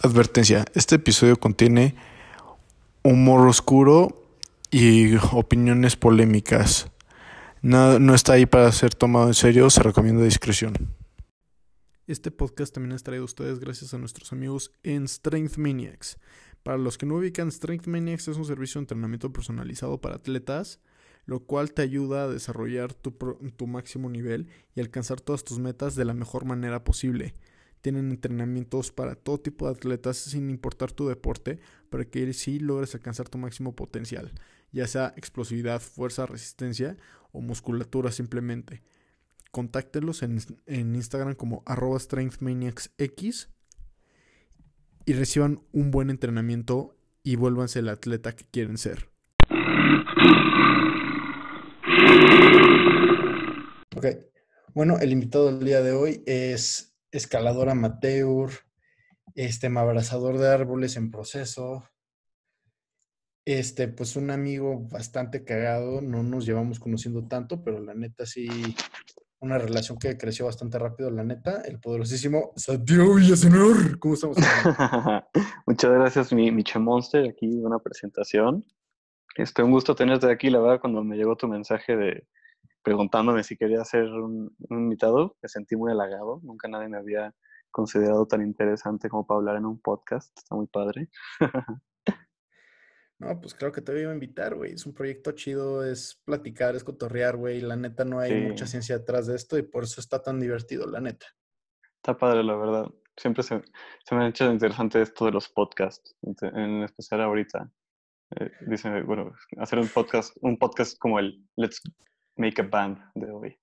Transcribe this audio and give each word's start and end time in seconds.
Advertencia, 0.00 0.64
este 0.74 0.94
episodio 0.94 1.36
contiene 1.40 1.96
humor 3.02 3.48
oscuro 3.48 4.22
y 4.70 5.16
opiniones 5.32 5.96
polémicas. 5.96 6.86
No, 7.62 7.98
no 7.98 8.14
está 8.14 8.34
ahí 8.34 8.46
para 8.46 8.70
ser 8.70 8.94
tomado 8.94 9.26
en 9.26 9.34
serio, 9.34 9.68
se 9.70 9.82
recomienda 9.82 10.22
discreción. 10.22 10.94
Este 12.06 12.30
podcast 12.30 12.72
también 12.72 12.92
es 12.92 13.02
traído 13.02 13.22
a 13.22 13.24
ustedes 13.24 13.58
gracias 13.58 13.92
a 13.92 13.98
nuestros 13.98 14.32
amigos 14.32 14.70
en 14.84 15.08
Strength 15.08 15.56
Maniacs. 15.56 16.16
Para 16.62 16.78
los 16.78 16.96
que 16.96 17.04
no 17.04 17.16
ubican, 17.16 17.50
Strength 17.50 17.88
Maniacs 17.88 18.28
es 18.28 18.36
un 18.36 18.44
servicio 18.44 18.78
de 18.78 18.84
entrenamiento 18.84 19.32
personalizado 19.32 20.00
para 20.00 20.14
atletas, 20.14 20.78
lo 21.26 21.40
cual 21.40 21.72
te 21.72 21.82
ayuda 21.82 22.22
a 22.22 22.28
desarrollar 22.28 22.94
tu, 22.94 23.10
tu 23.56 23.66
máximo 23.66 24.08
nivel 24.08 24.46
y 24.76 24.80
alcanzar 24.80 25.20
todas 25.20 25.42
tus 25.42 25.58
metas 25.58 25.96
de 25.96 26.04
la 26.04 26.14
mejor 26.14 26.44
manera 26.44 26.84
posible. 26.84 27.34
Tienen 27.80 28.10
entrenamientos 28.10 28.92
para 28.92 29.14
todo 29.14 29.38
tipo 29.38 29.66
de 29.66 29.72
atletas 29.72 30.16
sin 30.16 30.50
importar 30.50 30.92
tu 30.92 31.08
deporte, 31.08 31.60
para 31.90 32.04
que 32.04 32.32
sí 32.32 32.58
logres 32.58 32.94
alcanzar 32.94 33.28
tu 33.28 33.38
máximo 33.38 33.74
potencial, 33.74 34.32
ya 34.72 34.86
sea 34.86 35.14
explosividad, 35.16 35.80
fuerza, 35.80 36.26
resistencia 36.26 36.96
o 37.32 37.40
musculatura 37.40 38.10
simplemente. 38.10 38.82
Contáctelos 39.50 40.22
en, 40.22 40.38
en 40.66 40.94
Instagram 40.94 41.34
como 41.34 41.62
arroba 41.66 41.98
strengthmaniacsx 41.98 43.48
y 45.06 45.12
reciban 45.14 45.60
un 45.72 45.90
buen 45.90 46.10
entrenamiento 46.10 46.94
y 47.22 47.36
vuélvanse 47.36 47.78
el 47.78 47.88
atleta 47.88 48.34
que 48.36 48.44
quieren 48.44 48.76
ser. 48.76 49.08
Ok, 53.96 54.06
bueno, 54.74 54.98
el 55.00 55.12
invitado 55.12 55.46
del 55.46 55.64
día 55.64 55.82
de 55.82 55.92
hoy 55.92 56.22
es 56.26 56.87
escalador 57.10 57.68
amateur, 57.68 58.50
este, 59.34 59.66
abrazador 59.68 60.38
de 60.38 60.48
árboles 60.48 60.96
en 60.96 61.10
proceso. 61.10 61.88
Este, 63.44 63.88
pues 63.88 64.16
un 64.16 64.30
amigo 64.30 64.86
bastante 64.90 65.42
cagado, 65.44 66.02
no 66.02 66.22
nos 66.22 66.44
llevamos 66.44 66.78
conociendo 66.78 67.26
tanto, 67.26 67.64
pero 67.64 67.80
la 67.80 67.94
neta 67.94 68.26
sí, 68.26 68.46
una 69.40 69.56
relación 69.56 69.98
que 69.98 70.18
creció 70.18 70.44
bastante 70.44 70.78
rápido, 70.78 71.10
la 71.10 71.24
neta, 71.24 71.62
el 71.62 71.80
poderosísimo 71.80 72.52
Sadio 72.56 73.14
Villaseñor. 73.14 73.98
¿Cómo 73.98 74.14
estamos? 74.14 74.36
Muchas 75.66 75.92
gracias, 75.92 76.32
mi 76.32 76.50
Miche 76.50 76.78
Monster, 76.78 77.30
aquí 77.30 77.46
una 77.46 77.78
presentación. 77.78 78.66
Este, 79.36 79.62
un 79.62 79.70
gusto 79.70 79.94
tenerte 79.94 80.30
aquí, 80.30 80.50
la 80.50 80.58
verdad, 80.58 80.80
cuando 80.80 81.02
me 81.02 81.16
llegó 81.16 81.36
tu 81.36 81.48
mensaje 81.48 81.96
de, 81.96 82.26
preguntándome 82.88 83.44
si 83.44 83.56
quería 83.56 83.84
ser 83.84 84.04
un, 84.04 84.54
invitado. 84.70 85.36
Me 85.42 85.48
sentí 85.48 85.76
muy 85.76 85.92
halagado. 85.92 86.40
Nunca 86.42 86.68
nadie 86.68 86.88
me 86.88 86.98
había 86.98 87.34
considerado 87.70 88.26
tan 88.26 88.42
interesante 88.42 89.08
como 89.08 89.26
para 89.26 89.38
hablar 89.38 89.56
en 89.56 89.66
un 89.66 89.80
podcast. 89.80 90.36
Está 90.36 90.54
muy 90.54 90.66
padre. 90.66 91.08
No, 93.20 93.40
pues 93.40 93.52
claro 93.52 93.72
que 93.72 93.80
te 93.80 93.90
voy 93.90 94.02
a 94.02 94.12
invitar, 94.12 94.54
güey. 94.54 94.74
Es 94.74 94.86
un 94.86 94.94
proyecto 94.94 95.32
chido, 95.32 95.84
es 95.84 96.22
platicar, 96.24 96.76
es 96.76 96.84
cotorrear, 96.84 97.36
güey. 97.36 97.60
La 97.60 97.74
neta 97.74 98.04
no 98.04 98.20
hay 98.20 98.42
mucha 98.42 98.64
ciencia 98.64 98.96
detrás 98.96 99.26
de 99.26 99.34
esto 99.34 99.58
y 99.58 99.62
por 99.62 99.82
eso 99.82 100.00
está 100.00 100.22
tan 100.22 100.38
divertido, 100.38 100.86
la 100.86 101.00
neta. 101.00 101.26
Está 101.96 102.16
padre, 102.16 102.44
la 102.44 102.54
verdad. 102.54 102.86
Siempre 103.16 103.42
se, 103.42 103.56
me 104.12 104.24
ha 104.24 104.28
hecho 104.28 104.48
interesante 104.48 105.02
esto 105.02 105.24
de 105.24 105.32
los 105.32 105.48
podcasts, 105.48 106.14
en 106.22 106.84
especial 106.84 107.22
ahorita. 107.22 107.68
Eh, 108.36 108.52
dice, 108.68 109.02
bueno, 109.02 109.32
hacer 109.56 109.80
un 109.80 109.88
podcast, 109.88 110.36
un 110.40 110.56
podcast 110.56 110.96
como 110.98 111.18
el 111.18 111.44
Let's 111.56 111.82
Make 112.38 112.62
a 112.62 112.64
Band 112.64 112.98
de 113.14 113.30
hoy. 113.30 113.58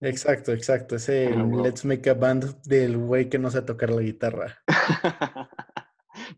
Exacto, 0.00 0.52
exacto. 0.52 0.96
Ese 0.96 1.30
Let's 1.30 1.84
Make 1.84 2.10
a 2.10 2.14
Band 2.14 2.62
del 2.62 2.96
güey 2.98 3.28
que 3.28 3.38
no 3.38 3.50
sabe 3.50 3.66
tocar 3.66 3.90
la 3.90 4.02
guitarra. 4.02 4.58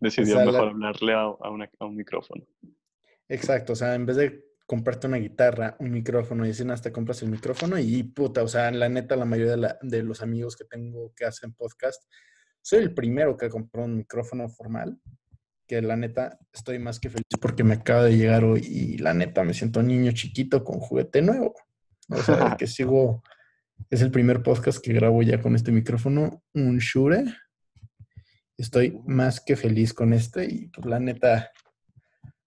Decidió 0.01 0.39
mejor 0.45 0.69
hablarle 0.69 1.15
a, 1.15 1.28
un 1.81 1.97
micrófono. 1.97 2.45
Exacto, 3.28 3.73
o 3.73 3.77
sea, 3.77 3.95
en 3.95 4.06
vez 4.06 4.17
de 4.17 4.45
comprarte 4.67 5.06
una 5.06 5.19
guitarra, 5.19 5.77
un 5.78 5.91
micrófono 5.91 6.44
y 6.44 6.49
dicen 6.49 6.71
hasta 6.71 6.93
compras 6.93 7.22
el 7.22 7.31
micrófono 7.31 7.78
y 7.78 8.03
puta, 8.03 8.43
o 8.43 8.49
sea, 8.49 8.71
la 8.71 8.88
neta, 8.88 9.16
la 9.16 9.25
mayoría 9.25 9.56
de, 9.56 9.75
de 9.82 10.03
los 10.03 10.22
amigos 10.22 10.56
que 10.56 10.65
tengo 10.65 11.12
que 11.15 11.25
hacen 11.25 11.55
podcast, 11.55 12.03
soy 12.62 12.81
el 12.81 12.94
primero 12.94 13.37
que 13.37 13.49
compró 13.49 13.84
un 13.84 13.97
micrófono 13.97 14.49
formal, 14.49 14.99
que 15.66 15.82
la 15.82 15.97
neta 15.97 16.38
estoy 16.53 16.78
más 16.78 17.00
que 17.00 17.11
feliz 17.11 17.27
porque 17.41 17.65
me 17.65 17.75
acaba 17.75 18.05
de 18.05 18.16
llegar 18.16 18.44
hoy 18.44 18.61
y 18.65 18.99
la 18.99 19.15
neta 19.15 19.44
me 19.44 19.55
siento 19.55 19.82
niño 19.82 20.12
chiquito 20.12 20.65
con 20.65 20.78
juguete 20.78 21.22
nuevo. 21.22 21.55
O 22.09 22.17
sea, 22.17 22.56
que 22.59 22.67
sigo, 22.67 23.22
es 23.91 24.03
el 24.03 24.11
primer 24.11 24.43
podcast 24.43 24.78
que 24.83 24.93
grabo 24.93 25.22
ya 25.22 25.41
con 25.41 25.55
este 25.55 25.72
micrófono, 25.72 26.43
un 26.55 26.78
Shure. 26.78 27.25
Estoy 28.56 28.99
más 29.06 29.41
que 29.41 29.56
feliz 29.56 29.93
con 29.93 30.12
este 30.12 30.47
y 30.47 30.69
pues 30.69 30.87
la 30.87 30.99
neta 30.99 31.50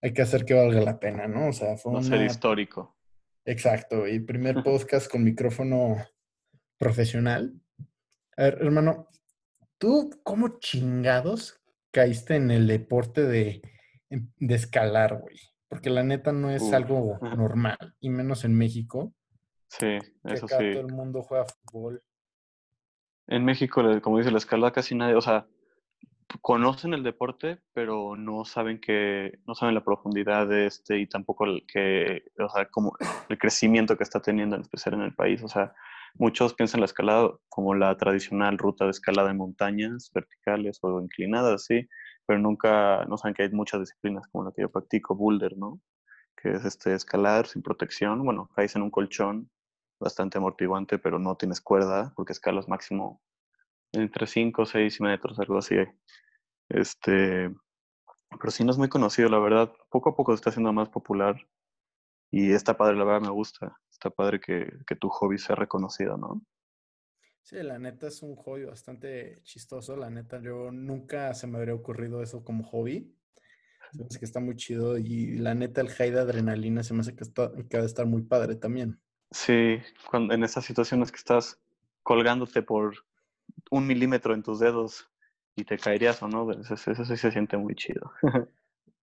hay 0.02 0.14
que 0.14 0.22
hacer 0.22 0.46
que 0.46 0.54
valga 0.54 0.82
la 0.82 1.00
pena, 1.00 1.28
¿no? 1.28 1.50
O 1.50 1.54
sea, 1.54 1.78
fue 1.78 1.94
un 1.94 2.04
ser 2.04 2.22
histórico. 2.22 2.98
Exacto, 3.46 4.08
y 4.08 4.20
primer 4.20 4.64
podcast 4.64 5.10
con 5.10 5.24
micrófono 5.24 5.98
profesional. 6.78 7.60
A 8.38 8.44
ver, 8.44 8.58
hermano, 8.62 9.10
¿tú 9.78 10.10
cómo 10.24 10.60
chingados 10.60 11.60
caíste 11.92 12.36
en 12.36 12.52
el 12.52 12.68
deporte 12.68 13.24
de, 13.24 13.62
de 14.10 14.56
escalar, 14.56 15.20
güey? 15.20 15.38
Porque 15.68 15.90
la 15.90 16.04
neta 16.04 16.32
no 16.32 16.50
es 16.50 16.74
algo 16.74 17.20
normal, 17.38 17.96
y 18.00 18.10
menos 18.10 18.46
en 18.46 18.56
México. 18.56 19.14
Sí, 19.70 20.00
eso 20.26 20.46
acá 20.46 20.58
sí. 20.58 20.72
Todo 20.74 20.88
el 20.88 20.94
mundo 20.94 21.22
juega 21.22 21.46
fútbol. 21.46 22.04
En 23.28 23.46
México, 23.46 23.84
como 24.02 24.18
dice 24.18 24.32
la 24.32 24.40
escalada, 24.40 24.74
casi 24.74 24.96
nadie, 24.96 25.16
o 25.16 25.22
sea, 25.22 25.46
conocen 26.42 26.94
el 26.94 27.04
deporte, 27.04 27.60
pero 27.74 28.16
no 28.16 28.46
saben 28.46 28.80
que, 28.80 29.40
no 29.46 29.54
saben 29.56 29.76
la 29.76 29.84
profundidad 29.84 30.48
de 30.48 30.66
este 30.66 31.00
y 31.00 31.08
tampoco 31.08 31.46
el 31.46 31.66
que, 31.68 32.24
o 32.40 32.50
sea, 32.50 32.66
como 32.66 32.94
el 33.30 33.38
crecimiento 33.38 33.98
que 33.98 34.04
está 34.04 34.20
teniendo, 34.20 34.56
en 34.56 34.64
especial 34.64 34.96
en 34.96 35.02
el 35.02 35.16
país. 35.16 35.44
O 35.44 35.48
sea, 35.48 35.74
muchos 36.16 36.54
piensan 36.56 36.82
la 36.82 36.86
escalada 36.86 37.32
como 37.50 37.76
la 37.76 37.96
tradicional 37.98 38.58
ruta 38.58 38.86
de 38.86 38.92
escalada 38.92 39.32
en 39.32 39.38
montañas 39.38 40.12
verticales 40.14 40.80
o 40.82 41.00
inclinadas, 41.02 41.66
sí, 41.66 41.88
pero 42.26 42.40
nunca, 42.40 43.06
no 43.06 43.18
saben 43.18 43.34
que 43.36 43.44
hay 43.44 43.52
muchas 43.52 43.82
disciplinas 43.82 44.28
como 44.32 44.46
la 44.46 44.52
que 44.52 44.62
yo 44.64 44.72
practico, 44.72 45.16
boulder, 45.16 45.58
¿no? 45.58 45.80
Que 46.36 46.54
es 46.54 46.66
este 46.66 46.94
escalar 46.94 47.48
sin 47.48 47.62
protección, 47.62 48.24
bueno, 48.24 48.50
caes 48.56 48.76
en 48.76 48.84
un 48.84 48.92
colchón 48.92 49.50
bastante 50.00 50.38
amortiguante, 50.38 50.98
pero 50.98 51.20
no 51.20 51.36
tienes 51.36 51.62
cuerda 51.62 52.14
porque 52.16 52.34
escalas 52.34 52.68
máximo 52.68 53.22
entre 53.92 54.28
5 54.28 54.62
o 54.62 54.66
6 54.66 55.02
metros, 55.02 55.40
algo 55.40 55.58
así. 55.58 55.76
Este, 56.70 57.54
pero 58.40 58.52
sí 58.52 58.64
no 58.64 58.72
es 58.72 58.78
muy 58.78 58.90
conocido, 58.90 59.30
la 59.30 59.40
verdad. 59.40 59.72
Poco 59.90 60.10
a 60.10 60.16
poco 60.16 60.32
se 60.32 60.36
está 60.36 60.50
haciendo 60.52 60.72
más 60.74 60.90
popular 60.90 61.36
y 62.32 62.52
está 62.52 62.78
padre, 62.78 62.96
la 62.96 63.04
verdad 63.04 63.22
me 63.22 63.34
gusta. 63.34 63.78
Está 63.92 64.10
padre 64.10 64.40
que, 64.40 64.72
que 64.86 64.96
tu 64.96 65.10
hobby 65.10 65.38
sea 65.38 65.56
reconocido, 65.56 66.18
¿no? 66.18 66.42
Sí, 67.42 67.56
la 67.64 67.80
neta 67.80 68.08
es 68.08 68.22
un 68.22 68.36
hobby 68.36 68.66
bastante 68.66 69.42
chistoso. 69.44 69.96
La 69.96 70.10
neta, 70.10 70.40
yo 70.40 70.72
nunca 70.72 71.34
se 71.34 71.48
me 71.48 71.58
habría 71.58 71.74
ocurrido 71.74 72.22
eso 72.22 72.44
como 72.44 72.64
hobby. 72.64 73.16
Se 73.92 73.98
me 73.98 74.06
hace 74.06 74.20
que 74.20 74.26
está 74.26 74.40
muy 74.40 74.56
chido 74.56 75.00
y 75.00 75.38
la 75.38 75.56
neta, 75.56 75.82
el 75.82 75.90
high 75.90 76.12
de 76.12 76.20
adrenalina 76.20 76.84
se 76.84 76.94
me 76.94 77.00
hace 77.00 77.16
que, 77.16 77.24
está, 77.24 77.52
que 77.68 77.78
ha 77.78 77.80
de 77.80 77.88
estar 77.88 78.06
muy 78.06 78.22
padre 78.22 78.56
también. 78.56 79.02
Sí, 79.32 79.80
cuando, 80.10 80.34
en 80.34 80.44
esas 80.44 80.66
situaciones 80.66 81.12
que 81.12 81.18
estás 81.18 81.60
colgándote 82.04 82.62
por 82.62 82.96
un 83.70 83.86
milímetro 83.86 84.34
en 84.34 84.44
tus 84.44 84.60
dedos 84.60 85.10
y 85.56 85.64
te 85.64 85.78
caerías 85.78 86.22
o 86.24 86.28
no, 86.28 86.52
eso, 86.52 86.74
eso 86.74 87.06
sí 87.06 87.18
se 87.18 87.32
siente 87.32 87.58
muy 87.58 87.76
chido. 87.76 88.12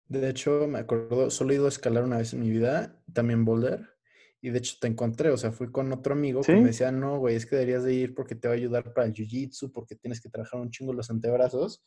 De 0.08 0.30
hecho, 0.30 0.66
me 0.68 0.78
acuerdo, 0.78 1.30
solo 1.30 1.50
he 1.50 1.56
ido 1.56 1.66
a 1.66 1.68
escalar 1.68 2.04
una 2.04 2.18
vez 2.18 2.32
en 2.32 2.40
mi 2.40 2.50
vida, 2.50 3.02
también 3.12 3.44
boulder, 3.44 3.96
y 4.40 4.50
de 4.50 4.58
hecho 4.58 4.76
te 4.80 4.86
encontré, 4.86 5.30
o 5.30 5.36
sea, 5.36 5.50
fui 5.50 5.72
con 5.72 5.92
otro 5.92 6.12
amigo 6.12 6.42
que 6.42 6.54
me 6.54 6.68
decía, 6.68 6.92
no, 6.92 7.18
güey, 7.18 7.34
es 7.34 7.44
que 7.44 7.56
deberías 7.56 7.82
de 7.82 7.94
ir 7.94 8.14
porque 8.14 8.36
te 8.36 8.46
va 8.46 8.54
a 8.54 8.56
ayudar 8.56 8.92
para 8.94 9.08
el 9.08 9.12
jiu-jitsu, 9.12 9.72
porque 9.72 9.96
tienes 9.96 10.20
que 10.20 10.28
trabajar 10.28 10.60
un 10.60 10.70
chingo 10.70 10.92
los 10.92 11.10
antebrazos. 11.10 11.82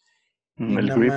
Mm, 0.57 0.77
el 0.77 0.89
grip. 0.89 1.13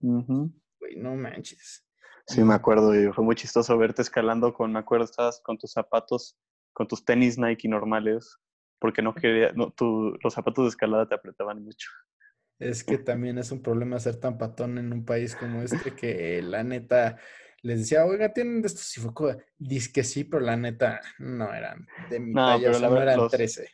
Güey, 0.00 0.96
no 0.96 1.16
manches. 1.16 1.84
Sí, 2.28 2.42
me 2.42 2.54
acuerdo, 2.54 2.94
y 2.94 3.12
fue 3.12 3.24
muy 3.24 3.34
chistoso 3.34 3.76
verte 3.76 4.02
escalando 4.02 4.54
con, 4.54 4.72
me 4.72 4.78
acuerdo, 4.78 5.06
estabas 5.06 5.40
con 5.40 5.58
tus 5.58 5.72
zapatos 5.72 6.38
con 6.74 6.86
tus 6.86 7.04
tenis 7.04 7.38
Nike 7.38 7.68
normales, 7.68 8.38
porque 8.78 9.00
no 9.00 9.14
quería, 9.14 9.52
no, 9.52 9.70
tu, 9.70 10.14
los 10.22 10.34
zapatos 10.34 10.64
de 10.66 10.68
escalada 10.68 11.08
te 11.08 11.14
apretaban 11.14 11.64
mucho. 11.64 11.88
Es 12.58 12.84
que 12.84 12.98
también 12.98 13.38
es 13.38 13.50
un 13.50 13.62
problema 13.62 13.98
ser 13.98 14.20
tan 14.20 14.36
patón 14.36 14.78
en 14.78 14.92
un 14.92 15.04
país 15.04 15.34
como 15.34 15.62
este 15.62 15.94
que 15.94 16.42
la 16.42 16.62
neta 16.62 17.18
les 17.62 17.80
decía, 17.80 18.04
oiga, 18.04 18.32
tienen 18.32 18.60
de 18.60 18.68
estos 18.68 18.94
fue 19.02 19.38
dice 19.56 19.90
que 19.90 20.04
sí, 20.04 20.24
pero 20.24 20.44
la 20.44 20.56
neta 20.56 21.00
no 21.18 21.52
eran 21.52 21.86
de 22.10 22.20
mi 22.20 22.32
no, 22.32 22.46
talla, 22.46 22.72
pero 22.72 22.90
no 22.90 23.00
eran 23.00 23.16
los, 23.16 23.32
13. 23.32 23.70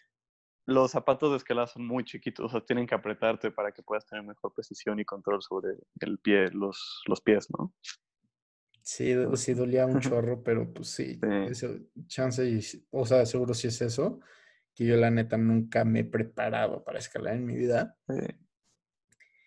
Los 0.67 0.93
zapatos 0.93 1.33
de 1.33 1.39
escalada 1.39 1.67
son 1.67 1.87
muy 1.87 2.05
chiquitos, 2.05 2.47
o 2.47 2.49
sea, 2.49 2.65
tienen 2.65 2.87
que 2.87 2.95
apretarte 2.95 3.51
para 3.51 3.73
que 3.73 3.83
puedas 3.83 4.07
tener 4.07 4.25
mejor 4.25 4.55
precisión 4.55 5.01
y 5.01 5.05
control 5.05 5.43
sobre 5.43 5.71
el 6.01 6.19
pie, 6.21 6.51
los, 6.53 7.03
los 7.09 7.21
pies, 7.21 7.49
¿no? 7.51 7.75
Sí, 8.83 9.15
sí 9.37 9.55
dolía 9.55 9.87
un 9.87 10.01
chorro, 10.01 10.43
pero 10.43 10.73
pues 10.73 10.89
sí, 10.89 11.21
chance, 12.07 12.49
y, 12.49 12.61
o 12.91 13.05
sea, 13.05 13.27
seguro 13.27 13.55
sí 13.55 13.69
es 13.69 13.81
eso, 13.83 14.21
que 14.75 14.87
yo 14.87 14.97
la 14.97 15.11
neta 15.11 15.37
nunca 15.37 15.85
me 15.85 16.01
he 16.01 16.05
preparado 16.05 16.83
para 16.83 16.99
escalar 16.99 17.35
en 17.35 17.45
mi 17.45 17.55
vida. 17.57 17.97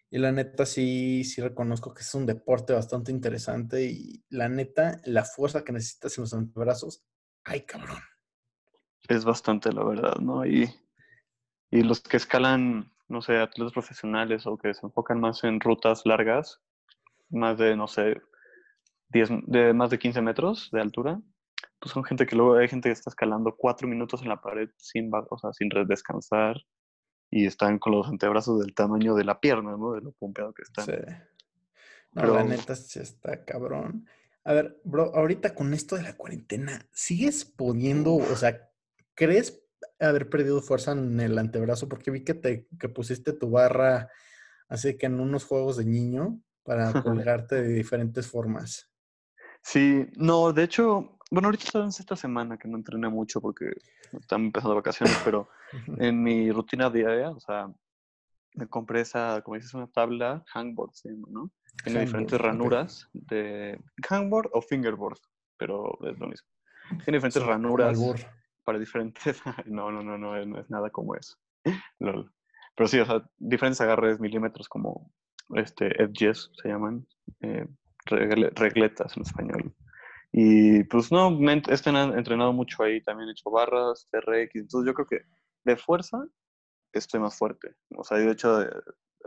Y 0.09 0.19
la 0.19 0.31
neta 0.31 0.65
sí, 0.65 1.23
sí 1.23 1.41
reconozco 1.41 1.91
que 1.93 2.03
es 2.03 2.13
un 2.13 2.27
deporte 2.27 2.73
bastante 2.73 3.11
interesante 3.11 3.83
y 3.83 4.23
la 4.29 4.47
neta, 4.47 5.01
la 5.05 5.25
fuerza 5.25 5.63
que 5.63 5.73
necesitas 5.73 6.15
en 6.17 6.21
los 6.21 6.33
antebrazos, 6.35 7.03
ay 7.43 7.61
cabrón. 7.61 7.97
Es 9.09 9.25
bastante, 9.25 9.71
la 9.73 9.83
verdad, 9.83 10.17
¿no? 10.17 10.45
Y, 10.45 10.69
y 11.71 11.81
los 11.81 12.01
que 12.01 12.17
escalan, 12.17 12.93
no 13.07 13.23
sé, 13.23 13.37
atletas 13.37 13.73
profesionales 13.73 14.45
o 14.45 14.57
que 14.57 14.73
se 14.75 14.85
enfocan 14.85 15.19
más 15.19 15.43
en 15.43 15.59
rutas 15.59 16.05
largas, 16.05 16.61
más 17.31 17.57
de, 17.57 17.75
no 17.75 17.87
sé, 17.87 18.21
10, 19.13 19.29
de 19.45 19.73
más 19.73 19.89
de 19.89 19.99
15 19.99 20.21
metros 20.21 20.69
de 20.71 20.81
altura, 20.81 21.21
pues 21.79 21.93
son 21.93 22.03
gente 22.03 22.25
que 22.25 22.35
luego 22.35 22.55
hay 22.55 22.67
gente 22.67 22.89
que 22.89 22.93
está 22.93 23.09
escalando 23.09 23.55
cuatro 23.55 23.87
minutos 23.87 24.21
en 24.21 24.29
la 24.29 24.41
pared 24.41 24.69
sin, 24.77 25.11
o 25.13 25.37
sea, 25.37 25.53
sin 25.53 25.69
descansar 25.87 26.57
y 27.29 27.45
están 27.45 27.79
con 27.79 27.93
los 27.93 28.07
antebrazos 28.07 28.59
del 28.59 28.73
tamaño 28.73 29.15
de 29.15 29.23
la 29.23 29.39
pierna, 29.39 29.75
¿no? 29.77 29.93
De 29.93 30.01
lo 30.01 30.11
pompeado 30.11 30.53
que 30.53 30.63
están. 30.63 30.85
Sí. 30.85 30.91
No, 32.13 32.27
la 32.27 32.43
neta 32.43 32.75
sí 32.75 32.99
está 32.99 33.43
cabrón. 33.43 34.07
A 34.43 34.53
ver, 34.53 34.79
bro, 34.83 35.15
ahorita 35.15 35.55
con 35.55 35.73
esto 35.73 35.95
de 35.95 36.03
la 36.03 36.15
cuarentena, 36.15 36.85
¿sigues 36.91 37.45
pudiendo, 37.45 38.13
o 38.15 38.35
sea, 38.35 38.69
crees 39.15 39.63
haber 39.99 40.29
perdido 40.29 40.61
fuerza 40.61 40.91
en 40.91 41.19
el 41.19 41.37
antebrazo? 41.39 41.87
Porque 41.89 42.11
vi 42.11 42.23
que 42.23 42.33
te 42.33 42.67
que 42.79 42.89
pusiste 42.89 43.33
tu 43.33 43.49
barra 43.49 44.09
así 44.67 44.97
que 44.97 45.05
en 45.05 45.19
unos 45.19 45.45
juegos 45.45 45.77
de 45.77 45.85
niño 45.85 46.41
para 46.63 46.91
colgarte 47.03 47.61
de 47.61 47.73
diferentes 47.73 48.27
formas. 48.27 48.92
Sí, 49.63 50.05
no, 50.15 50.51
de 50.51 50.63
hecho, 50.63 51.17
bueno, 51.31 51.47
ahorita 51.47 51.63
estamos 51.63 51.99
esta 51.99 52.15
semana 52.15 52.57
que 52.57 52.67
no 52.67 52.77
entrené 52.77 53.09
mucho 53.09 53.41
porque 53.41 53.71
están 54.11 54.45
empezando 54.45 54.75
vacaciones, 54.75 55.19
pero 55.23 55.49
en 55.97 56.21
mi 56.21 56.51
rutina 56.51 56.89
diaria, 56.89 57.31
o 57.31 57.39
sea, 57.39 57.73
me 58.55 58.67
compré 58.67 59.01
esa, 59.01 59.41
como 59.41 59.55
dices, 59.55 59.73
una 59.73 59.87
tabla 59.87 60.43
hangboard, 60.53 60.91
¿no? 61.29 61.51
Tiene 61.83 62.01
diferentes 62.01 62.39
ranuras 62.39 63.09
de 63.13 63.79
hangboard 64.07 64.49
o 64.53 64.61
fingerboard, 64.61 65.17
pero 65.57 65.97
es 66.03 66.19
lo 66.19 66.27
mismo. 66.27 66.47
Tiene 67.03 67.17
diferentes 67.17 67.43
ranuras 67.43 67.97
para 68.63 68.77
diferentes. 68.77 69.41
no, 69.65 69.91
no, 69.91 70.03
no, 70.03 70.17
no, 70.17 70.45
no 70.45 70.59
es 70.59 70.69
nada 70.69 70.89
como 70.89 71.15
eso. 71.15 71.37
Pero 72.75 72.87
sí, 72.87 72.99
o 72.99 73.05
sea, 73.05 73.23
diferentes 73.37 73.79
agarres 73.81 74.19
milímetros 74.19 74.67
como 74.67 75.13
este 75.55 76.01
edges 76.01 76.49
se 76.59 76.69
llaman, 76.69 77.05
eh, 77.41 77.67
regletas 78.05 79.15
en 79.17 79.23
español. 79.23 79.73
Y 80.31 80.83
pues 80.85 81.11
no, 81.11 81.29
me 81.29 81.53
he 81.53 81.55
entrenado 81.55 82.53
mucho 82.53 82.83
ahí, 82.83 83.01
también 83.01 83.29
he 83.29 83.33
hecho 83.33 83.51
barras, 83.51 84.07
TRX, 84.11 84.55
entonces 84.55 84.87
yo 84.87 84.93
creo 84.93 85.07
que 85.07 85.21
de 85.63 85.77
fuerza 85.77 86.25
estoy 86.91 87.19
más 87.19 87.37
fuerte. 87.37 87.75
O 87.95 88.03
sea, 88.03 88.17
de 88.17 88.31
hecho, 88.31 88.57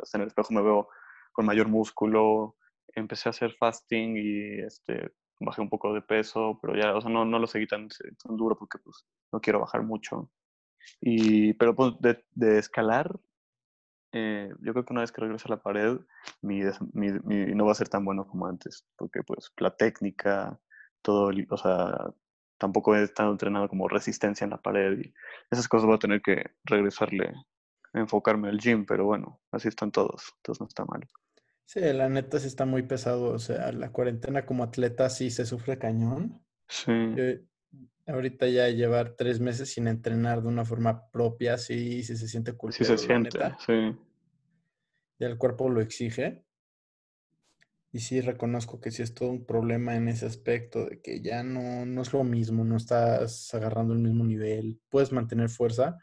hasta 0.03 0.19
en 0.19 0.23
el 0.23 0.29
espejo 0.29 0.53
me 0.53 0.63
veo 0.63 0.89
con 1.33 1.47
mayor 1.47 1.69
músculo, 1.69 2.57
empecé 2.89 3.29
a 3.29 3.31
hacer 3.31 3.53
fasting 3.53 4.17
y 4.17 4.61
este, 4.61 5.13
bajé 5.41 5.61
un 5.61 5.69
poco 5.69 5.93
de 5.95 6.03
peso, 6.03 6.59
pero 6.61 6.75
ya, 6.75 6.95
o 6.95 7.01
sea, 7.01 7.11
no, 7.11 7.25
no 7.25 7.39
lo 7.39 7.47
seguí 7.47 7.67
tan, 7.67 7.89
tan 7.89 8.37
duro 8.37 8.57
porque 8.57 8.79
pues 8.79 9.05
no 9.33 9.41
quiero 9.41 9.61
bajar 9.61 9.83
mucho. 9.83 10.31
Y, 11.01 11.53
pero 11.55 11.75
pues 11.75 11.95
de, 12.01 12.25
de 12.33 12.59
escalar, 12.59 13.19
eh, 14.19 14.49
yo 14.61 14.73
creo 14.73 14.85
que 14.85 14.93
una 14.95 15.03
vez 15.03 15.13
que 15.13 15.21
regrese 15.21 15.45
a 15.47 15.51
la 15.51 15.63
pared, 15.63 15.99
mi, 16.41 16.63
mi, 16.95 17.13
mi, 17.25 17.55
no 17.55 17.67
va 17.67 17.73
a 17.73 17.75
ser 17.75 17.91
tan 17.91 18.03
bueno 18.03 18.27
como 18.27 18.47
antes, 18.47 18.87
porque 18.97 19.23
pues 19.23 19.53
la 19.59 19.77
técnica, 19.77 20.59
todo, 21.03 21.31
o 21.51 21.57
sea, 21.59 22.15
tampoco 22.57 22.97
he 22.97 23.03
estado 23.03 23.31
entrenado 23.31 23.69
como 23.69 23.89
resistencia 23.89 24.45
en 24.45 24.53
la 24.53 24.63
pared 24.63 24.99
y 24.99 25.15
esas 25.51 25.69
cosas 25.69 25.85
voy 25.85 25.97
a 25.97 25.99
tener 25.99 26.23
que 26.23 26.53
regresarle, 26.65 27.35
enfocarme 27.93 28.49
al 28.49 28.59
gym, 28.59 28.87
pero 28.87 29.05
bueno, 29.05 29.43
así 29.53 29.69
están 29.69 29.93
todos, 29.93 30.33
entonces 30.39 30.61
no 30.63 30.67
está 30.67 30.87
mal. 30.87 31.07
Sí, 31.67 31.81
la 31.81 32.09
neta 32.09 32.39
sí 32.39 32.47
está 32.47 32.65
muy 32.65 32.85
pesado, 32.85 33.33
o 33.33 33.39
sea, 33.39 33.71
la 33.73 33.93
cuarentena 33.93 34.47
como 34.47 34.65
atleta 34.65 35.11
sí 35.11 35.31
se 35.31 35.45
sufre 35.45 35.79
cañón. 35.79 36.43
Sí. 36.69 36.93
ahorita 38.07 38.49
ya 38.49 38.69
llevar 38.71 39.15
tres 39.17 39.41
meses 39.41 39.73
sin 39.73 39.89
entrenar 39.89 40.41
de 40.41 40.49
una 40.49 40.65
forma 40.65 41.11
propia, 41.11 41.59
sí, 41.59 42.03
sí 42.03 42.17
se 42.17 42.29
siente 42.29 42.55
culpable. 42.55 42.85
Sí 42.87 42.91
se 42.91 42.99
siente, 42.99 43.39
sí. 43.67 43.95
Ya 45.19 45.27
el 45.29 45.39
cuerpo 45.39 45.69
lo 45.69 45.81
exige. 45.81 46.45
Y 47.93 48.01
sí 48.01 48.21
reconozco 48.21 48.81
que 48.81 48.91
sí 48.91 49.03
es 49.03 49.15
todo 49.15 49.31
un 49.31 49.47
problema 49.47 49.97
en 49.97 50.09
ese 50.09 50.27
aspecto, 50.27 50.85
de 50.85 51.01
que 51.01 51.23
ya 51.23 51.43
no, 51.43 51.87
no 51.87 52.03
es 52.03 52.13
lo 52.13 52.25
mismo, 52.25 52.65
no 52.65 52.77
estás 52.77 53.55
agarrando 53.55 53.95
el 53.95 54.01
mismo 54.01 54.25
nivel, 54.25 54.81
puedes 54.91 55.13
mantener 55.13 55.49
fuerza, 55.49 55.97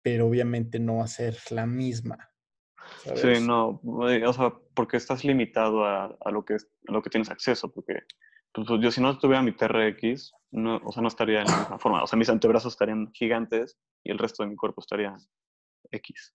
pero 0.00 0.26
obviamente 0.26 0.78
no 0.78 0.96
va 0.96 1.04
a 1.04 1.08
ser 1.08 1.36
la 1.50 1.66
misma. 1.66 2.30
Sí, 3.16 3.40
no, 3.46 3.80
o 3.84 4.32
sea, 4.32 4.54
porque 4.74 4.96
estás 4.96 5.24
limitado 5.24 5.84
a, 5.84 6.06
a 6.06 6.30
lo, 6.30 6.44
que, 6.44 6.54
a 6.54 6.92
lo 6.92 7.02
que 7.02 7.10
tienes 7.10 7.30
acceso, 7.30 7.70
porque 7.70 8.00
pues, 8.52 8.66
pues, 8.66 8.80
yo 8.80 8.90
si 8.90 9.00
no 9.00 9.16
tuviera 9.18 9.42
mi 9.42 9.52
TRX, 9.52 10.32
no, 10.52 10.80
o 10.84 10.92
sea, 10.92 11.02
no 11.02 11.08
estaría 11.08 11.40
en 11.40 11.46
la 11.46 11.58
misma 11.58 11.78
forma, 11.78 12.02
o 12.02 12.06
sea, 12.06 12.18
mis 12.18 12.28
antebrazos 12.28 12.72
estarían 12.72 13.12
gigantes 13.12 13.78
y 14.02 14.10
el 14.10 14.18
resto 14.18 14.42
de 14.42 14.50
mi 14.50 14.56
cuerpo 14.56 14.80
estaría 14.80 15.16
X. 15.90 16.34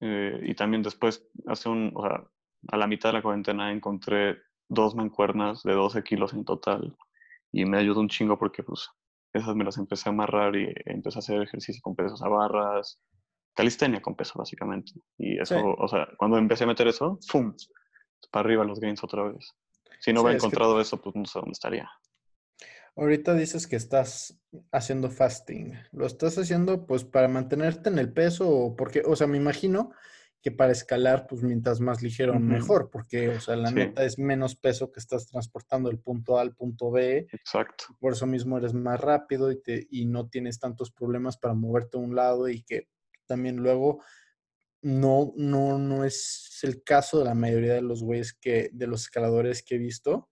Eh, 0.00 0.40
y 0.42 0.54
también 0.54 0.82
después, 0.82 1.26
hace 1.46 1.68
un, 1.68 1.92
o 1.94 2.02
sea, 2.02 2.24
a 2.68 2.76
la 2.76 2.86
mitad 2.86 3.10
de 3.10 3.14
la 3.14 3.22
cuarentena 3.22 3.72
encontré 3.72 4.38
dos 4.68 4.94
mancuernas 4.94 5.62
de 5.62 5.72
12 5.72 6.02
kilos 6.02 6.32
en 6.32 6.44
total 6.44 6.96
y 7.52 7.64
me 7.64 7.78
ayudó 7.78 8.00
un 8.00 8.08
chingo 8.08 8.38
porque 8.38 8.62
pues 8.62 8.88
esas 9.32 9.54
me 9.54 9.64
las 9.64 9.76
empecé 9.78 10.08
a 10.08 10.12
amarrar 10.12 10.56
y 10.56 10.72
empecé 10.86 11.18
a 11.18 11.20
hacer 11.20 11.42
ejercicio 11.42 11.80
con 11.82 11.94
pesos 11.94 12.22
a 12.22 12.28
barras, 12.28 13.00
calistenia 13.54 14.00
con 14.00 14.14
peso 14.14 14.38
básicamente. 14.38 14.92
Y 15.18 15.40
eso, 15.40 15.74
o 15.76 15.88
sea, 15.88 16.08
cuando 16.16 16.38
empecé 16.38 16.64
a 16.64 16.68
meter 16.68 16.88
eso, 16.88 17.18
¡fum! 17.28 17.54
Para 18.30 18.46
arriba 18.46 18.64
los 18.64 18.80
gains 18.80 19.02
otra 19.04 19.24
vez. 19.24 19.52
Si 20.00 20.12
no 20.12 20.22
hubiera 20.22 20.36
encontrado 20.36 20.80
eso, 20.80 21.00
pues 21.00 21.14
no 21.14 21.24
sé 21.24 21.38
dónde 21.38 21.52
estaría. 21.52 21.90
Ahorita 22.96 23.34
dices 23.34 23.66
que 23.66 23.76
estás 23.76 24.40
haciendo 24.70 25.10
fasting. 25.10 25.74
¿Lo 25.92 26.06
estás 26.06 26.38
haciendo 26.38 26.86
pues 26.86 27.04
para 27.04 27.28
mantenerte 27.28 27.88
en 27.90 27.98
el 27.98 28.12
peso 28.12 28.48
o 28.48 28.76
porque, 28.76 29.02
o 29.04 29.16
sea, 29.16 29.26
me 29.26 29.36
imagino 29.36 29.90
que 30.44 30.52
para 30.52 30.72
escalar, 30.72 31.26
pues 31.26 31.42
mientras 31.42 31.80
más 31.80 32.02
ligero, 32.02 32.38
mejor, 32.38 32.90
porque, 32.90 33.30
o 33.30 33.40
sea, 33.40 33.56
la 33.56 33.70
neta 33.70 34.04
es 34.04 34.18
menos 34.18 34.54
peso 34.54 34.92
que 34.92 35.00
estás 35.00 35.26
transportando 35.26 35.88
del 35.88 36.00
punto 36.00 36.36
A 36.36 36.42
al 36.42 36.54
punto 36.54 36.90
B. 36.90 37.26
Exacto. 37.32 37.86
Por 37.98 38.12
eso 38.12 38.26
mismo 38.26 38.58
eres 38.58 38.74
más 38.74 39.00
rápido 39.00 39.50
y, 39.50 39.62
te, 39.62 39.86
y 39.90 40.04
no 40.04 40.28
tienes 40.28 40.58
tantos 40.58 40.90
problemas 40.90 41.38
para 41.38 41.54
moverte 41.54 41.96
a 41.96 42.00
un 42.00 42.14
lado 42.14 42.46
y 42.46 42.62
que 42.62 42.88
también 43.24 43.56
luego 43.56 44.02
no, 44.82 45.32
no, 45.36 45.78
no 45.78 46.04
es 46.04 46.58
el 46.62 46.84
caso 46.84 47.20
de 47.20 47.24
la 47.24 47.34
mayoría 47.34 47.72
de 47.72 47.82
los 47.82 48.02
güeyes 48.02 48.34
que, 48.34 48.68
de 48.74 48.86
los 48.86 49.04
escaladores 49.04 49.62
que 49.62 49.76
he 49.76 49.78
visto, 49.78 50.28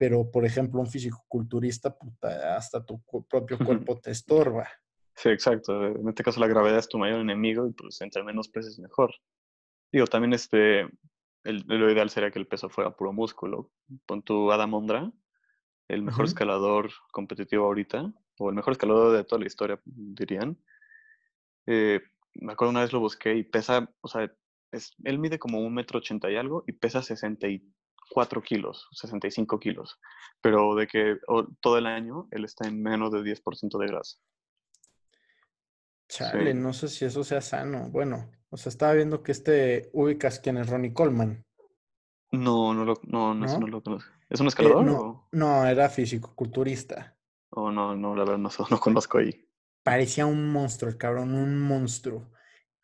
pero 0.00 0.30
por 0.30 0.46
ejemplo 0.46 0.80
un 0.80 0.86
fisicoculturista, 0.86 1.94
puta, 1.94 2.56
hasta 2.56 2.82
tu 2.82 3.02
propio 3.28 3.58
cuerpo 3.58 4.00
te 4.00 4.10
estorba. 4.10 4.66
Sí, 5.14 5.28
exacto. 5.28 5.88
En 5.88 6.08
este 6.08 6.24
caso 6.24 6.40
la 6.40 6.46
gravedad 6.46 6.78
es 6.78 6.88
tu 6.88 6.96
mayor 6.96 7.20
enemigo 7.20 7.68
y 7.68 7.72
pues 7.72 8.00
entre 8.00 8.24
menos 8.24 8.48
pesos 8.48 8.78
mejor. 8.78 9.14
Digo, 9.92 10.06
también 10.06 10.32
este, 10.32 10.88
el, 11.44 11.64
lo 11.66 11.92
ideal 11.92 12.08
sería 12.08 12.30
que 12.30 12.38
el 12.38 12.46
peso 12.46 12.70
fuera 12.70 12.96
puro 12.96 13.12
músculo. 13.12 13.72
Pon 14.06 14.22
tu 14.22 14.50
Adam 14.50 14.72
Ondra, 14.72 15.12
el 15.88 16.02
mejor 16.02 16.24
escalador 16.24 16.90
competitivo 17.12 17.66
ahorita, 17.66 18.10
o 18.38 18.48
el 18.48 18.54
mejor 18.54 18.72
escalador 18.72 19.14
de 19.14 19.24
toda 19.24 19.40
la 19.40 19.48
historia, 19.48 19.82
dirían. 19.84 20.56
Eh, 21.66 22.00
me 22.36 22.54
acuerdo 22.54 22.70
una 22.70 22.80
vez 22.80 22.94
lo 22.94 23.00
busqué 23.00 23.34
y 23.34 23.42
pesa, 23.42 23.92
o 24.00 24.08
sea, 24.08 24.32
es, 24.72 24.94
él 25.04 25.18
mide 25.18 25.38
como 25.38 25.60
un 25.60 25.74
metro 25.74 25.98
ochenta 25.98 26.30
y 26.30 26.36
algo 26.36 26.64
y 26.66 26.72
pesa 26.72 27.02
64 28.10 28.42
kilos, 28.42 28.88
65 28.92 29.58
kilos. 29.58 29.98
Pero 30.40 30.74
de 30.74 30.86
que 30.86 31.18
todo 31.60 31.78
el 31.78 31.86
año 31.86 32.28
él 32.30 32.44
está 32.44 32.68
en 32.68 32.82
menos 32.82 33.12
de 33.12 33.20
10% 33.20 33.78
de 33.78 33.86
grasa. 33.86 34.16
Chale, 36.08 36.54
no 36.54 36.72
sé 36.72 36.88
si 36.88 37.04
eso 37.04 37.22
sea 37.22 37.40
sano. 37.40 37.88
Bueno, 37.90 38.30
o 38.48 38.56
sea, 38.56 38.70
estaba 38.70 38.94
viendo 38.94 39.22
que 39.22 39.32
este 39.32 39.90
ubicas 39.92 40.40
quién 40.40 40.56
es 40.56 40.68
Ronnie 40.68 40.92
Coleman. 40.92 41.44
No, 42.32 42.74
no 42.74 42.84
lo, 42.84 43.00
no, 43.04 43.34
no, 43.34 43.46
¿No? 43.58 43.66
lo 43.66 43.82
conozco. 43.82 44.10
¿Es 44.28 44.40
un 44.40 44.46
eh, 44.46 44.48
escalador? 44.48 44.84
no, 44.84 45.28
no, 45.32 45.66
era 45.66 45.88
físico-culturista. 45.88 47.16
Oh, 47.50 47.70
no, 47.70 47.96
no, 47.96 48.14
la 48.14 48.24
verdad 48.24 48.38
no, 48.38 48.50
no 48.70 48.78
conozco 48.78 49.18
ahí. 49.18 49.48
Parecía 49.82 50.26
un 50.26 50.52
monstruo, 50.52 50.90
el 50.90 50.96
cabrón, 50.96 51.34
un 51.34 51.60
monstruo. 51.60 52.30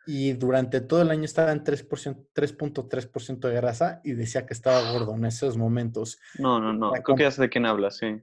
Y 0.07 0.35
durante 0.35 0.81
todo 0.81 1.03
el 1.03 1.11
año 1.11 1.25
estaba 1.25 1.51
en 1.51 1.65
3.3% 1.65 3.49
de 3.49 3.55
grasa 3.55 4.01
y 4.05 4.13
decía 4.13 4.47
que 4.47 4.55
estaba 4.55 4.93
gordo 4.93 5.17
en 5.17 5.25
esos 5.25 5.59
momentos. 5.59 6.21
No, 6.39 6.61
no, 6.61 6.73
no. 6.73 6.93
Creo 6.93 7.17
que 7.17 7.25
ya 7.25 7.31
sé 7.33 7.43
de 7.43 7.49
quién 7.49 7.67
habla, 7.67 7.91
sí. 7.91 8.23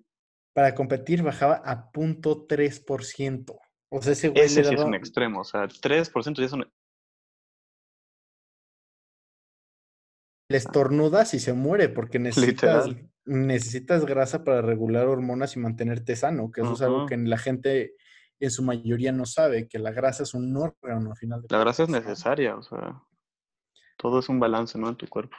Para 0.54 0.74
competir 0.76 1.24
bajaba 1.24 1.62
a 1.66 1.92
0.3%. 1.92 3.60
O 3.90 4.02
sea, 4.02 4.14
ese 4.14 4.30
güey. 4.30 4.44
Ese 4.44 4.64
sí 4.64 4.74
es 4.74 4.82
un 4.82 4.96
extremo, 4.96 5.42
o 5.42 5.44
sea, 5.44 5.68
3% 5.68 6.38
ya 6.38 6.46
es 6.46 6.54
un. 6.54 6.66
Le 10.50 10.58
estornudas 10.58 11.34
y 11.34 11.40
se 11.40 11.52
muere 11.52 11.90
porque 11.90 12.18
necesitas, 12.20 12.90
necesitas 13.26 14.06
grasa 14.06 14.46
para 14.46 14.62
regular 14.62 15.08
hormonas 15.08 15.56
y 15.58 15.60
mantenerte 15.60 16.16
sano, 16.16 16.50
que 16.50 16.62
eso 16.62 16.74
es 16.74 16.82
algo 16.82 17.08
que 17.08 17.18
la 17.18 17.38
gente 17.38 17.96
en 18.44 18.52
su 18.52 18.64
mayoría 18.64 19.12
no 19.12 19.26
sabe, 19.26 19.68
que 19.68 19.80
la 19.80 19.92
grasa 19.92 20.24
es 20.24 20.34
un 20.34 20.56
órgano 20.56 21.12
al 21.12 21.18
final. 21.18 21.42
De 21.42 21.48
la 21.50 21.60
grasa 21.60 21.84
es 21.84 21.90
necesaria, 21.90 22.56
o 22.56 22.64
sea, 22.64 23.02
todo 23.98 24.20
es 24.20 24.30
un 24.30 24.40
balance, 24.40 24.78
¿no? 24.78 24.90
En 24.90 24.96
tu 24.96 25.08
cuerpo. 25.08 25.38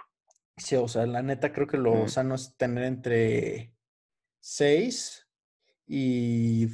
Sí, 0.56 0.76
o 0.76 0.86
sea, 0.88 1.04
la 1.06 1.22
neta 1.22 1.52
creo 1.52 1.66
que 1.66 1.76
lo 1.76 2.04
Mm. 2.04 2.08
sano 2.08 2.34
es 2.34 2.56
tener 2.56 2.84
entre 2.84 3.74
6 4.40 5.28
y 5.86 6.66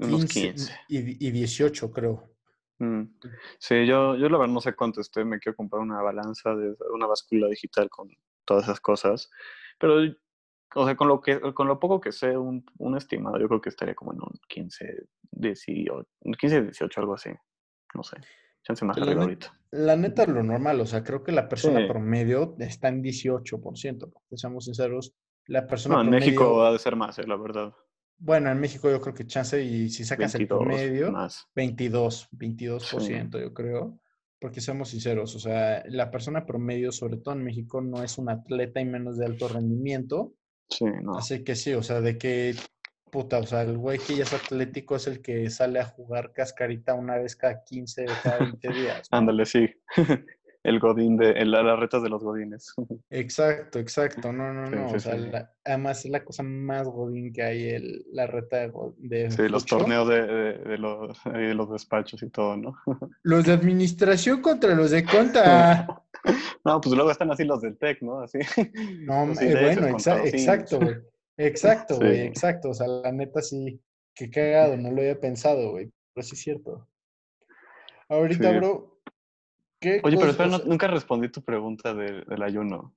Unos 0.00 0.24
15 0.24 0.40
15. 0.52 0.72
y, 0.88 1.28
y 1.28 1.30
18, 1.30 1.92
creo. 1.92 2.34
Mm. 2.78 3.02
Sí, 3.58 3.86
yo, 3.86 4.16
yo 4.16 4.28
la 4.28 4.38
verdad 4.38 4.54
no 4.54 4.60
sé 4.60 4.74
cuánto 4.74 5.00
esté, 5.00 5.24
me 5.24 5.38
quiero 5.38 5.56
comprar 5.56 5.82
una 5.82 6.00
balanza, 6.00 6.54
de, 6.54 6.74
una 6.92 7.06
báscula 7.06 7.48
digital 7.48 7.88
con 7.90 8.08
todas 8.44 8.64
esas 8.64 8.80
cosas, 8.80 9.30
pero, 9.78 10.00
o 10.74 10.84
sea, 10.84 10.96
con 10.96 11.08
lo, 11.08 11.20
que, 11.20 11.40
con 11.54 11.66
lo 11.66 11.78
poco 11.78 12.00
que 12.00 12.12
sé, 12.12 12.36
un, 12.36 12.64
un 12.78 12.96
estimado, 12.96 13.38
yo 13.38 13.48
creo 13.48 13.60
que 13.60 13.70
estaría 13.70 13.94
como 13.94 14.12
en 14.12 14.20
un 14.20 14.32
15, 14.48 15.06
18, 15.32 16.06
un 16.20 16.32
15, 16.34 16.62
18, 16.62 17.00
algo 17.00 17.14
así, 17.14 17.30
no 17.94 18.02
sé, 18.02 18.16
chance 18.62 18.84
más 18.84 18.96
La 18.98 19.04
arriba 19.04 19.22
ahorita. 19.22 19.52
La 19.70 19.96
neta, 19.96 20.26
lo 20.26 20.42
normal, 20.42 20.80
o 20.80 20.86
sea, 20.86 21.02
creo 21.02 21.22
que 21.22 21.32
la 21.32 21.48
persona 21.48 21.80
Sí. 21.80 21.86
promedio 21.88 22.56
está 22.58 22.88
en 22.88 23.02
18%, 23.02 24.10
porque 24.10 24.36
seamos 24.36 24.64
sinceros, 24.66 25.14
la 25.46 25.66
persona 25.66 25.96
No, 25.96 26.00
en 26.02 26.06
promedio, 26.08 26.26
México 26.26 26.62
ha 26.64 26.72
de 26.72 26.78
ser 26.78 26.96
más, 26.96 27.18
eh, 27.18 27.26
la 27.26 27.36
verdad, 27.36 27.72
bueno, 28.20 28.50
en 28.50 28.58
México 28.58 28.90
yo 28.90 29.00
creo 29.00 29.14
que 29.14 29.26
chance 29.26 29.62
y 29.62 29.88
si 29.90 30.04
sacas 30.04 30.34
el 30.34 30.40
22 30.40 30.58
promedio, 30.58 31.12
más. 31.12 31.46
22, 31.54 32.28
22%, 32.32 33.40
yo 33.40 33.54
creo, 33.54 34.00
porque 34.40 34.60
seamos 34.60 34.88
sinceros, 34.88 35.36
o 35.36 35.38
sea, 35.38 35.84
la 35.86 36.10
persona 36.10 36.44
promedio, 36.44 36.90
sobre 36.90 37.16
todo 37.18 37.34
en 37.34 37.44
México, 37.44 37.80
no 37.80 38.02
es 38.02 38.18
un 38.18 38.28
atleta 38.28 38.80
y 38.80 38.84
menos 38.84 39.18
de 39.18 39.26
alto 39.26 39.46
rendimiento, 39.48 40.34
Sí, 40.68 40.84
no. 41.02 41.16
así 41.16 41.44
que 41.44 41.54
sí, 41.54 41.72
o 41.74 41.82
sea, 41.82 42.00
de 42.00 42.18
que, 42.18 42.54
puta, 43.10 43.38
o 43.38 43.46
sea, 43.46 43.62
el 43.62 43.78
güey 43.78 43.98
que 43.98 44.16
ya 44.16 44.24
es 44.24 44.32
atlético 44.32 44.96
es 44.96 45.06
el 45.06 45.22
que 45.22 45.48
sale 45.50 45.80
a 45.80 45.86
jugar 45.86 46.32
cascarita 46.32 46.94
una 46.94 47.16
vez 47.16 47.36
cada 47.36 47.64
15 47.64 48.04
o 48.04 48.12
cada 48.22 48.38
20 48.38 48.68
días. 48.72 49.08
Ándale, 49.10 49.46
sí. 49.46 49.66
El 50.68 50.78
godín 50.80 51.16
de, 51.16 51.30
el, 51.30 51.50
las 51.50 51.78
retas 51.78 52.02
de 52.02 52.08
los 52.10 52.22
godines. 52.22 52.74
Exacto, 53.10 53.78
exacto, 53.78 54.32
no, 54.32 54.52
no, 54.52 54.68
no, 54.70 54.88
sí, 54.90 54.96
o 54.96 55.00
sea, 55.00 55.14
sí. 55.16 55.30
la- 55.30 55.52
además 55.64 56.04
es 56.04 56.10
la 56.10 56.24
cosa 56.24 56.42
más 56.42 56.86
godín 56.86 57.32
que 57.32 57.42
hay, 57.42 57.68
el, 57.70 58.04
la 58.12 58.26
reta 58.26 58.68
de, 58.98 59.30
Sí, 59.30 59.48
los 59.48 59.64
torneos 59.64 60.08
de, 60.08 60.26
de, 60.26 60.52
de 60.58 60.78
los, 60.78 61.18
de 61.24 61.54
los 61.54 61.70
despachos 61.70 62.22
y 62.22 62.30
todo, 62.30 62.56
¿no? 62.56 62.76
Los 63.22 63.44
de 63.46 63.52
administración 63.52 64.40
contra 64.42 64.74
los 64.74 64.90
de 64.90 65.04
conta. 65.04 66.02
No, 66.64 66.80
pues 66.80 66.94
luego 66.94 67.10
están 67.12 67.30
así 67.30 67.44
los 67.44 67.62
del 67.62 67.78
TEC, 67.78 68.02
¿no? 68.02 68.20
Así. 68.20 68.38
No, 69.06 69.22
eh, 69.22 69.26
ingleses 69.28 69.78
bueno, 69.80 69.96
exa- 69.96 70.26
exacto, 70.26 70.80
güey. 70.80 70.96
Exacto, 71.36 71.96
güey, 71.96 72.22
exacto. 72.22 72.70
O 72.70 72.74
sea, 72.74 72.88
la 72.88 73.12
neta 73.12 73.40
sí, 73.40 73.80
qué 74.14 74.28
cagado, 74.28 74.76
no 74.76 74.90
lo 74.90 75.00
había 75.00 75.18
pensado, 75.18 75.70
güey, 75.70 75.90
pero 76.12 76.26
sí 76.26 76.34
es 76.34 76.42
cierto. 76.42 76.86
Ahorita, 78.08 78.50
bro, 78.52 78.97
¿qué 79.80 80.00
Oye, 80.04 80.16
pero 80.16 80.30
espera, 80.30 80.48
no- 80.50 80.58
nunca 80.64 80.86
respondí 80.88 81.28
tu 81.28 81.42
pregunta 81.42 81.94
de- 81.94 82.24
del 82.24 82.42
ayuno. 82.42 82.94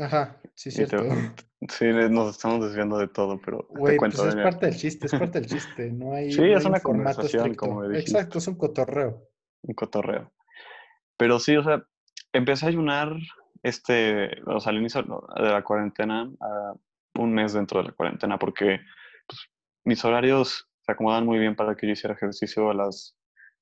Ajá, 0.00 0.40
sí 0.54 0.70
te- 0.70 0.86
cierto. 0.86 0.96
sí, 1.68 1.86
nos 2.10 2.36
estamos 2.36 2.66
desviando 2.66 2.98
de 2.98 3.08
todo, 3.08 3.40
pero 3.44 3.66
te 3.86 3.96
cuento. 3.96 4.22
pues 4.22 4.34
es 4.34 4.42
parte 4.42 4.66
del 4.66 4.76
chiste, 4.76 5.06
es 5.06 5.14
parte 5.14 5.40
del 5.40 5.48
chiste. 5.48 5.90
No 5.92 6.12
hay, 6.14 6.30
Sí, 6.32 6.40
no 6.42 6.58
es 6.58 6.64
hay 6.64 6.70
una 6.70 6.80
conversación, 6.80 7.42
estricto. 7.46 7.66
como 7.68 7.80
me 7.80 7.88
dijiste. 7.88 8.10
Exacto, 8.12 8.38
es 8.38 8.48
un 8.48 8.56
cotorreo. 8.56 9.28
un 9.62 9.74
cotorreo. 9.74 10.32
Pero 11.16 11.38
sí, 11.40 11.56
o 11.56 11.64
sea, 11.64 11.82
empecé 12.32 12.66
a 12.66 12.68
ayunar 12.68 13.16
este, 13.62 14.40
o 14.46 14.60
sea, 14.60 14.70
al 14.70 14.78
inicio 14.78 15.02
de 15.02 15.42
la 15.50 15.64
cuarentena, 15.64 16.30
a 16.40 16.74
un 17.18 17.32
mes 17.32 17.52
dentro 17.54 17.80
de 17.80 17.86
la 17.88 17.92
cuarentena, 17.92 18.38
porque 18.38 18.78
pues, 19.26 19.40
mis 19.84 20.04
horarios 20.04 20.68
se 20.82 20.92
acomodan 20.92 21.26
muy 21.26 21.38
bien 21.40 21.56
para 21.56 21.74
que 21.74 21.86
yo 21.86 21.92
hiciera 21.94 22.14
ejercicio 22.14 22.70
a 22.70 22.74
las 22.74 23.16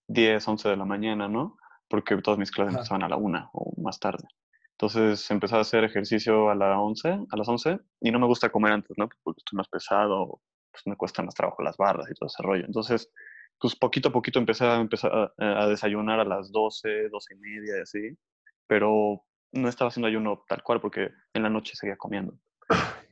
10, 0.08 0.46
11 0.46 0.68
de 0.68 0.76
la 0.76 0.84
mañana, 0.84 1.28
¿no? 1.28 1.56
Porque 1.88 2.16
todas 2.18 2.38
mis 2.38 2.50
clases 2.50 2.74
Ajá. 2.74 2.80
empezaban 2.80 3.02
a 3.04 3.08
la 3.08 3.16
1 3.16 3.50
o 3.52 3.80
más 3.80 3.98
tarde. 3.98 4.24
Entonces 4.72 5.30
empecé 5.30 5.56
a 5.56 5.60
hacer 5.60 5.84
ejercicio 5.84 6.50
a 6.50 6.54
las 6.54 6.76
11, 6.76 7.08
a 7.30 7.36
las 7.36 7.48
11 7.48 7.78
y 8.00 8.10
no 8.10 8.18
me 8.18 8.26
gusta 8.26 8.50
comer 8.50 8.72
antes, 8.72 8.96
¿no? 8.98 9.08
Porque 9.22 9.38
estoy 9.38 9.56
más 9.56 9.68
pesado, 9.68 10.40
pues 10.70 10.82
me 10.86 10.96
cuesta 10.96 11.22
más 11.22 11.34
trabajo 11.34 11.62
las 11.62 11.76
barras 11.76 12.10
y 12.10 12.14
todo 12.14 12.26
ese 12.26 12.42
rollo. 12.42 12.66
Entonces, 12.66 13.10
pues 13.58 13.74
poquito 13.74 14.10
a 14.10 14.12
poquito 14.12 14.38
empecé 14.38 14.66
a, 14.66 14.76
empezar 14.76 15.32
a, 15.38 15.62
a 15.62 15.66
desayunar 15.66 16.20
a 16.20 16.24
las 16.24 16.52
12, 16.52 17.08
12 17.08 17.34
y 17.34 17.38
media 17.38 17.78
y 17.78 17.80
así, 17.80 18.18
pero 18.66 19.22
no 19.52 19.68
estaba 19.68 19.88
haciendo 19.88 20.08
ayuno 20.08 20.44
tal 20.48 20.62
cual 20.62 20.80
porque 20.80 21.10
en 21.32 21.42
la 21.42 21.48
noche 21.48 21.74
seguía 21.74 21.96
comiendo. 21.96 22.34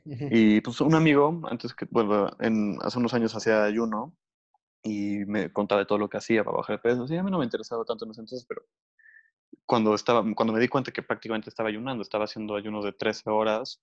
Y 0.05 0.61
pues 0.61 0.81
un 0.83 0.95
amigo, 0.95 1.41
antes 1.51 1.73
que, 1.75 1.87
bueno, 1.91 2.31
en, 2.41 2.77
hace 2.83 2.99
unos 2.99 3.15
años 3.15 3.35
hacía 3.35 3.65
ayuno 3.65 4.15
y 4.85 5.25
me 5.27 5.53
contaba 5.53 5.81
de 5.81 5.87
todo 5.87 5.99
lo 5.99 6.11
que 6.11 6.19
hacía 6.19 6.45
para 6.45 6.59
bajar 6.59 6.83
peso. 6.83 7.09
Sí, 7.09 7.17
a 7.17 7.25
mí 7.25 7.31
no 7.33 7.39
me 7.41 7.45
interesaba 7.47 7.85
tanto 7.87 8.07
en 8.07 8.13
ese 8.13 8.23
entonces, 8.23 8.47
pero 8.49 8.63
cuando, 9.67 9.95
estaba, 9.95 10.25
cuando 10.35 10.53
me 10.53 10.61
di 10.61 10.69
cuenta 10.69 10.93
que 10.93 11.03
prácticamente 11.03 11.49
estaba 11.49 11.69
ayunando, 11.69 12.03
estaba 12.03 12.25
haciendo 12.25 12.57
ayunos 12.57 12.85
de 12.85 12.93
13 12.93 13.31
horas, 13.31 13.83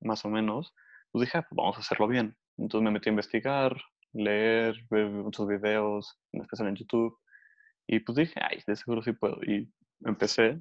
más 0.00 0.24
o 0.24 0.28
menos, 0.28 0.74
pues 1.10 1.22
dije, 1.26 1.38
"Ah, 1.38 1.42
pues 1.48 1.56
vamos 1.56 1.76
a 1.76 1.80
hacerlo 1.80 2.06
bien. 2.08 2.36
Entonces 2.58 2.84
me 2.84 2.90
metí 2.90 3.08
a 3.08 3.12
investigar, 3.12 3.76
leer, 4.12 4.76
ver 4.90 5.06
muchos 5.10 5.46
videos, 5.48 6.18
en 6.32 6.42
especial 6.42 6.68
en 6.68 6.76
YouTube, 6.76 7.18
y 7.88 8.00
pues 8.00 8.16
dije, 8.16 8.40
ay, 8.42 8.60
de 8.66 8.76
seguro 8.76 9.02
sí 9.02 9.12
puedo. 9.12 9.38
Y 9.44 9.72
empecé. 10.04 10.60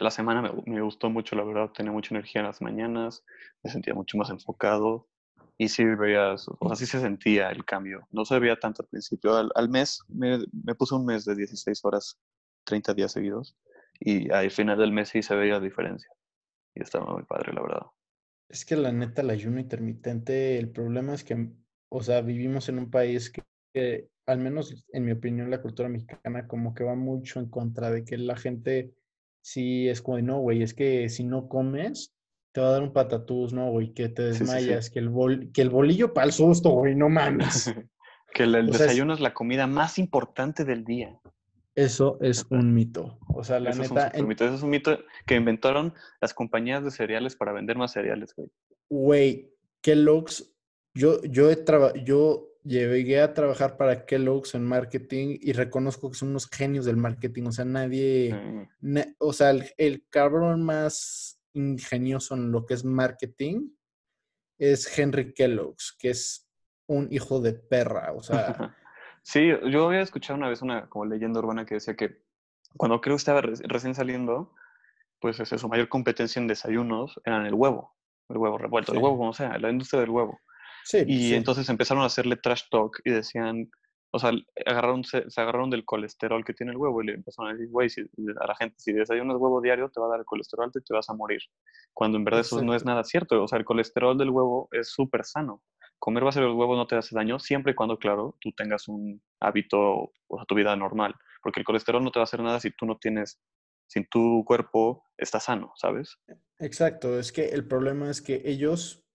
La 0.00 0.10
semana 0.10 0.42
me, 0.42 0.50
me 0.66 0.80
gustó 0.82 1.10
mucho, 1.10 1.36
la 1.36 1.44
verdad, 1.44 1.70
tenía 1.72 1.92
mucha 1.92 2.14
energía 2.14 2.40
en 2.40 2.46
las 2.46 2.62
mañanas, 2.62 3.24
me 3.62 3.70
sentía 3.70 3.94
mucho 3.94 4.16
más 4.18 4.30
enfocado 4.30 5.08
y 5.58 5.68
sí 5.68 5.84
veías, 5.84 6.46
o 6.48 6.68
sea, 6.68 6.76
sí 6.76 6.86
se 6.86 7.00
sentía 7.00 7.50
el 7.50 7.64
cambio. 7.64 8.06
No 8.10 8.24
se 8.24 8.38
veía 8.38 8.56
tanto 8.56 8.82
al 8.82 8.88
principio. 8.88 9.36
Al, 9.36 9.50
al 9.56 9.68
mes, 9.68 10.00
me, 10.08 10.38
me 10.52 10.74
puse 10.76 10.94
un 10.94 11.04
mes 11.04 11.24
de 11.24 11.34
16 11.34 11.84
horas, 11.84 12.16
30 12.64 12.94
días 12.94 13.12
seguidos 13.12 13.56
y 14.00 14.30
al 14.30 14.50
final 14.50 14.78
del 14.78 14.92
mes 14.92 15.08
sí 15.08 15.22
se 15.22 15.34
veía 15.34 15.54
la 15.54 15.60
diferencia. 15.60 16.10
Y 16.74 16.82
estaba 16.82 17.12
muy 17.12 17.24
padre, 17.24 17.52
la 17.52 17.62
verdad. 17.62 17.86
Es 18.48 18.64
que 18.64 18.76
la 18.76 18.92
neta, 18.92 19.22
el 19.22 19.30
ayuno 19.30 19.58
intermitente, 19.58 20.58
el 20.58 20.70
problema 20.70 21.14
es 21.14 21.24
que, 21.24 21.50
o 21.90 22.02
sea, 22.02 22.20
vivimos 22.20 22.68
en 22.68 22.78
un 22.78 22.90
país 22.90 23.30
que, 23.30 23.42
que, 23.74 24.08
al 24.26 24.38
menos 24.38 24.86
en 24.92 25.04
mi 25.04 25.12
opinión, 25.12 25.50
la 25.50 25.60
cultura 25.60 25.88
mexicana 25.88 26.46
como 26.46 26.74
que 26.74 26.84
va 26.84 26.94
mucho 26.94 27.40
en 27.40 27.50
contra 27.50 27.90
de 27.90 28.04
que 28.04 28.16
la 28.16 28.36
gente 28.36 28.94
sí 29.40 29.88
es 29.88 30.00
como 30.02 30.20
no, 30.20 30.38
güey, 30.40 30.62
es 30.62 30.72
que 30.74 31.08
si 31.08 31.24
no 31.24 31.48
comes, 31.48 32.14
te 32.58 32.62
va 32.62 32.68
a 32.70 32.72
dar 32.72 32.82
un 32.82 32.92
patatús, 32.92 33.52
no, 33.52 33.70
güey, 33.70 33.92
que 33.94 34.08
te 34.08 34.32
Sí, 34.32 34.38
sí, 34.40 34.44
sí. 34.46 34.52
desmayas, 34.52 34.90
Que, 34.90 34.98
el 34.98 35.08
bol, 35.08 35.50
que 35.52 35.62
el 35.62 35.70
bolillo 35.70 36.12
para 36.12 36.26
el 36.26 36.32
susto, 36.32 36.70
güey, 36.70 36.94
no 36.96 37.08
mames. 37.08 37.72
que 38.34 38.42
el, 38.42 38.66
desayuno 38.66 39.14
es 39.14 39.20
la 39.20 39.32
comida 39.32 39.66
más 39.66 39.98
importante 39.98 40.64
del 40.64 40.84
día. 40.84 41.18
Eso 41.76 42.18
es 42.20 42.44
un 42.50 42.74
mito. 42.74 43.18
O 43.28 43.44
sea, 43.44 43.60
la 43.60 43.70
Eso 43.70 43.82
es 43.82 43.90
un 43.90 43.96
neta, 43.96 44.10
en- 44.12 44.26
mito. 44.26 44.44
Eso 44.44 44.54
es 44.56 44.62
un 44.62 44.70
mito 44.70 44.98
que 45.26 45.36
inventaron 45.36 45.94
las 46.20 46.34
compañías 46.34 46.82
de 46.82 46.90
cereales 46.90 47.36
para 47.36 47.52
vender 47.52 47.76
más 47.78 47.92
cereales, 47.92 48.34
güey. 48.34 48.48
Güey, 48.90 49.54
Kellogg's, 49.80 50.52
yo, 50.94 51.22
yo, 51.22 51.48
he 51.50 51.56
traba- 51.56 51.94
yo 51.94 52.48
llegué 52.64 53.20
a 53.20 53.32
trabajar 53.32 53.76
para 53.76 54.04
Kellogg's 54.04 54.54
en 54.56 54.64
marketing 54.64 55.38
y 55.40 55.52
reconozco 55.52 56.10
que 56.10 56.16
son 56.18 56.30
unos 56.30 56.48
genios 56.50 56.84
del 56.84 56.96
marketing. 56.96 57.44
O 57.44 57.52
sea, 57.52 57.64
nadie, 57.64 58.34
Mm, 58.34 58.62
na- 58.80 59.06
o 59.18 59.32
sea, 59.32 59.50
el, 59.50 59.64
el 59.76 60.04
cabrón 60.10 60.62
más 60.64 61.37
ingenioso 61.58 62.34
en 62.34 62.50
lo 62.52 62.64
que 62.66 62.74
es 62.74 62.84
marketing 62.84 63.70
es 64.58 64.98
Henry 64.98 65.34
Kellogg's, 65.34 65.96
que 65.98 66.10
es 66.10 66.48
un 66.86 67.08
hijo 67.10 67.40
de 67.40 67.52
perra. 67.52 68.12
O 68.12 68.22
sea, 68.22 68.74
Sí, 69.22 69.50
yo 69.70 69.88
había 69.88 70.00
escuchado 70.00 70.38
una 70.38 70.48
vez 70.48 70.62
una 70.62 70.88
como 70.88 71.04
leyenda 71.04 71.40
urbana 71.40 71.66
que 71.66 71.74
decía 71.74 71.94
que 71.96 72.22
cuando 72.78 73.00
creo 73.02 73.16
que 73.16 73.18
estaba 73.18 73.42
re- 73.42 73.52
recién 73.64 73.94
saliendo, 73.94 74.54
pues 75.20 75.38
ese, 75.38 75.58
su 75.58 75.68
mayor 75.68 75.88
competencia 75.90 76.40
en 76.40 76.46
desayunos 76.46 77.20
era 77.24 77.36
en 77.38 77.46
el 77.46 77.52
huevo, 77.54 77.94
el 78.30 78.38
huevo 78.38 78.56
revuelto, 78.56 78.92
el 78.92 78.98
huevo 78.98 79.18
como 79.18 79.34
sea, 79.34 79.58
la 79.58 79.68
industria 79.70 80.00
del 80.00 80.10
huevo. 80.10 80.40
sí, 80.84 81.04
Y 81.06 81.18
sí, 81.28 81.34
entonces 81.34 81.68
empezaron 81.68 82.02
a 82.04 82.06
hacerle 82.06 82.36
trash 82.36 82.62
talk 82.70 83.00
y 83.04 83.10
decían, 83.10 83.70
o 84.10 84.18
sea, 84.18 84.32
agarraron, 84.64 85.04
se, 85.04 85.28
se 85.30 85.40
agarraron 85.40 85.70
del 85.70 85.84
colesterol 85.84 86.44
que 86.44 86.54
tiene 86.54 86.72
el 86.72 86.78
huevo 86.78 87.02
y 87.02 87.06
le 87.06 87.14
empezaron 87.14 87.50
a 87.50 87.54
decir, 87.54 87.70
güey, 87.70 87.90
si, 87.90 88.00
a 88.40 88.46
la 88.46 88.54
gente, 88.56 88.76
si 88.78 88.92
desayunas 88.92 89.36
huevo 89.36 89.60
diario 89.60 89.90
te 89.90 90.00
va 90.00 90.06
a 90.06 90.10
dar 90.10 90.20
el 90.20 90.24
colesterol 90.24 90.66
alto 90.66 90.78
y 90.78 90.82
te 90.82 90.94
vas 90.94 91.10
a 91.10 91.14
morir. 91.14 91.40
Cuando 91.92 92.16
en 92.16 92.24
verdad 92.24 92.40
eso 92.40 92.62
no 92.62 92.74
es 92.74 92.84
nada 92.84 93.04
cierto. 93.04 93.42
O 93.42 93.48
sea, 93.48 93.58
el 93.58 93.64
colesterol 93.64 94.16
del 94.16 94.30
huevo 94.30 94.68
es 94.72 94.90
súper 94.90 95.24
sano. 95.24 95.62
Comer 95.98 96.24
base 96.24 96.40
de 96.40 96.46
los 96.46 96.56
huevos 96.56 96.76
no 96.76 96.86
te 96.86 96.96
hace 96.96 97.14
daño 97.14 97.38
siempre 97.38 97.72
y 97.72 97.74
cuando, 97.74 97.98
claro, 97.98 98.36
tú 98.40 98.52
tengas 98.52 98.88
un 98.88 99.20
hábito, 99.40 99.80
o 100.28 100.36
sea, 100.36 100.44
tu 100.46 100.54
vida 100.54 100.74
normal. 100.76 101.14
Porque 101.42 101.60
el 101.60 101.66
colesterol 101.66 102.02
no 102.02 102.10
te 102.10 102.18
va 102.18 102.22
a 102.22 102.24
hacer 102.24 102.40
nada 102.40 102.60
si 102.60 102.70
tú 102.70 102.86
no 102.86 102.96
tienes, 102.96 103.40
si 103.88 104.04
tu 104.04 104.44
cuerpo 104.46 105.04
está 105.18 105.40
sano, 105.40 105.72
¿sabes? 105.76 106.16
Exacto, 106.58 107.18
es 107.18 107.32
que 107.32 107.48
el 107.48 107.66
problema 107.66 108.10
es 108.10 108.22
que 108.22 108.42
ellos 108.44 109.07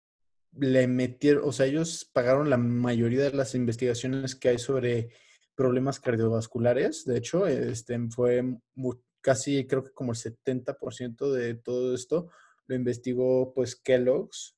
le 0.58 0.88
metieron, 0.88 1.44
o 1.48 1.52
sea, 1.52 1.66
ellos 1.66 2.10
pagaron 2.14 2.50
la 2.50 2.58
mayoría 2.58 3.24
de 3.24 3.32
las 3.34 3.56
investigaciones 3.56 4.36
que 4.36 4.50
hay 4.50 4.60
sobre 4.60 5.10
problemas 5.56 6.00
cardiovasculares. 6.00 7.06
De 7.06 7.18
hecho, 7.18 7.48
este 7.48 7.98
fue 8.10 8.44
mu- 8.76 9.02
casi, 9.22 9.66
creo 9.68 9.84
que 9.84 9.92
como 9.94 10.12
el 10.12 10.18
70% 10.18 11.32
de 11.32 11.56
todo 11.56 11.94
esto 11.96 12.30
lo 12.68 12.76
investigó 12.76 13.54
pues 13.54 13.76
Kellogg's. 13.76 14.58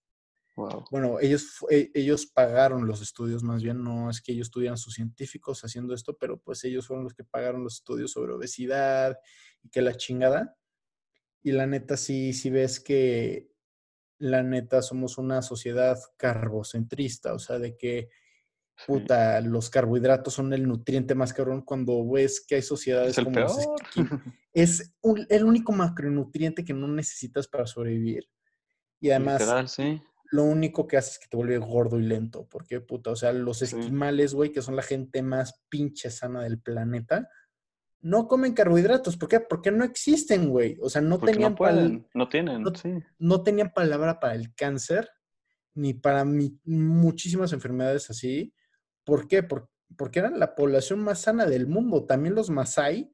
Wow. 0.55 0.85
Bueno, 0.89 1.19
ellos, 1.19 1.57
e- 1.69 1.91
ellos 1.93 2.25
pagaron 2.27 2.87
los 2.87 3.01
estudios, 3.01 3.43
más 3.43 3.61
bien 3.61 3.83
no 3.83 4.09
es 4.09 4.21
que 4.21 4.31
ellos 4.31 4.51
tuvieran 4.51 4.77
sus 4.77 4.93
científicos 4.93 5.61
haciendo 5.65 5.93
esto, 5.93 6.15
pero 6.17 6.39
pues 6.39 6.63
ellos 6.63 6.87
fueron 6.87 7.03
los 7.03 7.13
que 7.13 7.25
pagaron 7.25 7.63
los 7.63 7.75
estudios 7.75 8.11
sobre 8.11 8.33
obesidad 8.33 9.17
y 9.63 9.69
que 9.69 9.81
la 9.81 9.95
chingada. 9.95 10.55
Y 11.43 11.51
la 11.51 11.67
neta, 11.67 11.97
sí, 11.97 12.33
sí 12.33 12.49
ves 12.49 12.79
que 12.79 13.51
la 14.17 14.43
neta 14.43 14.81
somos 14.81 15.17
una 15.17 15.41
sociedad 15.41 15.97
carbocentrista, 16.17 17.33
o 17.33 17.39
sea, 17.39 17.59
de 17.59 17.75
que 17.77 18.09
puta, 18.85 19.39
los 19.41 19.69
carbohidratos 19.69 20.33
son 20.33 20.51
el 20.53 20.67
nutriente 20.67 21.15
más 21.15 21.33
cabrón 21.33 21.61
cuando 21.61 22.05
ves 22.09 22.43
que 22.45 22.55
hay 22.55 22.61
sociedades 22.61 23.11
Es 23.11 23.17
el 23.19 23.23
como 23.25 23.35
peor. 23.35 23.51
es 24.53 24.93
un- 25.01 25.25
el 25.29 25.43
único 25.45 25.71
macronutriente 25.71 26.65
que 26.65 26.73
no 26.73 26.87
necesitas 26.87 27.47
para 27.47 27.65
sobrevivir. 27.67 28.29
Y 28.99 29.11
además, 29.11 29.39
Literal, 29.41 29.69
sí. 29.69 30.01
lo 30.31 30.43
único 30.43 30.87
que 30.87 30.97
hace 30.97 31.11
es 31.11 31.19
que 31.19 31.27
te 31.29 31.37
vuelve 31.37 31.57
gordo 31.57 31.99
y 31.99 32.03
lento. 32.03 32.47
Porque, 32.49 32.81
puta, 32.81 33.11
o 33.11 33.15
sea, 33.15 33.31
los 33.31 33.61
esquimales, 33.61 34.33
güey, 34.33 34.51
que 34.51 34.61
son 34.61 34.75
la 34.75 34.81
gente 34.83 35.21
más 35.21 35.63
pinche 35.69 36.09
sana 36.09 36.43
del 36.43 36.59
planeta, 36.59 37.29
no 38.01 38.27
comen 38.27 38.53
carbohidratos. 38.53 39.17
¿Por 39.17 39.29
qué? 39.29 39.39
Porque 39.39 39.71
no 39.71 39.83
existen, 39.83 40.49
güey. 40.49 40.77
O 40.81 40.89
sea, 40.89 41.01
no 41.01 41.19
Porque 41.19 41.33
tenían 41.33 41.53
no 41.53 41.57
pal- 41.57 41.73
pueden, 41.75 42.07
no 42.13 42.29
tienen, 42.29 42.61
no- 42.63 42.75
sí. 42.75 42.93
no 43.19 43.41
tenían 43.43 43.71
palabra 43.73 44.19
para 44.19 44.35
el 44.35 44.53
cáncer 44.53 45.09
ni 45.73 45.93
para 45.93 46.23
mi- 46.23 46.59
muchísimas 46.63 47.51
enfermedades 47.53 48.09
así. 48.09 48.53
¿Por 49.03 49.27
qué? 49.27 49.43
Por- 49.43 49.69
porque 49.97 50.19
eran 50.19 50.39
la 50.39 50.55
población 50.55 50.99
más 51.03 51.21
sana 51.21 51.45
del 51.45 51.67
mundo. 51.67 52.05
También 52.05 52.35
los 52.35 52.49
Masai, 52.49 53.11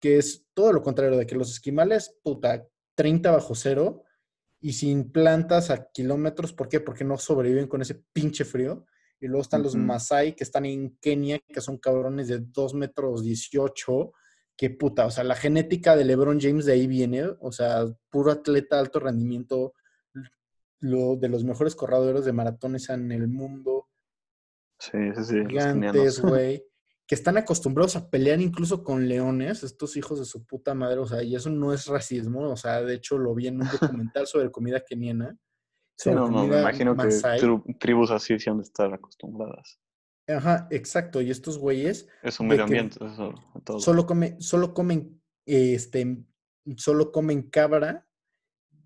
que 0.00 0.18
es 0.18 0.46
todo 0.54 0.72
lo 0.72 0.82
contrario 0.82 1.16
de 1.16 1.26
que 1.26 1.34
los 1.36 1.50
esquimales, 1.50 2.18
puta, 2.22 2.66
30 2.94 3.30
bajo 3.30 3.54
cero 3.54 4.02
y 4.60 4.72
sin 4.74 5.10
plantas 5.10 5.70
a 5.70 5.90
kilómetros. 5.90 6.52
¿Por 6.52 6.68
qué? 6.68 6.80
Porque 6.80 7.04
no 7.04 7.18
sobreviven 7.18 7.66
con 7.66 7.82
ese 7.82 7.94
pinche 8.12 8.44
frío. 8.44 8.84
Y 9.20 9.26
luego 9.26 9.42
están 9.42 9.62
los. 9.62 9.74
Masai, 9.74 10.36
que 10.36 10.44
están 10.44 10.66
en 10.66 10.96
Kenia, 11.00 11.38
que 11.48 11.60
son 11.60 11.78
cabrones 11.78 12.28
de 12.28 12.38
2 12.40 12.74
metros 12.74 13.22
18. 13.24 14.12
Que 14.56 14.70
puta, 14.70 15.06
o 15.06 15.10
sea, 15.10 15.24
la 15.24 15.34
genética 15.34 15.96
de 15.96 16.04
LeBron 16.04 16.40
James 16.40 16.64
de 16.64 16.72
ahí 16.72 16.86
viene. 16.86 17.24
O 17.40 17.52
sea, 17.52 17.84
puro 18.10 18.30
atleta, 18.30 18.78
alto 18.78 19.00
rendimiento, 19.00 19.74
lo, 20.80 21.16
de 21.16 21.28
los 21.28 21.44
mejores 21.44 21.74
corredores 21.74 22.24
de 22.24 22.32
maratones 22.32 22.88
en 22.90 23.10
el 23.10 23.28
mundo 23.28 23.88
Sí, 24.78 24.98
sí, 25.16 25.24
sí. 25.24 25.46
gigantes, 25.48 26.20
güey, 26.22 26.64
que 27.06 27.14
están 27.14 27.36
acostumbrados 27.36 27.96
a 27.96 28.10
pelear 28.10 28.40
incluso 28.40 28.82
con 28.82 29.08
leones, 29.08 29.62
estos 29.62 29.96
hijos 29.96 30.18
de 30.18 30.24
su 30.24 30.44
puta 30.44 30.74
madre, 30.74 30.98
o 30.98 31.06
sea, 31.06 31.22
y 31.22 31.34
eso 31.34 31.50
no 31.50 31.72
es 31.72 31.86
racismo, 31.86 32.50
o 32.50 32.56
sea, 32.56 32.82
de 32.82 32.94
hecho 32.94 33.18
lo 33.18 33.34
vi 33.34 33.48
en 33.48 33.60
un 33.60 33.68
documental 34.02 34.26
sobre 34.26 34.50
comida 34.50 34.84
keniana. 34.84 35.36
Sí, 35.96 36.10
no, 36.10 36.28
no, 36.28 36.46
me 36.46 36.60
imagino 36.60 36.96
que 36.96 37.08
tribus 37.78 38.10
así 38.10 38.38
sí 38.38 38.50
han 38.50 38.58
de 38.58 38.64
estar 38.64 38.92
acostumbradas. 38.92 39.78
Ajá, 40.26 40.68
exacto, 40.70 41.20
y 41.20 41.30
estos 41.30 41.58
güeyes 41.58 42.08
Es 42.22 42.40
un 42.40 42.48
medio 42.48 42.64
que 42.64 42.78
ambiente, 42.78 43.04
eso, 43.04 43.34
todo. 43.62 43.78
solo, 43.78 44.06
come, 44.06 44.36
solo 44.40 44.72
comen, 44.72 45.20
este, 45.44 46.24
solo 46.76 47.12
comen 47.12 47.42
cabra 47.50 48.06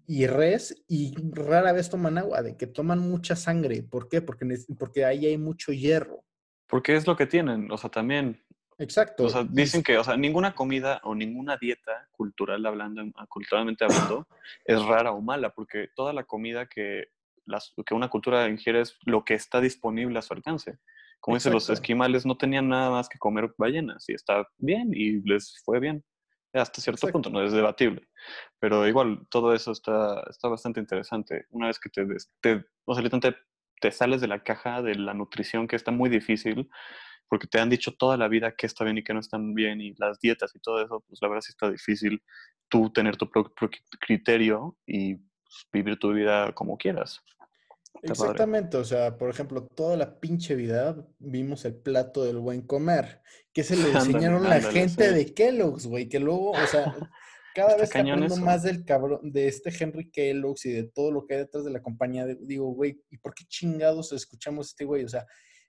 y 0.06 0.26
res 0.26 0.84
y 0.88 1.14
rara 1.32 1.72
vez 1.72 1.90
toman 1.90 2.18
agua, 2.18 2.42
de 2.42 2.56
que 2.56 2.66
toman 2.66 2.98
mucha 2.98 3.36
sangre. 3.36 3.82
¿Por 3.82 4.08
qué? 4.08 4.22
Porque, 4.22 4.46
porque 4.78 5.04
ahí 5.04 5.26
hay 5.26 5.38
mucho 5.38 5.72
hierro. 5.72 6.24
Porque 6.66 6.96
es 6.96 7.06
lo 7.06 7.16
que 7.16 7.26
tienen, 7.26 7.70
o 7.70 7.78
sea, 7.78 7.90
también, 7.90 8.42
Exacto. 8.78 9.24
o 9.24 9.28
sea, 9.28 9.44
dicen 9.44 9.82
que, 9.82 9.96
o 9.96 10.04
sea, 10.04 10.16
ninguna 10.16 10.54
comida 10.54 11.00
o 11.04 11.14
ninguna 11.14 11.56
dieta 11.56 12.08
cultural 12.10 12.64
hablando, 12.66 13.02
ah, 13.16 13.26
culturalmente 13.28 13.84
hablando, 13.84 14.26
es 14.64 14.82
rara 14.84 15.12
o 15.12 15.20
mala, 15.20 15.50
porque 15.50 15.88
toda 15.94 16.12
la 16.12 16.24
comida 16.24 16.66
que, 16.66 17.08
las, 17.44 17.74
que 17.86 17.94
una 17.94 18.08
cultura 18.08 18.48
ingiere 18.48 18.80
es 18.80 18.98
lo 19.04 19.24
que 19.24 19.34
está 19.34 19.60
disponible 19.60 20.18
a 20.18 20.22
su 20.22 20.34
alcance. 20.34 20.78
Como 21.20 21.36
dicen, 21.36 21.52
los 21.52 21.68
esquimales 21.68 22.24
no 22.24 22.36
tenían 22.36 22.68
nada 22.68 22.90
más 22.90 23.08
que 23.08 23.18
comer 23.18 23.52
ballenas 23.58 24.08
y 24.08 24.14
está 24.14 24.46
bien 24.58 24.90
y 24.92 25.20
les 25.28 25.60
fue 25.64 25.80
bien. 25.80 26.04
Hasta 26.52 26.80
cierto 26.80 27.06
Exacto. 27.06 27.12
punto, 27.12 27.30
no 27.30 27.44
es 27.44 27.52
debatible. 27.52 28.08
Pero 28.58 28.86
igual, 28.88 29.26
todo 29.28 29.52
eso 29.54 29.72
está, 29.72 30.22
está 30.30 30.48
bastante 30.48 30.80
interesante. 30.80 31.46
Una 31.50 31.66
vez 31.66 31.78
que 31.78 31.90
te, 31.90 32.06
te, 32.40 32.64
o 32.84 32.94
sea, 32.94 33.02
literalmente 33.02 33.38
te 33.80 33.90
sales 33.90 34.20
de 34.20 34.28
la 34.28 34.42
caja 34.42 34.82
de 34.82 34.94
la 34.94 35.14
nutrición, 35.14 35.68
que 35.68 35.76
está 35.76 35.90
muy 35.90 36.08
difícil, 36.08 36.70
porque 37.28 37.46
te 37.46 37.60
han 37.60 37.68
dicho 37.68 37.92
toda 37.92 38.16
la 38.16 38.28
vida 38.28 38.54
qué 38.56 38.66
está 38.66 38.84
bien 38.84 38.98
y 38.98 39.04
qué 39.04 39.12
no 39.14 39.20
está 39.20 39.38
bien, 39.38 39.80
y 39.80 39.94
las 39.98 40.18
dietas 40.20 40.54
y 40.54 40.60
todo 40.60 40.82
eso, 40.82 41.04
pues 41.06 41.20
la 41.20 41.28
verdad 41.28 41.42
sí 41.42 41.50
está 41.50 41.70
difícil 41.70 42.22
tú 42.68 42.90
tener 42.90 43.16
tu 43.16 43.30
propio 43.30 43.52
criterio 44.00 44.76
y 44.86 45.16
pues, 45.16 45.66
vivir 45.72 45.98
tu 45.98 46.12
vida 46.12 46.52
como 46.52 46.76
quieras. 46.76 47.22
Exactamente, 48.02 48.76
o 48.76 48.84
sea, 48.84 49.16
por 49.18 49.30
ejemplo, 49.30 49.66
toda 49.66 49.96
la 49.96 50.18
pinche 50.20 50.54
vida 50.54 50.96
vimos 51.18 51.64
el 51.64 51.74
plato 51.76 52.24
del 52.24 52.38
buen 52.38 52.62
comer, 52.62 53.22
que 53.52 53.64
se 53.64 53.76
le 53.76 53.82
enseñaron 53.92 54.44
la 54.44 54.56
ándale, 54.56 54.72
gente 54.72 55.08
sí. 55.08 55.14
de 55.14 55.34
Kellogg's, 55.34 55.86
güey, 55.86 56.08
que 56.08 56.20
luego, 56.20 56.50
o 56.52 56.66
sea, 56.66 56.94
cada 57.54 57.76
vez 57.76 57.90
que 57.90 57.98
aprendo 57.98 58.26
eso. 58.34 58.40
más 58.44 58.62
del 58.62 58.84
cabrón, 58.84 59.20
de 59.32 59.48
este 59.48 59.72
Henry 59.78 60.10
Kellogg's 60.10 60.64
y 60.66 60.72
de 60.72 60.84
todo 60.84 61.10
lo 61.10 61.26
que 61.26 61.34
hay 61.34 61.40
detrás 61.40 61.64
de 61.64 61.70
la 61.72 61.82
compañía, 61.82 62.26
de- 62.26 62.38
digo, 62.40 62.68
güey, 62.72 63.02
¿y 63.10 63.18
por 63.18 63.34
qué 63.34 63.44
chingados 63.46 64.12
escuchamos 64.12 64.66
a 64.66 64.70
este 64.70 64.84
güey? 64.84 65.04
O 65.04 65.08
sea, 65.08 65.26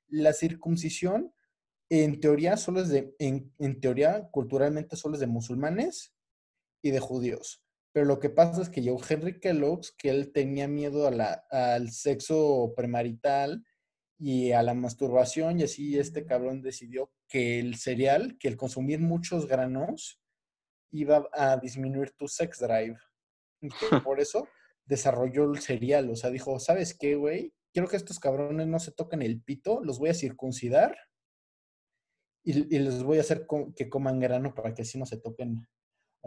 la 0.07 0.33
circuncisión, 0.33 1.33
en 1.89 2.19
teoría, 2.19 2.57
solo 2.57 2.81
es 2.81 2.89
de, 2.89 3.15
en, 3.19 3.51
en 3.59 3.79
teoría, 3.81 4.27
culturalmente 4.31 4.95
solo 4.95 5.15
es 5.15 5.19
de 5.19 5.27
musulmanes 5.27 6.13
y 6.83 6.91
de 6.91 6.99
judíos. 6.99 7.63
Pero 7.91 8.05
lo 8.05 8.19
que 8.19 8.29
pasa 8.29 8.61
es 8.61 8.69
que 8.69 8.81
llegó 8.81 8.99
Henry 9.07 9.39
Kellogg's, 9.39 9.91
que 9.91 10.09
él 10.09 10.31
tenía 10.31 10.67
miedo 10.67 11.07
a 11.07 11.11
la, 11.11 11.45
al 11.49 11.91
sexo 11.91 12.73
premarital 12.75 13.65
y 14.19 14.51
a 14.51 14.61
la 14.61 14.73
masturbación, 14.73 15.59
y 15.59 15.63
así 15.63 15.97
este 15.97 16.25
cabrón 16.25 16.61
decidió 16.61 17.11
que 17.27 17.59
el 17.59 17.75
cereal, 17.75 18.37
que 18.39 18.47
el 18.47 18.57
consumir 18.57 18.99
muchos 18.99 19.47
granos, 19.47 20.21
iba 20.91 21.27
a 21.33 21.57
disminuir 21.57 22.11
tu 22.11 22.27
sex 22.27 22.59
drive. 22.59 22.97
Y 23.61 23.69
por 24.03 24.19
eso 24.19 24.47
desarrolló 24.85 25.51
el 25.51 25.59
cereal. 25.59 26.09
O 26.09 26.15
sea, 26.15 26.29
dijo, 26.29 26.59
¿sabes 26.59 26.95
qué, 26.97 27.15
güey? 27.15 27.53
Quiero 27.73 27.87
que 27.87 27.97
estos 27.97 28.19
cabrones 28.19 28.67
no 28.67 28.79
se 28.79 28.91
toquen 28.91 29.21
el 29.21 29.41
pito, 29.41 29.81
los 29.83 29.99
voy 29.99 30.09
a 30.09 30.15
circuncidar 30.15 30.97
y, 32.43 32.75
y 32.75 32.79
les 32.79 33.03
voy 33.03 33.17
a 33.19 33.21
hacer 33.21 33.45
que 33.75 33.89
coman 33.89 34.19
grano 34.19 34.53
para 34.55 34.73
que 34.73 34.81
así 34.81 34.97
no 34.97 35.05
se 35.05 35.17
toquen 35.17 35.67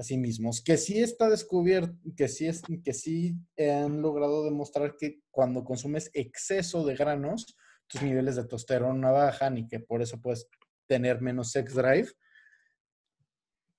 a 0.03 0.05
sí 0.05 0.19
mismos. 0.19 0.63
Que 0.63 0.77
sí 0.77 1.01
está 1.01 1.31
descubierto, 1.31 1.97
que 2.17 2.29
sí, 2.29 2.47
es, 2.47 2.63
que 2.85 2.93
sí 2.93 3.37
han 3.59 4.03
logrado 4.03 4.45
demostrar 4.45 4.97
que 4.97 5.21
cuando 5.31 5.65
consumes 5.65 6.11
exceso 6.13 6.85
de 6.85 6.97
granos, 6.97 7.57
tus 7.87 8.03
niveles 8.03 8.37
de 8.37 8.43
testosterona 8.43 9.11
bajan 9.11 9.59
y 9.59 9.67
que 9.67 9.81
por 9.81 10.03
eso 10.03 10.21
puedes 10.21 10.49
tener 10.87 11.21
menos 11.21 11.53
sex 11.53 11.75
drive. 11.75 12.09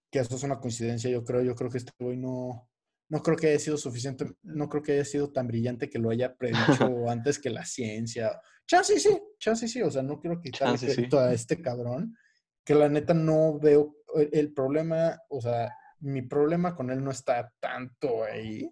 Que 0.10 0.20
eso 0.20 0.36
es 0.36 0.44
una 0.44 0.60
coincidencia, 0.60 1.10
yo 1.10 1.24
creo. 1.24 1.42
Yo 1.42 1.56
creo 1.56 1.70
que 1.70 1.80
este 1.80 1.92
güey 2.00 2.18
no, 2.18 2.70
no 3.10 3.22
creo 3.22 3.36
que 3.36 3.48
haya 3.50 3.60
sido 3.60 3.78
suficiente, 3.78 4.26
no 4.44 4.70
creo 4.70 4.82
que 4.82 4.94
haya 4.94 5.06
sido 5.06 5.32
tan 5.32 5.48
brillante 5.48 5.90
que 5.90 6.00
lo 6.00 6.10
haya 6.10 6.36
predicho 6.36 6.56
antes 7.10 7.40
que 7.40 7.50
la 7.50 7.66
ciencia. 7.66 8.40
Chance 8.66 9.00
sí, 9.00 9.20
chance 9.40 9.68
sí, 9.68 9.82
o 9.82 9.92
sea, 9.92 10.04
no 10.04 10.20
quiero 10.20 10.40
quitarle 10.40 10.78
sí. 10.78 11.08
a 11.12 11.34
este 11.34 11.62
cabrón, 11.62 12.16
que 12.64 12.76
la 12.76 12.88
neta 12.88 13.14
no 13.14 13.60
veo 13.60 13.98
el, 14.16 14.30
el 14.32 14.54
problema, 14.54 15.20
o 15.28 15.42
sea, 15.42 15.70
mi 16.04 16.22
problema 16.22 16.76
con 16.76 16.90
él 16.92 17.04
no 17.04 17.12
está 17.12 17.52
tanto 17.60 18.24
ahí, 18.24 18.70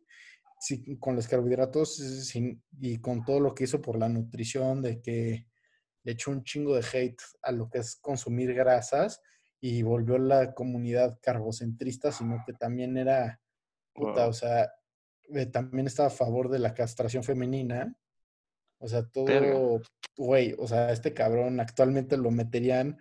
sí, 0.60 0.98
con 1.00 1.16
los 1.16 1.28
carbohidratos 1.28 1.96
sin- 2.28 2.62
y 2.80 3.00
con 3.00 3.24
todo 3.26 3.40
lo 3.40 3.54
que 3.56 3.64
hizo 3.64 3.82
por 3.82 3.98
la 3.98 4.10
nutrición, 4.10 4.82
de 4.82 5.02
que 5.02 5.48
le 6.04 6.12
echó 6.12 6.32
un 6.32 6.44
chingo 6.44 6.76
de 6.76 6.84
hate 6.92 7.22
a 7.42 7.52
lo 7.52 7.70
que 7.70 7.80
es 7.80 7.96
consumir 7.96 8.54
grasas 8.54 9.22
y 9.60 9.82
volvió 9.84 10.18
la 10.18 10.54
comunidad 10.54 11.20
carbocentrista, 11.22 12.12
sino 12.12 12.44
que 12.46 12.54
también 12.54 12.98
era, 12.98 13.40
puta, 13.94 14.22
Wow. 14.24 14.30
o 14.30 14.34
sea, 14.34 14.72
eh, 15.34 15.46
también 15.46 15.88
estaba 15.88 16.08
a 16.08 16.12
favor 16.12 16.50
de 16.50 16.60
la 16.60 16.74
castración 16.74 17.24
femenina. 17.24 17.96
O 18.80 18.88
sea, 18.88 19.04
todo, 19.08 19.80
güey, 20.18 20.56
o 20.58 20.68
sea, 20.68 20.92
este 20.92 21.14
cabrón 21.14 21.60
actualmente 21.60 22.18
lo 22.18 22.32
meterían 22.32 22.98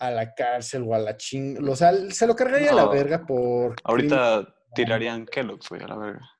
a 0.00 0.10
la 0.10 0.34
cárcel 0.34 0.82
o 0.86 0.94
a 0.94 0.98
la 0.98 1.16
ching... 1.16 1.58
O 1.68 1.76
sea, 1.76 1.92
se 2.10 2.26
lo 2.26 2.34
cargaría 2.34 2.72
a 2.72 2.74
la 2.74 2.88
verga 2.88 3.24
por... 3.26 3.76
crimen- 3.76 3.80
Ahorita 3.84 4.54
tirarían 4.74 5.26
Kellogg's, 5.26 5.68
güey, 5.68 5.82
a 5.82 5.86
la 5.88 5.96
verga. 5.96 6.30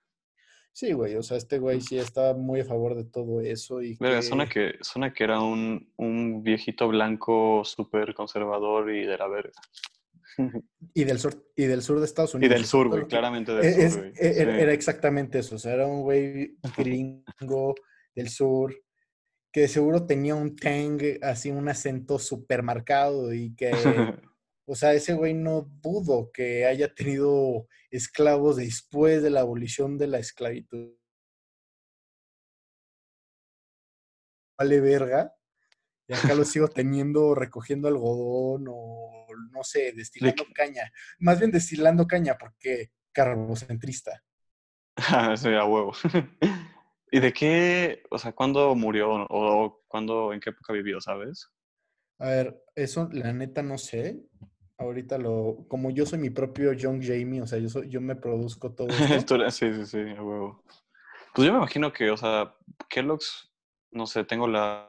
Sí, 0.73 0.93
güey, 0.93 1.15
o 1.17 1.23
sea, 1.23 1.37
este 1.37 1.59
güey 1.59 1.81
sí 1.81 1.99
estaba 1.99 2.33
muy 2.33 2.61
a 2.61 2.65
favor 2.65 2.95
de 2.95 3.05
todo 3.05 3.41
eso 3.41 3.83
y 3.83 3.97
Verga, 4.01 4.17
que... 4.21 4.23
suena 4.23 4.49
que, 4.49 4.75
suena 4.81 5.13
que 5.13 5.25
era 5.25 5.41
un, 5.41 5.93
un 5.97 6.43
viejito 6.43 6.89
blanco 6.89 7.63
súper 7.65 8.15
conservador 8.15 8.91
y 8.95 9.05
de 9.05 9.19
la 9.19 9.29
verga. 9.29 9.53
Y 10.95 11.05
del 11.05 11.19
sur, 11.19 11.35
y 11.55 11.65
del 11.67 11.83
sur 11.83 11.99
de 11.99 12.07
Estados 12.07 12.33
Y 12.35 12.39
Unidos. 12.39 12.55
del 12.57 12.65
sur, 12.65 12.89
güey, 12.89 13.05
claramente 13.07 13.53
del 13.53 13.65
Es- 13.65 13.93
sur, 13.93 14.03
güey. 14.03 14.13
e- 14.17 14.43
era, 14.43 14.55
Sí. 14.57 14.61
era 14.61 14.73
exactamente 14.73 15.39
eso, 15.41 15.57
o 15.57 15.59
sea, 15.59 15.75
era 15.75 15.87
un 15.87 16.03
güey 16.03 16.57
gringo 16.79 17.75
del 18.15 18.29
sur 18.29 18.75
que 19.53 19.69
seguro 19.69 20.07
tenía 20.07 20.35
un 20.35 20.55
tang, 20.57 21.01
así 21.23 21.51
un 21.51 21.69
acento 21.69 22.19
súper 22.19 22.63
marcado 22.63 23.33
y 23.33 23.55
que, 23.55 23.71
o 24.67 24.75
sea, 24.75 24.93
ese 24.95 25.15
güey 25.15 25.35
no 25.35 25.63
dudo 25.83 26.31
que 26.33 26.67
haya 26.67 26.95
tenido 26.95 27.67
esclavos 27.91 28.57
después 28.57 29.23
de 29.23 29.31
la 29.31 29.41
abolición 29.41 29.99
de 29.99 30.07
la 30.07 30.19
esclavitud. 30.19 30.95
Vale 34.59 34.81
verga. 34.81 35.35
Y 36.07 36.13
acá 36.13 36.35
lo 36.35 36.45
sigo 36.45 36.69
teniendo 36.69 37.37
recogiendo 37.37 37.87
algodón 37.87 38.67
o, 38.69 39.27
no 39.53 39.63
sé, 39.63 39.93
destilando 39.93 40.45
caña. 40.53 40.93
Más 41.21 41.39
bien 41.39 41.53
destilando 41.53 42.07
caña 42.07 42.37
porque 42.39 42.91
carbocentrista. 43.13 44.23
Ah, 44.97 45.35
sí, 45.35 45.49
a 45.49 45.65
huevo. 45.65 45.93
¿Y 47.11 47.21
de 47.21 47.33
qué, 47.33 48.03
o 48.11 48.19
sea, 48.19 48.33
cuándo 48.33 48.75
murió 48.75 49.27
o 49.29 49.83
cuándo, 49.89 50.33
en 50.33 50.41
qué 50.41 50.51
época 50.51 50.73
vivió, 50.73 51.01
sabes? 51.01 51.51
A 52.19 52.29
ver, 52.29 52.65
eso 52.77 53.09
la 53.13 53.33
neta 53.33 53.63
no 53.63 53.79
sé. 53.79 54.23
Ahorita 54.79 55.19
lo, 55.19 55.67
como 55.69 55.91
yo 55.91 56.07
soy 56.07 56.19
mi 56.19 56.31
propio 56.31 56.73
Young 56.73 57.03
Jamie, 57.03 57.43
o 57.43 57.47
sea, 57.47 57.59
yo, 57.59 57.69
soy, 57.69 57.89
yo 57.89 58.01
me 58.01 58.17
produzco 58.17 58.73
todo 58.73 58.89
esto. 59.29 59.51
sí, 59.51 59.75
sí, 59.75 59.87
sí, 59.87 59.99
a 59.99 60.23
huevo. 60.23 60.63
Pues 61.35 61.47
yo 61.47 61.53
me 61.53 61.59
imagino 61.59 61.93
que, 61.93 62.11
o 62.11 62.17
sea, 62.17 62.55
Kellogg's, 62.89 63.53
no 63.91 64.07
sé, 64.07 64.25
tengo 64.25 64.47
la, 64.47 64.87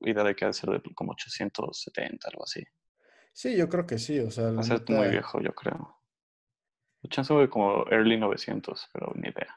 idea 0.00 0.24
de 0.24 0.36
que 0.36 0.44
ha 0.44 0.48
de 0.48 0.54
ser 0.54 0.70
de 0.70 0.82
como 0.94 1.12
870, 1.12 2.28
algo 2.28 2.44
así. 2.44 2.62
Sí, 3.32 3.56
yo 3.56 3.68
creo 3.68 3.86
que 3.86 3.98
sí, 3.98 4.18
o 4.18 4.30
sea. 4.30 4.50
Va 4.50 4.60
a 4.60 4.64
ser 4.64 4.82
muy 4.88 5.08
viejo, 5.08 5.40
yo 5.40 5.54
creo. 5.54 5.96
Chance 7.08 7.32
de 7.32 7.48
como 7.48 7.86
early 7.90 8.18
900, 8.18 8.88
pero 8.92 9.12
ni 9.14 9.28
idea. 9.28 9.56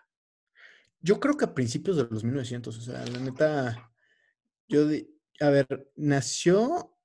Yo 1.01 1.19
creo 1.19 1.35
que 1.35 1.45
a 1.45 1.53
principios 1.53 1.97
de 1.97 2.07
los 2.09 2.23
1900, 2.23 2.77
o 2.77 2.81
sea, 2.81 3.05
la 3.05 3.19
neta, 3.19 3.91
yo, 4.67 4.87
a 5.39 5.49
ver, 5.49 5.91
nació, 5.95 6.95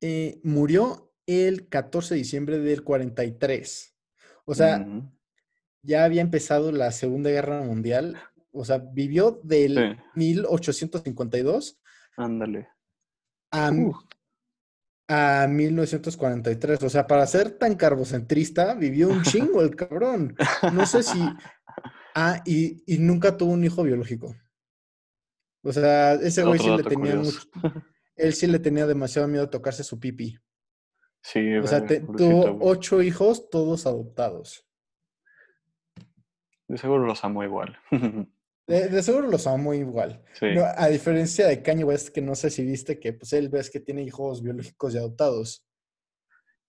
eh, 0.00 0.40
murió 0.42 1.14
el 1.26 1.68
14 1.68 2.14
de 2.14 2.18
diciembre 2.18 2.58
del 2.58 2.84
43. 2.84 3.96
O 4.44 4.54
sea, 4.54 4.86
ya 5.82 6.04
había 6.04 6.22
empezado 6.22 6.72
la 6.72 6.92
Segunda 6.92 7.30
Guerra 7.30 7.62
Mundial. 7.62 8.18
O 8.52 8.64
sea, 8.64 8.78
vivió 8.78 9.40
del 9.42 9.98
1852. 10.14 11.80
Ándale. 12.16 12.68
A, 13.50 13.70
a 15.08 15.46
1943. 15.46 16.82
O 16.82 16.88
sea, 16.88 17.06
para 17.06 17.26
ser 17.26 17.52
tan 17.52 17.74
carbocentrista, 17.74 18.74
vivió 18.74 19.08
un 19.08 19.22
chingo 19.22 19.62
el 19.62 19.74
cabrón. 19.74 20.36
No 20.72 20.86
sé 20.86 21.02
si. 21.02 21.18
Ah, 22.14 22.42
y, 22.46 22.82
y 22.86 22.98
nunca 22.98 23.36
tuvo 23.36 23.52
un 23.52 23.64
hijo 23.64 23.82
biológico. 23.82 24.34
O 25.64 25.72
sea, 25.72 26.14
ese 26.14 26.44
güey 26.44 26.58
sí 26.58 26.70
le 26.70 26.82
tenía 26.82 27.16
mucho. 27.16 27.40
Él 28.16 28.34
sí 28.34 28.46
le 28.46 28.58
tenía 28.58 28.86
demasiado 28.86 29.26
miedo 29.26 29.44
a 29.44 29.50
tocarse 29.50 29.82
su 29.82 29.98
pipi. 29.98 30.38
Sí, 31.22 31.56
O 31.56 31.66
sea, 31.66 31.84
tuvo 31.86 32.58
ocho 32.60 33.02
hijos, 33.02 33.48
todos 33.50 33.86
adoptados. 33.86 34.68
De 36.68 36.78
seguro 36.78 37.06
los 37.06 37.24
amo 37.24 37.42
igual. 37.42 37.78
De, 38.66 39.02
seguro 39.02 39.28
los 39.28 39.46
amo 39.46 39.74
igual. 39.74 40.22
a 40.76 40.88
diferencia 40.88 41.46
de 41.46 41.62
Kanye 41.62 41.84
West, 41.84 42.08
que 42.08 42.22
no 42.22 42.34
sé 42.34 42.48
si 42.48 42.64
viste 42.64 42.98
que 42.98 43.12
pues 43.12 43.32
él 43.34 43.50
ves 43.50 43.70
que 43.70 43.80
tiene 43.80 44.02
hijos 44.02 44.42
biológicos 44.42 44.94
y 44.94 44.98
adoptados. 44.98 45.66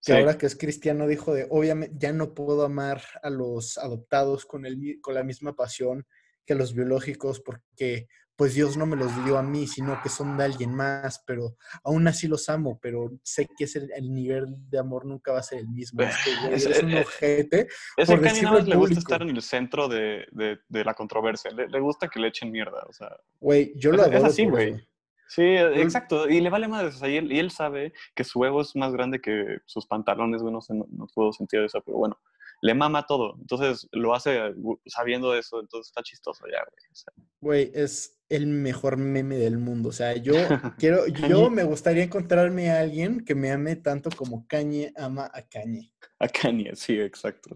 Que 0.06 0.14
ahora 0.14 0.38
que 0.38 0.46
es 0.46 0.56
cristiano 0.56 1.08
dijo 1.08 1.34
de, 1.34 1.48
obviamente, 1.50 1.96
ya 1.98 2.14
no 2.14 2.34
puedo 2.34 2.64
amar 2.64 3.02
a 3.24 3.30
los 3.30 3.78
adoptados 3.78 4.46
con, 4.46 4.66
el, 4.66 5.00
con 5.02 5.16
la 5.16 5.24
misma 5.24 5.56
pasión 5.56 6.06
que 6.46 6.54
a 6.54 6.56
los 6.56 6.76
biológicos 6.76 7.40
porque 7.40 8.08
pues 8.36 8.54
Dios 8.54 8.76
no 8.76 8.86
me 8.86 8.98
los 8.98 9.24
dio 9.24 9.38
a 9.38 9.44
mí, 9.44 9.66
sino 9.66 10.00
que 10.02 10.10
son 10.10 10.38
de 10.38 10.44
alguien 10.44 10.74
más, 10.74 11.24
pero 11.26 11.56
aún 11.84 12.08
así 12.08 12.28
los 12.28 12.50
amo, 12.50 12.80
pero 12.82 13.12
sé 13.24 13.48
que 13.58 13.64
es 13.64 13.76
el, 13.76 14.14
nivel 14.14 14.46
de 14.70 14.78
amor 14.78 15.06
nunca 15.06 15.32
va 15.32 15.40
a 15.40 15.44
ser 15.44 15.60
el 15.60 15.70
mismo. 15.70 16.02
Es, 16.52 16.66
es, 16.66 16.84
un 16.84 16.92
eh, 16.92 17.02
ojete. 17.02 17.68
Ese 17.98 18.18
por 18.18 18.68
le 18.68 18.76
gusta 18.76 19.00
estar 19.00 19.22
en 19.22 19.30
el 19.30 19.42
centro 19.42 19.88
de, 19.88 20.26
la 20.70 20.94
controversia, 20.94 21.52
le, 21.52 21.80
gusta 21.80 22.08
que 22.08 22.20
le 22.20 22.28
echen 22.28 22.52
mierda, 22.52 22.84
o 22.88 22.94
sea. 22.94 23.16
Güey, 23.40 23.74
yo 23.78 23.92
lo 23.92 24.04
adoro. 24.04 24.18
Es 24.18 24.24
así, 24.26 24.46
güey. 24.46 24.86
Sí, 25.28 25.44
exacto. 25.44 26.30
Y 26.30 26.42
le 26.42 26.50
vale 26.50 26.68
más. 26.68 26.96
O 26.96 26.98
sea, 27.00 27.10
y 27.10 27.18
él, 27.18 27.52
sabe 27.52 27.94
que 28.14 28.24
su 28.24 28.44
ego 28.46 28.62
es 28.62 28.76
más 28.76 28.94
grande 28.94 29.22
que 29.22 29.58
sus 29.66 29.86
pantalones, 29.86 30.42
güey. 30.42 30.54
No, 30.54 30.62
sé, 30.62 30.74
no, 30.74 30.86
no 30.92 31.08
puedo 31.14 31.34
sentir 31.34 31.62
eso, 31.62 31.82
pero 31.82 31.98
bueno 31.98 32.18
le 32.62 32.74
mama 32.74 33.06
todo. 33.06 33.36
Entonces 33.40 33.88
lo 33.92 34.16
hace 34.16 34.40
sabiendo 34.86 35.36
eso, 35.36 35.60
entonces 35.60 35.90
está 35.90 36.02
chistoso 36.02 36.46
ya, 36.52 36.64
güey. 36.64 37.70
Güey, 37.70 37.72
es 37.76 38.20
el 38.30 38.48
mejor 38.48 38.98
meme 38.98 39.38
del 39.38 39.58
mundo. 39.58 39.90
O 39.90 39.92
sea, 39.92 40.16
yo 40.16 40.34
quiero, 40.80 41.08
yo 41.08 41.50
me 41.50 41.64
gustaría 41.64 42.04
encontrarme 42.04 42.72
a 42.72 42.80
alguien 42.80 43.24
que 43.24 43.36
me 43.36 43.52
ame 43.52 43.76
tanto 43.76 44.10
como 44.10 44.48
Kanye 44.48 44.94
ama 44.98 45.30
a 45.34 45.44
Kanye. 45.44 45.92
A 46.20 46.28
Kanye, 46.28 46.76
sí, 46.76 47.00
exacto. 47.00 47.56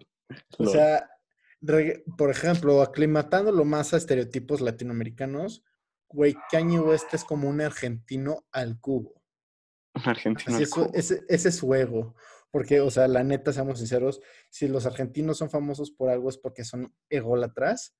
O 0.57 0.65
sea, 0.67 1.09
por 2.17 2.29
ejemplo, 2.29 2.81
aclimatándolo 2.81 3.65
más 3.65 3.93
a 3.93 3.97
estereotipos 3.97 4.61
latinoamericanos, 4.61 5.63
güey, 6.09 6.35
Kanye 6.51 6.79
West 6.79 7.13
es 7.13 7.23
como 7.23 7.49
un 7.49 7.61
argentino 7.61 8.45
al 8.51 8.79
cubo. 8.79 9.21
Un 9.95 10.09
argentino 10.09 10.57
al 10.57 10.69
cubo. 10.69 10.91
ese 10.93 11.25
es 11.27 11.55
su 11.55 11.73
ego. 11.73 12.15
Porque, 12.51 12.81
o 12.81 12.89
sea, 12.89 13.07
la 13.07 13.23
neta, 13.23 13.53
seamos 13.53 13.77
sinceros, 13.77 14.21
si 14.49 14.67
los 14.67 14.85
argentinos 14.85 15.37
son 15.37 15.49
famosos 15.49 15.91
por 15.91 16.09
algo 16.09 16.29
es 16.29 16.37
porque 16.37 16.63
son 16.63 16.93
ególatras, 17.09 17.95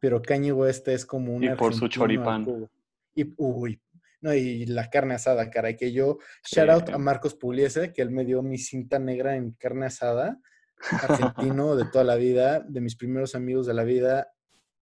pero 0.00 0.20
Kanye 0.20 0.52
West 0.52 0.88
es 0.88 1.06
como 1.06 1.34
un 1.34 1.44
Y 1.44 1.50
por 1.50 1.74
su 1.74 1.86
choripán. 1.88 2.68
Y, 3.14 3.32
uy, 3.36 3.80
no, 4.20 4.34
y 4.34 4.66
la 4.66 4.90
carne 4.90 5.14
asada, 5.14 5.48
caray, 5.50 5.76
que 5.76 5.92
yo, 5.92 6.18
shout 6.44 6.70
out 6.70 6.88
a 6.88 6.98
Marcos 6.98 7.34
Puliese, 7.34 7.92
que 7.92 8.02
él 8.02 8.10
me 8.10 8.24
dio 8.24 8.42
mi 8.42 8.58
cinta 8.58 8.98
negra 8.98 9.36
en 9.36 9.52
carne 9.52 9.86
asada, 9.86 10.40
argentino 11.38 11.76
de 11.76 11.84
toda 11.84 12.04
la 12.04 12.16
vida, 12.16 12.60
de 12.60 12.80
mis 12.80 12.96
primeros 12.96 13.36
amigos 13.36 13.66
de 13.66 13.74
la 13.74 13.84
vida, 13.84 14.32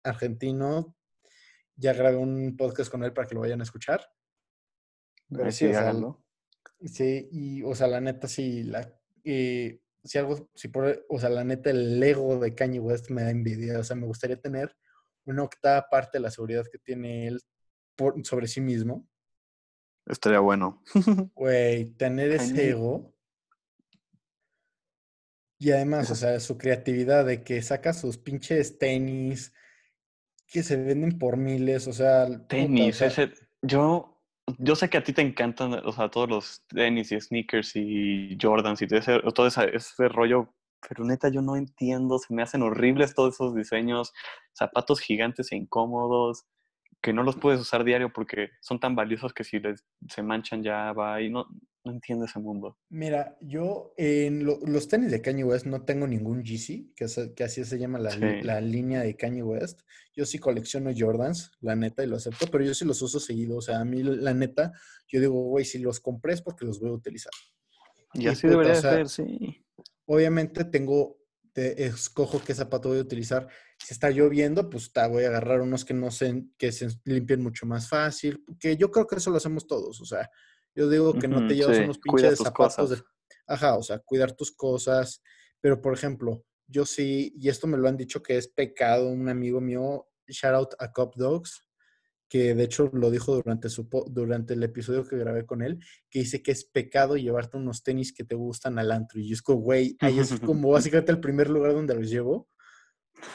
argentino. 0.04 0.96
Ya 1.82 1.94
grabé 1.94 2.18
un 2.18 2.56
podcast 2.56 2.92
con 2.92 3.04
él 3.04 3.12
para 3.12 3.28
que 3.28 3.34
lo 3.34 3.42
vayan 3.42 3.60
a 3.60 3.64
escuchar. 3.64 4.08
Pero 5.30 5.52
sí, 5.52 5.72
sí, 6.86 7.28
y, 7.32 7.64
o 7.64 7.74
sea, 7.74 7.88
la 7.88 8.02
neta, 8.02 8.28
sí, 8.28 8.64
la, 8.64 8.94
y 9.24 9.82
si 10.04 10.18
algo, 10.20 10.50
si 10.54 10.68
por, 10.68 11.06
o 11.10 11.20
sea, 11.20 11.30
la 11.30 11.44
neta, 11.44 11.72
el 11.72 12.02
ego 12.04 12.38
de 12.40 12.54
Kanye 12.54 12.80
West 12.80 13.10
me 13.10 13.24
da 13.24 13.32
envidia. 13.32 13.80
O 13.80 13.84
sea, 13.84 13.96
me 13.96 14.06
gustaría 14.06 14.40
tener 14.40 14.76
una 15.26 15.44
octava 15.44 15.88
parte 15.90 16.18
de 16.18 16.24
la 16.24 16.32
seguridad 16.32 16.66
que 16.72 16.78
tiene 16.78 17.28
él 17.28 17.42
por, 17.96 18.16
sobre 18.26 18.48
sí 18.48 18.62
mismo. 18.62 19.08
Estaría 20.06 20.40
bueno. 20.40 20.84
Güey, 21.36 21.86
tener 21.96 22.32
ese 22.32 22.70
ego. 22.70 23.16
Y 25.58 25.72
además, 25.72 26.12
o 26.12 26.16
sea, 26.16 26.40
su 26.40 26.58
creatividad 26.58 27.26
de 27.26 27.44
que 27.44 27.62
saca 27.62 27.94
sus 27.94 28.18
pinches 28.18 28.78
tenis 28.78 29.54
que 30.52 30.64
se 30.64 30.78
venden 30.78 31.18
por 31.18 31.38
miles, 31.38 31.88
o 31.88 31.94
sea. 31.94 32.28
Tenis, 32.48 33.02
ese. 33.02 33.32
Yo 33.62 34.12
yo 34.58 34.76
sé 34.76 34.90
que 34.90 34.98
a 34.98 35.04
ti 35.04 35.14
te 35.14 35.22
encantan, 35.22 35.74
o 35.74 35.92
sea, 35.92 36.10
todos 36.10 36.30
los 36.30 36.64
tenis 36.68 37.12
y 37.12 37.20
sneakers 37.20 37.76
y 37.76 38.38
Jordans 38.42 38.82
y 38.82 38.88
todo 38.88 39.00
ese, 39.00 39.20
todo 39.34 39.48
ese, 39.48 40.08
rollo, 40.10 40.54
pero 40.88 41.06
neta 41.06 41.30
yo 41.30 41.42
no 41.42 41.56
entiendo, 41.56 42.18
se 42.18 42.34
me 42.34 42.42
hacen 42.42 42.62
horribles 42.64 43.14
todos 43.14 43.36
esos 43.36 43.56
diseños, 43.56 44.14
zapatos 44.54 45.00
gigantes 45.00 45.52
e 45.52 45.56
incómodos, 45.56 46.46
que 47.02 47.14
no 47.14 47.24
los 47.24 47.36
puedes 47.36 47.60
usar 47.60 47.84
diario 47.84 48.12
porque 48.14 48.50
son 48.62 48.80
tan 48.80 48.96
valiosos 48.96 49.34
que 49.34 49.44
si 49.44 49.60
les, 49.60 49.86
se 50.08 50.22
manchan 50.24 50.64
ya 50.64 50.92
va 50.94 51.22
y 51.22 51.30
no, 51.30 51.48
no 51.84 51.92
entiendo 51.92 52.26
ese 52.26 52.40
mundo. 52.40 52.78
Mira, 52.90 53.38
yo 53.42 53.94
en 53.98 54.46
los 54.46 54.88
tenis 54.88 55.12
de 55.12 55.22
Kanye 55.22 55.44
West 55.44 55.66
no 55.66 55.84
tengo 55.84 56.06
ningún 56.06 56.44
GC, 56.44 56.94
que, 56.96 57.06
que 57.36 57.44
así 57.44 57.64
se 57.66 57.80
llama 57.80 57.98
la, 57.98 58.16
la, 58.44 58.62
línea 58.62 59.02
de 59.02 59.16
Kanye 59.16 59.44
West. 59.44 59.82
Yo 60.16 60.26
sí 60.26 60.38
colecciono 60.38 60.92
Jordans, 60.96 61.52
la 61.60 61.76
neta, 61.76 62.04
y 62.04 62.08
lo 62.08 62.18
acepto, 62.18 62.48
pero 62.52 62.64
yo 62.64 62.74
sí 62.74 62.86
los 62.86 63.02
uso 63.02 63.20
seguido. 63.20 63.58
O 63.58 63.62
sea, 63.62 63.80
a 63.80 63.86
mí, 63.86 64.04
la 64.04 64.34
neta, 64.34 64.72
yo 65.08 65.20
digo, 65.20 65.42
güey, 65.44 65.66
si 65.66 65.80
los 65.80 66.00
compré 66.00 66.34
es 66.34 66.42
porque 66.42 66.66
los 66.66 66.80
voy 66.80 66.90
a 66.90 66.94
utilizar. 66.94 67.34
Y, 68.14 68.28
así 68.28 68.48
debería 68.48 68.76
ser, 68.76 69.10
sí. 69.10 69.66
Obviamente 70.06 70.66
tengo, 70.66 71.18
te 71.54 71.86
escojo 71.86 72.42
qué 72.46 72.54
zapato 72.54 72.90
voy 72.90 73.00
a 73.00 73.02
utilizar. 73.02 73.48
Si 73.80 73.94
está 73.94 74.12
lloviendo, 74.12 74.70
pues 74.70 74.92
ta, 74.92 75.08
voy 75.08 75.24
a 75.24 75.30
agarrar 75.30 75.62
unos 75.62 75.86
que 75.86 75.94
no 75.96 76.12
se, 76.12 76.44
que 76.58 76.72
se 76.72 76.90
limpien 77.06 77.42
mucho 77.42 77.66
más 77.66 77.90
fácil, 77.90 78.44
que 78.60 78.78
yo 78.78 78.92
creo 78.92 79.08
que 79.08 79.16
eso 79.16 79.32
lo 79.32 79.38
hacemos 79.38 79.66
todos. 79.66 80.00
O 80.02 80.06
sea, 80.06 80.30
yo 80.76 80.90
digo 80.90 81.14
que 81.14 81.28
no 81.28 81.48
te 81.48 81.56
llevas 81.56 81.80
unos 81.80 82.00
pinches 82.00 82.40
zapatos 82.40 82.90
de... 82.92 82.98
Ajá, 83.48 83.78
o 83.78 83.84
sea, 83.84 84.00
cuidar 84.00 84.32
tus 84.32 84.52
cosas. 84.52 85.22
Pero, 85.60 85.82
por 85.82 85.94
ejemplo, 85.94 86.44
yo 86.68 86.86
sí, 86.86 87.34
y 87.38 87.50
esto 87.50 87.68
me 87.68 87.78
lo 87.78 87.88
han 87.88 87.98
dicho 87.98 88.24
que 88.24 88.38
es 88.38 88.48
pecado, 88.48 89.10
un 89.10 89.30
amigo 89.30 89.60
mío, 89.60 90.08
shout 90.28 90.54
out 90.54 90.74
a 90.80 90.92
Cop 90.92 91.16
Dogs, 91.18 91.66
que 92.30 92.56
de 92.56 92.64
hecho 92.64 92.90
lo 92.94 93.12
dijo 93.12 93.36
durante, 93.36 93.70
su, 93.70 93.90
durante 94.08 94.54
el 94.54 94.64
episodio 94.64 95.06
que 95.06 95.18
grabé 95.18 95.46
con 95.46 95.62
él, 95.62 95.80
que 96.10 96.20
dice 96.20 96.42
que 96.42 96.52
es 96.52 96.64
pecado 96.64 97.18
llevarte 97.18 97.58
unos 97.58 97.84
tenis 97.84 98.14
que 98.14 98.24
te 98.24 98.36
gustan 98.36 98.80
al 98.80 98.92
antro. 98.92 99.20
Y 99.20 99.28
yo 99.28 99.34
es 99.34 99.42
como, 99.42 99.60
güey, 99.60 99.98
ahí 100.00 100.18
es 100.18 100.32
como 100.40 100.72
básicamente 100.72 101.12
el 101.12 101.20
primer 101.20 101.50
lugar 101.50 101.74
donde 101.74 101.94
los 101.94 102.10
llevo. 102.10 102.48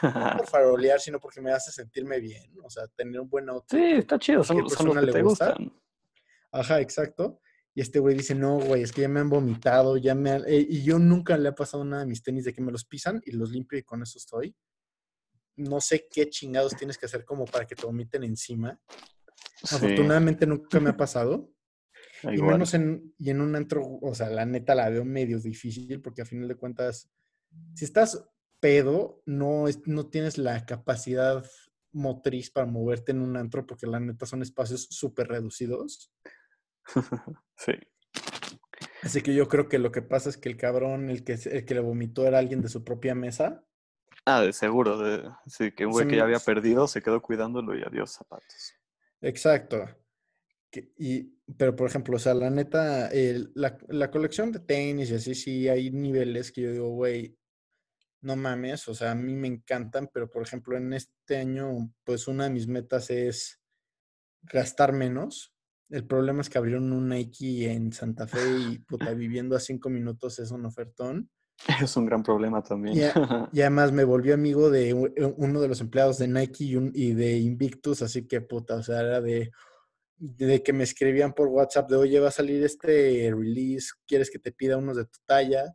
No 0.03 0.39
por 0.39 0.47
farolear, 0.49 0.99
sino 0.99 1.21
porque 1.21 1.41
me 1.41 1.53
hace 1.53 1.71
sentirme 1.71 2.19
bien. 2.21 2.51
O 2.65 2.71
sea, 2.71 2.89
tener 2.89 3.21
un 3.21 3.29
buen 3.29 3.49
outfit. 3.51 3.79
Sí, 3.79 3.85
está 3.99 4.19
chido, 4.19 4.43
son, 4.43 4.69
son 4.69 4.87
los 4.87 5.05
que 5.05 5.13
te 5.13 5.23
gustan. 5.23 5.73
Ajá, 6.53 6.81
exacto. 6.81 7.41
Y 7.75 7.83
este 7.83 7.99
güey 7.99 8.17
dice, 8.17 8.35
no, 8.35 8.59
güey, 8.59 8.83
es 8.83 8.93
que 8.93 9.03
ya 9.03 9.09
me 9.09 9.21
han 9.21 9.29
vomitado, 9.29 9.99
ya 9.99 10.15
me 10.15 10.31
han... 10.31 10.45
Eh", 10.47 10.67
y 10.69 10.83
yo 10.83 10.99
nunca 10.99 11.37
le 11.37 11.49
ha 11.49 11.55
pasado 11.55 11.85
nada 11.85 12.03
a 12.03 12.07
mis 12.07 12.23
tenis 12.23 12.45
de 12.45 12.55
que 12.55 12.63
me 12.63 12.73
los 12.73 12.85
pisan 12.87 13.21
y 13.25 13.33
los 13.33 13.51
limpio 13.51 13.79
y 13.79 13.83
con 13.83 14.03
eso 14.03 14.19
estoy. 14.19 14.57
No 15.57 15.81
sé 15.81 16.09
qué 16.11 16.29
chingados 16.31 16.75
tienes 16.77 16.97
que 16.97 17.07
hacer 17.07 17.25
como 17.25 17.45
para 17.45 17.67
que 17.67 17.75
te 17.75 17.85
vomiten 17.85 18.25
encima. 18.25 18.81
Afortunadamente 19.63 20.47
nunca 20.47 20.81
me 20.81 20.91
ha 20.91 20.97
pasado. 20.97 21.53
y 22.23 22.41
menos 22.41 22.73
en, 22.75 23.15
y 23.19 23.31
en 23.31 23.41
un 23.41 23.55
antro, 23.57 23.99
o 24.01 24.15
sea, 24.15 24.31
la 24.31 24.47
neta 24.47 24.75
la 24.75 24.89
veo 24.89 25.05
medio 25.05 25.39
difícil 25.39 26.01
porque 26.01 26.23
a 26.23 26.27
final 26.27 26.49
de 26.49 26.57
cuentas, 26.57 27.11
si 27.75 27.85
estás 27.85 28.27
pedo, 28.61 29.23
no, 29.27 29.69
es, 29.69 29.87
no 29.87 30.09
tienes 30.09 30.39
la 30.39 30.65
capacidad 30.65 31.45
motriz 31.93 32.51
para 32.51 32.67
moverte 32.67 33.13
en 33.13 33.21
un 33.21 33.37
antro 33.37 33.67
porque 33.67 33.87
la 33.87 34.01
neta 34.01 34.27
son 34.27 34.43
espacios 34.43 34.87
súper 34.91 35.29
reducidos. 35.29 36.13
sí. 37.57 37.73
Así 39.03 39.23
que 39.23 39.35
yo 39.35 39.49
creo 39.49 39.69
que 39.69 39.79
lo 39.79 39.93
que 39.93 40.03
pasa 40.03 40.29
es 40.29 40.37
que 40.37 40.49
el 40.49 40.57
cabrón, 40.57 41.11
el 41.11 41.25
que, 41.25 41.35
el 41.35 41.65
que 41.65 41.75
le 41.75 41.81
vomitó 41.81 42.27
era 42.27 42.39
alguien 42.39 42.61
de 42.61 42.69
su 42.69 42.85
propia 42.85 43.15
mesa. 43.15 43.65
Ah, 44.25 44.41
de 44.41 44.53
seguro. 44.53 44.99
De, 44.99 45.31
sí, 45.47 45.73
que 45.73 45.87
un 45.87 45.93
güey 45.93 46.09
que 46.09 46.17
ya 46.17 46.25
había 46.25 46.41
perdido 46.41 46.89
se 46.89 47.03
quedó 47.03 47.23
cuidándolo 47.23 47.77
y 47.79 47.83
adiós 47.83 48.13
zapatos. 48.13 48.75
Exacto. 49.21 49.87
y, 50.99 51.37
pero, 51.57 51.77
por 51.77 51.89
ejemplo, 51.89 52.17
o 52.17 52.19
sea, 52.19 52.35
la 52.35 52.51
neta, 52.51 53.11
la, 53.55 53.79
la, 53.89 54.11
colección 54.11 54.51
de 54.51 54.59
tenis 54.61 55.11
y 55.11 55.15
así, 55.15 55.35
sí 55.35 55.69
hay 55.69 55.91
niveles 55.93 56.51
que 56.51 56.63
yo 56.63 56.73
digo, 56.73 56.89
güey, 56.91 57.39
no 58.23 58.35
mames, 58.35 58.89
o 58.89 58.95
sea, 58.95 59.13
a 59.13 59.15
mí 59.15 59.35
me 59.37 59.47
encantan, 59.47 60.11
pero, 60.13 60.29
por 60.29 60.43
ejemplo, 60.43 60.77
en 60.77 60.93
este 60.93 61.37
año, 61.37 61.93
pues 62.03 62.27
una 62.27 62.45
de 62.45 62.51
mis 62.51 62.67
metas 62.67 63.11
es 63.11 63.63
gastar 64.43 64.93
menos. 64.93 65.56
El 65.89 66.05
problema 66.07 66.41
es 66.41 66.51
que 66.51 66.59
abrieron 66.59 66.93
un 66.93 67.09
Nike 67.09 67.71
en 67.71 67.93
Santa 67.93 68.27
Fe 68.27 68.41
y 68.71 68.79
puta, 68.81 69.13
viviendo 69.15 69.57
a 69.57 69.61
cinco 69.61 69.89
minutos 69.89 70.39
es 70.39 70.51
un 70.51 70.67
ofertón. 70.67 71.31
Es 71.81 71.97
un 71.97 72.05
gran 72.05 72.23
problema 72.23 72.63
también. 72.63 72.97
Y, 72.97 73.03
además 73.61 73.93
me 73.93 74.05
volvió 74.05 74.35
amigo 74.35 74.71
de 74.71 74.91
eh, 74.91 75.35
uno 75.37 75.61
de 75.61 75.69
los 75.69 75.81
empleados 75.81 76.19
de 76.19 76.29
Nike 76.29 76.65
y, 76.93 77.13
de 77.15 77.39
Invictus, 77.39 78.03
así 78.03 78.27
que 78.27 78.41
puta, 78.41 78.77
o 78.77 78.83
sea, 78.83 79.01
era 79.01 79.21
de, 79.21 79.51
de 80.19 80.63
que 80.63 80.73
me 80.73 80.85
escribían 80.85 81.33
por 81.33 81.49
WhatsApp 81.49 81.91
de, 81.91 81.97
oye, 81.97 82.21
va 82.21 82.29
a 82.29 82.33
salir 82.33 82.63
este 82.63 83.33
release, 83.35 83.93
¿quieres 84.07 84.31
que 84.31 84.39
te 84.39 84.53
pida 84.53 84.77
unos 84.77 84.97
de 84.97 85.05
tu 85.07 85.19
talla? 85.25 85.75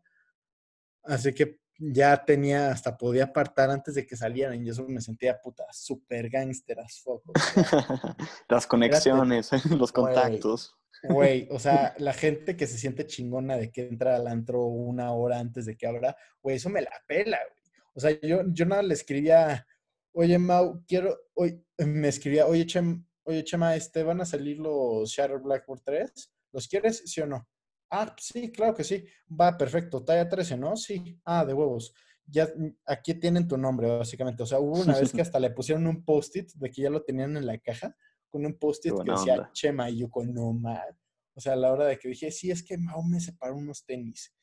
Así 1.04 1.34
que 1.34 1.61
ya 1.82 2.24
tenía, 2.24 2.72
hasta 2.72 2.96
podía 2.96 3.26
apartar 3.26 3.72
antes 3.72 3.96
de 3.96 4.06
que 4.06 4.16
salieran 4.16 4.64
y 4.64 4.70
eso 4.70 4.86
me 4.88 5.02
sentía 5.02 5.40
puta, 5.42 5.66
super 5.72 6.30
gangster 6.30 6.80
as 6.80 7.02
fuck. 7.02 7.24
Las 8.50 8.68
conexiones, 8.68 9.50
los 9.78 9.92
contactos. 9.92 10.78
Güey, 11.04 11.48
o 11.50 11.58
sea, 11.58 11.96
la 11.98 12.14
gente 12.14 12.56
que 12.56 12.68
se 12.68 12.78
siente 12.78 13.08
chingona 13.08 13.58
de 13.58 13.72
que 13.72 13.88
entra 13.88 14.16
al 14.16 14.28
antro 14.28 14.66
una 14.66 15.12
hora 15.14 15.40
antes 15.40 15.66
de 15.66 15.76
que 15.76 15.88
abra, 15.88 16.16
güey, 16.42 16.58
eso 16.58 16.70
me 16.70 16.82
la 16.82 16.92
pela, 17.08 17.40
güey. 17.40 17.62
O 17.94 18.00
sea, 18.00 18.12
yo, 18.22 18.44
yo 18.48 18.66
nada 18.66 18.84
le 18.84 18.94
escribía, 18.94 19.66
oye, 20.14 20.38
Mau, 20.38 20.84
quiero, 20.88 21.18
hoy, 21.34 21.66
me 21.78 22.08
escribía, 22.08 22.46
oye, 22.46 22.66
Chem, 22.66 23.06
oye, 23.24 23.44
Chema, 23.44 23.76
este, 23.76 24.04
¿van 24.04 24.22
a 24.22 24.26
salir 24.26 24.60
los 24.60 25.10
Shadow 25.10 25.40
Blackboard 25.40 25.82
3? 25.84 26.32
¿Los 26.54 26.68
quieres, 26.68 27.04
sí 27.06 27.20
o 27.22 27.26
no? 27.26 27.48
Ah, 27.92 28.16
sí, 28.18 28.52
claro 28.52 28.74
que 28.74 28.86
sí. 28.86 29.06
Va, 29.30 29.58
perfecto. 29.58 30.04
Talla 30.04 30.28
13, 30.28 30.58
¿no? 30.58 30.78
Sí. 30.78 31.20
Ah, 31.26 31.46
de 31.46 31.54
huevos. 31.54 31.94
Ya 32.26 32.46
mm, 32.46 32.78
aquí 32.86 33.14
tienen 33.16 33.48
tu 33.48 33.58
nombre, 33.58 33.88
básicamente. 33.98 34.44
O 34.44 34.46
sea, 34.46 34.60
hubo 34.60 34.80
una 34.80 34.98
vez 34.98 35.12
que 35.12 35.22
hasta 35.22 35.40
le 35.40 35.52
pusieron 35.52 35.86
un 35.86 36.04
post-it 36.06 36.52
de 36.54 36.72
que 36.72 36.84
ya 36.84 36.90
lo 36.90 37.04
tenían 37.04 37.36
en 37.36 37.46
la 37.46 37.58
caja, 37.58 37.96
con 38.30 38.46
un 38.46 38.58
post-it 38.58 38.94
que 38.94 39.12
decía 39.12 39.50
Chema 39.54 39.90
y 39.90 40.00
yo 40.00 40.10
con 40.10 40.34
no 40.34 40.54
mal. 40.54 40.98
O 41.34 41.42
sea, 41.42 41.54
a 41.54 41.58
la 41.58 41.72
hora 41.72 41.86
de 41.86 42.00
que 42.00 42.08
dije, 42.08 42.32
sí, 42.32 42.50
es 42.50 42.64
que 42.64 42.78
Mao 42.78 43.04
me 43.04 43.20
separó 43.20 43.56
unos 43.56 43.86
tenis. 43.86 44.34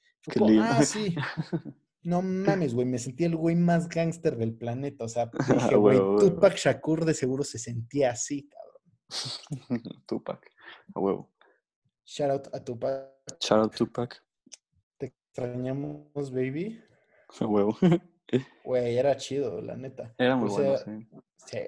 ah, 0.61 0.85
sí. 0.85 1.15
No 2.03 2.23
mames, 2.23 2.75
güey, 2.75 2.87
me 2.87 2.99
sentí 2.99 3.25
el 3.25 3.37
güey 3.37 3.57
más 3.57 3.89
gángster 3.89 4.37
del 4.37 4.55
planeta. 4.55 5.05
O 5.05 5.09
sea, 5.09 5.31
dije, 5.73 5.75
güey, 5.75 5.99
Tupac 5.99 6.55
Shakur 6.57 7.05
de 7.05 7.13
seguro 7.13 7.43
se 7.43 7.59
sentía 7.59 8.13
así, 8.13 8.49
cabrón. 8.49 9.83
Tupac, 10.07 10.51
a 10.95 11.01
huevo. 11.01 11.31
Shout 12.09 12.31
out 12.31 12.49
a 12.55 12.64
Tupac. 12.64 13.11
Shout 13.38 13.61
out 13.61 13.77
Tupac. 13.77 14.25
Te 14.97 15.07
extrañamos, 15.07 16.33
baby. 16.33 16.83
Huevo. 17.40 17.77
Güey, 18.62 18.99
era 18.99 19.16
chido, 19.16 19.62
la 19.62 19.75
neta. 19.75 20.14
Era 20.18 20.37
muy 20.37 20.51
bueno, 20.51 20.77
sí. 20.77 21.09
Sí. 21.47 21.59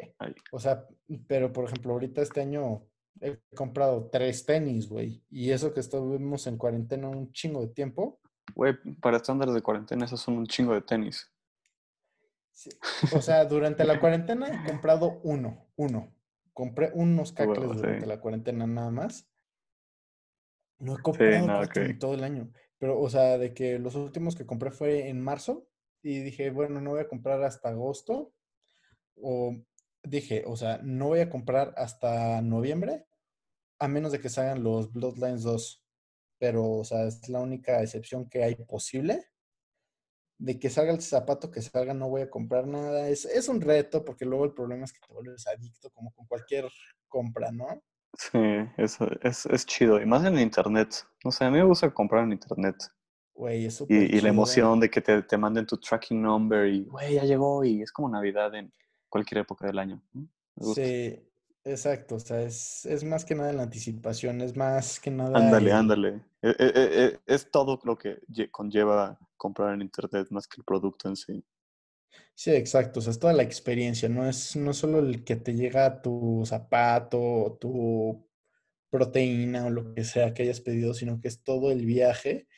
O 0.53 0.59
sea, 0.59 0.87
pero 1.27 1.51
por 1.51 1.65
ejemplo, 1.65 1.95
ahorita 1.95 2.21
este 2.21 2.43
año 2.43 2.87
he 3.19 3.39
comprado 3.55 4.11
tres 4.13 4.45
tenis, 4.45 4.87
güey. 4.87 5.25
Y 5.31 5.53
eso 5.53 5.73
que 5.73 5.81
estuvimos 5.81 6.47
en 6.47 6.59
cuarentena 6.59 7.09
un 7.09 7.33
chingo 7.33 7.63
de 7.63 7.69
tiempo. 7.69 8.21
Güey, 8.55 8.75
para 9.01 9.17
estándares 9.17 9.55
de 9.55 9.63
cuarentena, 9.63 10.05
esos 10.05 10.21
son 10.21 10.37
un 10.37 10.47
chingo 10.47 10.75
de 10.75 10.83
tenis. 10.83 11.33
O 13.15 13.23
sea, 13.23 13.47
durante 13.47 13.85
la 13.85 13.99
cuarentena 13.99 14.49
he 14.49 14.69
comprado 14.69 15.21
uno, 15.23 15.71
uno. 15.77 16.15
Compré 16.53 16.91
unos 16.93 17.33
cacles 17.33 17.77
durante 17.77 18.07
la 18.07 18.21
cuarentena 18.21 18.67
nada 18.67 18.91
más. 18.91 19.30
No 20.81 20.95
he 20.95 21.03
comprado 21.03 21.63
en 21.75 21.99
todo 21.99 22.15
el 22.15 22.25
año. 22.25 22.51
Pero, 22.79 22.99
o 22.99 23.11
sea, 23.11 23.37
de 23.37 23.53
que 23.53 23.79
los 23.79 23.95
últimos 23.95 24.35
que 24.35 24.47
compré 24.47 24.71
fue 24.71 25.09
en 25.09 25.21
marzo 25.21 25.69
y 26.03 26.21
dije, 26.21 26.51
bueno, 26.51 26.81
no 26.81 26.91
voy 26.91 27.01
a 27.01 27.09
comprar 27.09 27.43
hasta 27.43 27.69
agosto. 27.69 28.33
O 29.17 29.55
dije, 30.03 30.45
o 30.47 30.57
sea, 30.57 30.81
no 30.83 31.09
voy 31.09 31.21
a 31.21 31.29
comprar 31.29 31.75
hasta 31.77 32.41
noviembre, 32.41 33.07
a 33.79 33.87
menos 33.87 34.13
de 34.13 34.21
que 34.21 34.31
salgan 34.31 34.65
los 34.65 34.91
Bloodlines 34.93 35.43
2. 35.43 35.85
Pero, 36.39 36.71
o 36.71 36.85
sea, 36.85 37.05
es 37.05 37.29
la 37.29 37.41
única 37.41 37.83
excepción 37.83 38.29
que 38.29 38.43
hay 38.43 38.55
posible. 38.55 39.27
De 40.39 40.59
que 40.59 40.71
salga 40.71 40.93
el 40.93 41.03
zapato, 41.03 41.51
que 41.51 41.61
salga, 41.61 41.93
no 41.93 42.09
voy 42.09 42.23
a 42.23 42.31
comprar 42.31 42.67
nada. 42.67 43.11
Es, 43.11 43.27
es 43.27 43.47
un 43.49 43.61
reto, 43.61 44.03
porque 44.03 44.25
luego 44.25 44.47
el 44.47 44.55
problema 44.55 44.85
es 44.85 44.93
que 44.95 45.01
te 45.07 45.13
vuelves 45.13 45.47
adicto, 45.47 45.91
como 45.91 46.15
con 46.15 46.27
cualquier 46.27 46.67
compra, 47.09 47.53
¿no? 47.53 47.83
Sí, 48.15 48.39
eso 48.77 49.09
es, 49.23 49.47
es 49.47 49.67
chido. 49.67 50.01
Y 50.01 50.07
más 50.07 50.25
en 50.25 50.39
internet. 50.39 51.07
No 51.25 51.31
sé, 51.31 51.45
a 51.45 51.51
mí 51.51 51.59
me 51.59 51.65
gusta 51.65 51.93
comprar 51.93 52.25
en 52.25 52.33
internet. 52.33 52.77
Güey, 53.35 53.67
eso 53.67 53.87
y, 53.89 54.17
y 54.17 54.21
la 54.21 54.29
emoción 54.29 54.81
de 54.81 54.91
que 54.91 55.01
te, 55.01 55.23
te, 55.23 55.39
manden 55.39 55.65
tu 55.65 55.79
tracking 55.79 56.21
number 56.21 56.67
y, 56.67 56.85
güey, 56.85 57.15
ya 57.15 57.25
llegó 57.25 57.65
y 57.65 57.81
es 57.81 57.91
como 57.91 58.11
Navidad 58.11 58.55
en 58.55 58.71
cualquier 59.09 59.39
época 59.39 59.67
del 59.67 59.79
año. 59.79 60.03
Sí, 60.75 61.19
exacto. 61.65 62.17
O 62.17 62.21
sea, 62.21 62.43
es, 62.43 62.85
es, 62.85 63.03
más 63.03 63.25
que 63.25 63.35
nada 63.35 63.53
la 63.55 63.63
anticipación, 63.63 64.43
es 64.43 64.57
más 64.57 65.01
que 65.01 65.11
nada. 65.11 65.39
Ándale, 65.39 65.73
ándale. 65.73 66.21
Es, 66.43 66.57
es, 66.59 66.73
e, 66.75 67.21
es, 67.25 67.51
todo 67.51 67.81
lo 67.85 67.97
que 67.97 68.21
conlleva 68.51 69.19
comprar 69.39 69.73
en 69.73 69.83
internet 69.83 70.27
más 70.31 70.47
que 70.47 70.57
el 70.59 70.65
producto 70.65 71.09
en 71.09 71.17
sí. 71.17 71.43
Sí, 72.35 72.51
exacto. 72.53 73.01
O 73.01 73.03
sea, 73.03 73.11
es 73.13 73.19
toda 73.19 73.33
la 73.33 73.43
experiencia, 73.43 74.09
no 74.09 74.29
es 74.29 74.57
no 74.57 74.73
solo 74.73 74.99
el 75.01 75.25
que 75.25 75.37
te 75.37 75.55
llega 75.55 76.01
tu 76.03 76.43
zapato, 76.47 77.59
tu 77.61 78.27
proteína 78.91 79.67
o 79.67 79.71
lo 79.71 79.95
que 79.95 80.05
sea 80.05 80.35
que 80.35 80.45
hayas 80.45 80.61
pedido, 80.61 80.95
sino 80.95 81.21
que 81.21 81.29
es 81.29 81.43
todo 81.43 81.73
el 81.73 81.87
viaje 81.87 82.49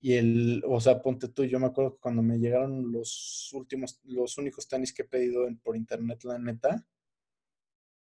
y 0.00 0.14
el, 0.14 0.62
o 0.68 0.80
sea, 0.80 1.02
ponte 1.02 1.28
tú, 1.28 1.44
yo 1.44 1.60
me 1.60 1.66
acuerdo 1.66 1.94
que 1.94 2.00
cuando 2.00 2.22
me 2.22 2.38
llegaron 2.38 2.92
los 2.92 3.50
últimos, 3.54 4.00
los 4.04 4.38
únicos 4.38 4.68
tenis 4.68 4.92
que 4.94 5.02
he 5.02 5.06
pedido 5.06 5.46
por 5.62 5.76
internet, 5.76 6.24
la 6.24 6.38
neta, 6.38 6.86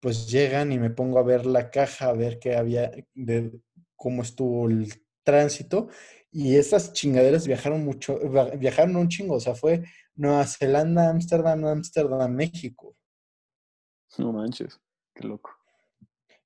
pues 0.00 0.28
llegan 0.30 0.72
y 0.72 0.78
me 0.78 0.90
pongo 0.90 1.18
a 1.18 1.22
ver 1.22 1.46
la 1.46 1.70
caja, 1.70 2.10
a 2.10 2.12
ver 2.12 2.38
qué 2.38 2.56
había, 2.56 2.90
de 3.14 3.60
cómo 3.96 4.22
estuvo 4.22 4.68
el 4.68 4.92
tránsito 5.28 5.88
y 6.32 6.56
esas 6.56 6.94
chingaderas 6.94 7.46
viajaron 7.46 7.84
mucho, 7.84 8.18
viajaron 8.56 8.96
un 8.96 9.08
chingo, 9.08 9.34
o 9.34 9.40
sea, 9.40 9.54
fue 9.54 9.84
Nueva 10.14 10.46
Zelanda, 10.46 11.10
Ámsterdam, 11.10 11.66
Ámsterdam, 11.66 12.32
México. 12.32 12.96
No 14.16 14.32
manches, 14.32 14.80
qué 15.14 15.28
loco. 15.28 15.50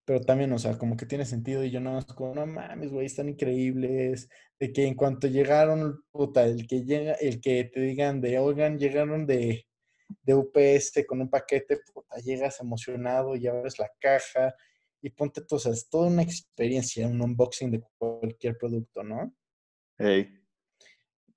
Pero 0.05 0.21
también, 0.23 0.53
o 0.53 0.59
sea, 0.59 0.77
como 0.79 0.97
que 0.97 1.07
tiene 1.07 1.25
sentido 1.25 1.63
y 1.63 1.71
yo 1.71 1.79
nada 1.79 1.97
más 1.97 2.07
como, 2.07 2.35
no 2.35 2.45
mames, 2.45 2.91
güey, 2.91 3.07
están 3.07 3.29
increíbles. 3.29 4.29
De 4.59 4.73
que 4.73 4.85
en 4.85 4.97
cuanto 4.97 5.29
llegaron, 5.29 6.03
puta, 6.11 6.45
el 6.45 6.67
que 6.67 6.85
llega, 6.85 7.13
el 7.15 7.41
que 7.41 7.63
te 7.65 7.81
digan 7.81 8.21
de, 8.21 8.41
oigan, 8.41 8.81
llegaron 8.81 9.27
de, 9.27 9.65
de 10.23 10.35
UPS 10.35 11.05
con 11.07 11.21
un 11.21 11.31
paquete, 11.31 11.79
puta, 11.95 12.17
llegas 12.17 12.59
emocionado 12.59 13.37
y 13.37 13.47
abres 13.47 13.79
la 13.79 13.89
caja 14.01 14.53
y 15.03 15.11
ponte, 15.11 15.43
tú, 15.43 15.57
o 15.57 15.59
sea, 15.59 15.73
es 15.73 15.91
toda 15.91 16.07
una 16.07 16.23
experiencia, 16.23 17.09
un 17.09 17.21
unboxing 17.21 17.73
de 17.73 17.83
cualquier 17.99 18.57
producto, 18.57 19.03
¿no? 19.03 19.35
Hey. 19.99 20.39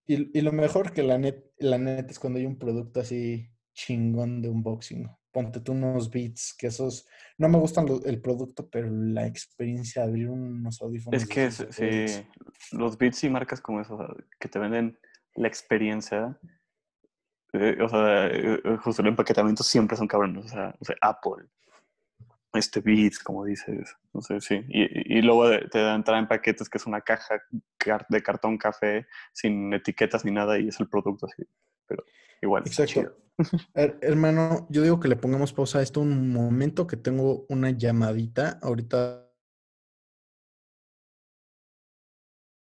Y, 0.08 0.42
lo 0.42 0.52
mejor 0.52 0.94
que 0.94 1.02
la 1.02 1.18
net, 1.18 1.52
la 1.58 1.80
net 1.80 2.12
es 2.12 2.20
cuando 2.20 2.38
hay 2.38 2.46
un 2.46 2.60
producto 2.60 3.00
así 3.00 3.50
chingón 3.74 4.40
de 4.40 4.50
unboxing. 4.50 5.10
Ponte 5.32 5.60
tú 5.60 5.72
unos 5.72 6.12
beats, 6.12 6.56
que 6.56 6.68
esos, 6.68 7.08
no 7.40 7.50
me 7.50 7.58
gustan 7.58 7.88
el 8.06 8.22
producto, 8.22 8.70
pero 8.70 8.88
la 8.90 9.26
experiencia 9.26 10.04
de 10.04 10.10
abrir 10.10 10.30
unos 10.30 10.80
audífonos. 10.82 11.24
Es 11.24 11.28
que 11.28 11.50
sí, 11.50 12.24
los 12.72 12.98
beats 13.00 13.24
y 13.24 13.30
marcas 13.30 13.60
como 13.60 13.82
esos 13.82 14.00
que 14.40 14.48
te 14.48 14.60
venden 14.60 14.98
la 15.34 15.48
experiencia, 15.48 16.40
eh, 17.54 17.78
o 17.82 17.90
sea, 17.90 18.28
eh, 18.28 18.62
justo 18.82 19.02
el 19.02 19.10
empaquetamiento 19.10 19.64
siempre 19.64 19.98
son 19.98 20.08
cabrones, 20.08 20.46
o 20.46 20.50
sea, 20.50 20.76
o 20.80 20.86
sea 20.86 20.96
Apple, 21.02 21.48
este 22.56 22.82
Beats, 22.82 23.20
como 23.20 23.46
dices, 23.46 23.96
no 24.14 24.22
sé, 24.22 24.40
sí. 24.42 24.62
Y, 24.70 25.18
y 25.18 25.22
luego 25.22 25.50
te 25.70 25.80
dan 25.80 25.98
entrar 25.98 26.20
en 26.20 26.28
paquetes 26.28 26.70
que 26.70 26.78
es 26.78 26.86
una 26.86 27.02
caja 27.02 27.42
de 28.10 28.24
cartón 28.24 28.58
café 28.58 29.08
sin 29.34 29.74
etiquetas 29.74 30.26
ni 30.26 30.32
nada 30.32 30.58
y 30.60 30.68
es 30.70 30.80
el 30.80 30.90
producto 30.90 31.28
así. 31.28 31.44
Pero 31.88 32.04
igual. 32.42 32.64
Exacto. 32.66 33.16
hermano, 33.74 34.68
yo 34.70 34.82
digo 34.82 35.00
que 35.00 35.08
le 35.08 35.16
pongamos 35.16 35.54
pausa 35.54 35.80
a 35.80 35.82
esto 35.82 36.02
un 36.02 36.32
momento 36.32 36.88
que 36.88 36.98
tengo 36.98 37.46
una 37.50 37.72
llamadita 37.72 38.60
ahorita. 38.62 39.22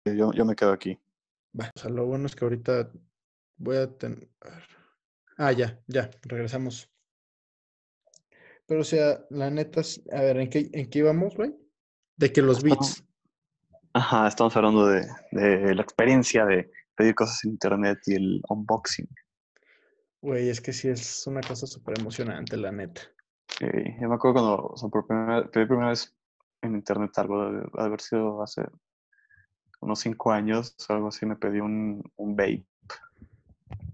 Yo, 0.05 0.33
yo 0.33 0.45
me 0.45 0.57
quedo 0.57 0.73
aquí. 0.73 0.99
Va, 1.59 1.71
o 1.75 1.79
sea, 1.79 1.91
lo 1.91 2.07
bueno 2.07 2.27
es 2.27 2.35
que 2.35 2.45
ahorita 2.45 2.91
voy 3.57 3.77
a 3.77 3.99
tener... 3.99 4.29
Ah, 5.37 5.53
ya, 5.53 5.79
ya, 5.87 6.11
regresamos. 6.23 6.91
Pero, 8.69 8.83
o 8.83 8.85
sea, 8.85 9.25
la 9.31 9.51
neta, 9.51 9.81
a 10.13 10.21
ver, 10.21 10.37
¿en 10.37 10.51
qué, 10.51 10.69
en 10.73 10.91
qué 10.91 10.99
íbamos, 10.99 11.35
güey? 11.35 11.57
De 12.17 12.31
que 12.31 12.43
los 12.43 12.63
beats. 12.63 13.03
Ajá, 13.95 14.29
estamos 14.29 14.55
hablando 14.57 14.87
de, 14.87 15.07
de 15.33 15.75
la 15.75 15.83
experiencia 15.83 16.45
de 16.45 16.71
pedir 16.95 17.15
cosas 17.15 17.43
en 17.45 17.53
internet 17.53 17.99
y 18.07 18.15
el 18.15 18.43
unboxing. 18.47 19.09
Güey, 20.21 20.51
es 20.51 20.61
que 20.61 20.75
sí 20.75 20.89
es 20.89 21.27
una 21.27 21.41
cosa 21.41 21.67
súper 21.67 21.99
emocionante, 21.99 22.59
la 22.59 22.71
neta. 22.71 23.01
Eh, 23.61 23.97
yo 24.01 24.09
me 24.09 24.17
acuerdo 24.17 24.35
cuando 24.35 24.67
o 24.67 24.77
sea, 24.77 24.91
por 24.91 25.07
primera, 25.07 25.49
pedí 25.49 25.65
primera 25.65 25.89
vez 25.89 26.15
en 26.61 26.75
internet 26.75 27.11
algo, 27.17 27.51
de, 27.51 27.61
de 27.61 27.69
haber 27.77 28.03
sido 28.03 28.43
hace 28.43 28.63
unos 29.81 30.01
cinco 30.01 30.31
años, 30.31 30.77
o 30.89 30.93
algo 30.93 31.09
así, 31.09 31.25
me 31.25 31.37
pedí 31.37 31.61
un, 31.61 32.03
un 32.17 32.37
vape. 32.37 32.53
Y, 32.53 32.67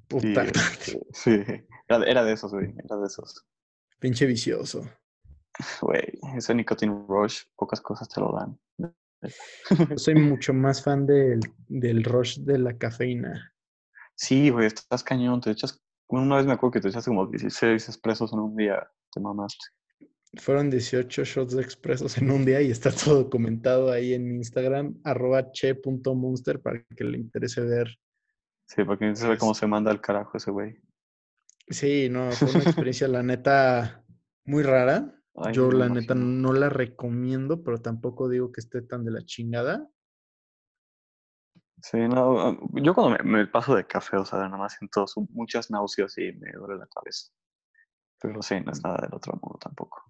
Puta, 0.09 0.45
este, 0.45 1.01
sí, 1.13 1.43
era 1.89 2.25
de 2.25 2.33
esos, 2.33 2.53
güey, 2.53 2.75
era 2.85 2.97
de 2.97 3.07
esos. 3.07 3.47
Pinche 3.99 4.27
vicioso. 4.27 4.89
Güey, 5.81 6.19
ese 6.37 6.55
nicotine 6.55 7.05
rush, 7.09 7.43
pocas 7.57 7.81
cosas 7.81 8.09
te 8.09 8.21
lo 8.21 8.33
dan. 8.33 8.59
Yo 9.89 9.97
soy 9.97 10.15
mucho 10.17 10.53
más 10.53 10.83
fan 10.83 11.07
del, 11.07 11.41
del 11.69 12.05
rush 12.05 12.39
de 12.41 12.59
la 12.59 12.77
cafeína. 12.77 13.55
Sí, 14.15 14.51
güey, 14.51 14.67
estás 14.67 15.03
cañón, 15.03 15.41
te 15.41 15.51
echas, 15.51 15.81
una 16.09 16.37
vez 16.37 16.47
me 16.47 16.53
acuerdo 16.53 16.73
que 16.73 16.81
te 16.81 16.89
echaste 16.89 17.11
como 17.11 17.27
16 17.27 17.89
expresos 17.89 18.33
en 18.33 18.41
un 18.41 18.57
día, 18.57 18.89
te 19.13 19.21
mamaste. 19.21 19.65
Fueron 20.37 20.69
18 20.69 21.25
shots 21.25 21.55
de 21.55 21.63
expresos 21.63 22.19
en 22.19 22.31
un 22.31 22.45
día 22.45 22.61
y 22.61 22.71
está 22.71 22.91
todo 22.91 23.23
documentado 23.25 23.91
ahí 23.91 24.15
en 24.15 24.31
Instagram, 24.37 25.01
arroba 25.05 25.53
che.monster 25.53 26.61
para 26.61 26.85
que 26.97 27.05
le 27.05 27.19
interese 27.19 27.61
ver. 27.61 27.89
Sí, 28.67 28.83
porque 28.85 29.07
no 29.07 29.15
sabe 29.15 29.39
cómo 29.39 29.55
se 29.55 29.67
manda 29.67 29.91
al 29.91 30.01
carajo 30.01 30.37
ese 30.37 30.51
güey. 30.51 30.81
Sí, 31.69 32.09
no, 32.11 32.31
fue 32.33 32.51
una 32.51 32.59
experiencia, 32.65 33.09
la 33.09 33.23
neta, 33.23 34.05
muy 34.45 34.63
rara. 34.63 35.21
Ay, 35.37 35.53
Yo, 35.53 35.71
la 35.73 35.89
neta, 35.89 36.15
no 36.15 36.53
la 36.53 36.69
recomiendo, 36.69 37.65
pero 37.65 37.81
tampoco 37.81 38.29
digo 38.29 38.53
que 38.53 38.61
esté 38.61 38.83
tan 38.83 39.05
de 39.05 39.11
la 39.11 39.25
chingada. 39.25 39.89
Sí, 41.83 41.99
no, 41.99 42.59
yo 42.81 42.95
cuando 42.95 43.19
me, 43.19 43.39
me 43.39 43.47
paso 43.47 43.75
de 43.75 43.87
café, 43.87 44.17
o 44.17 44.25
sea, 44.25 44.39
nada 44.41 44.57
más 44.57 44.77
siento 44.79 45.05
muchas 45.31 45.71
náuseas 45.71 46.17
y 46.19 46.33
me 46.33 46.53
duele 46.53 46.79
la 46.79 46.87
cabeza. 46.87 47.33
Pero 48.21 48.41
sí, 48.43 48.61
no 48.61 48.73
es 48.73 48.83
nada 48.83 48.99
del 49.03 49.15
otro 49.15 49.33
mundo 49.35 49.59
tampoco. 49.61 50.03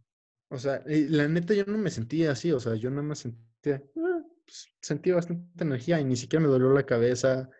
O 0.50 0.58
sea, 0.58 0.82
la 0.86 1.26
neta, 1.26 1.54
yo 1.54 1.64
no 1.66 1.78
me 1.78 1.90
sentía 1.90 2.30
así, 2.30 2.52
o 2.52 2.60
sea, 2.60 2.74
yo 2.76 2.90
nada 2.90 3.02
más 3.02 3.18
sentía, 3.20 3.82
ah, 3.96 4.22
pues, 4.44 4.72
sentía 4.80 5.16
bastante 5.16 5.64
energía 5.64 6.00
y 6.00 6.04
ni 6.04 6.14
siquiera 6.14 6.44
me 6.44 6.50
dolió 6.50 6.70
la 6.70 6.86
cabeza 6.86 7.50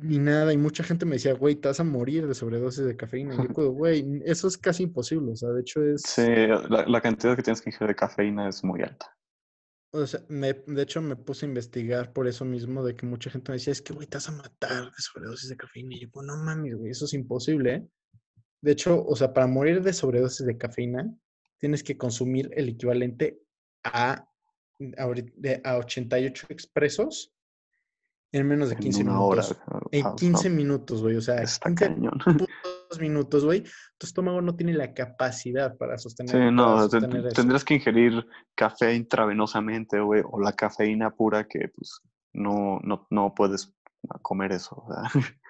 ni 0.00 0.18
nada. 0.18 0.52
Y 0.52 0.56
mucha 0.56 0.82
gente 0.84 1.04
me 1.06 1.16
decía, 1.16 1.34
güey, 1.34 1.56
te 1.56 1.68
vas 1.68 1.80
a 1.80 1.84
morir 1.84 2.26
de 2.26 2.34
sobredosis 2.34 2.84
de 2.84 2.96
cafeína. 2.96 3.34
Y 3.34 3.38
yo, 3.38 3.48
como, 3.52 3.70
güey, 3.70 4.04
eso 4.24 4.48
es 4.48 4.56
casi 4.58 4.84
imposible, 4.84 5.32
o 5.32 5.36
sea, 5.36 5.50
de 5.50 5.60
hecho 5.60 5.82
es. 5.84 6.02
Sí, 6.02 6.22
la, 6.26 6.84
la 6.86 7.00
cantidad 7.00 7.36
que 7.36 7.42
tienes 7.42 7.60
que 7.60 7.70
ingerir 7.70 7.88
de 7.88 7.94
cafeína 7.96 8.48
es 8.48 8.62
muy 8.64 8.82
alta. 8.82 9.14
O 9.90 10.06
sea, 10.06 10.20
me- 10.28 10.52
de 10.52 10.82
hecho 10.82 11.00
me 11.00 11.16
puse 11.16 11.46
a 11.46 11.48
investigar 11.48 12.12
por 12.12 12.28
eso 12.28 12.44
mismo, 12.44 12.84
de 12.84 12.94
que 12.94 13.06
mucha 13.06 13.30
gente 13.30 13.50
me 13.52 13.56
decía, 13.58 13.72
es 13.72 13.80
que, 13.80 13.94
güey, 13.94 14.06
te 14.06 14.18
vas 14.18 14.28
a 14.28 14.32
matar 14.32 14.84
de 14.84 14.98
sobredosis 14.98 15.48
de 15.48 15.56
cafeína. 15.56 15.94
Y 15.94 16.00
yo, 16.00 16.10
pues, 16.10 16.26
no 16.26 16.36
mames, 16.36 16.74
güey, 16.76 16.90
eso 16.90 17.06
es 17.06 17.14
imposible. 17.14 17.74
¿eh?". 17.74 17.88
De 18.60 18.72
hecho, 18.72 19.02
o 19.04 19.16
sea, 19.16 19.32
para 19.32 19.46
morir 19.46 19.82
de 19.82 19.92
sobredosis 19.92 20.44
de 20.46 20.58
cafeína, 20.58 21.10
tienes 21.58 21.82
que 21.82 21.96
consumir 21.96 22.50
el 22.54 22.68
equivalente 22.68 23.40
a, 23.84 24.28
de- 24.78 25.60
a 25.64 25.78
88 25.78 26.46
expresos 26.50 27.32
en 28.32 28.46
menos 28.46 28.68
de 28.68 28.74
En 28.76 28.80
15 28.80 29.02
una 29.02 29.20
hora. 29.20 29.42
minutos. 29.42 29.58
En 29.92 30.06
ah, 30.06 30.14
15 30.16 30.50
no, 30.50 30.56
minutos, 30.56 31.02
güey, 31.02 31.16
o 31.16 31.20
sea, 31.20 31.36
está 31.42 31.68
15 31.70 31.84
cañón. 31.86 32.18
putos 32.88 33.00
minutos, 33.00 33.44
güey, 33.44 33.64
tu 33.96 34.06
estómago 34.06 34.40
no 34.42 34.54
tiene 34.56 34.74
la 34.74 34.92
capacidad 34.94 35.76
para 35.76 35.96
sostener, 35.98 36.30
Sí, 36.30 36.36
para 36.38 36.50
no, 36.50 36.88
te- 36.88 37.00
sostener 37.00 37.26
eso. 37.26 37.34
tendrás 37.40 37.64
que 37.64 37.74
ingerir 37.74 38.26
café 38.54 38.94
intravenosamente, 38.94 40.00
güey, 40.00 40.22
o 40.28 40.40
la 40.40 40.52
cafeína 40.52 41.10
pura 41.10 41.46
que, 41.48 41.68
pues, 41.74 42.00
no, 42.32 42.78
no, 42.82 43.06
no 43.10 43.34
puedes 43.34 43.72
comer 44.22 44.52
eso. 44.52 44.84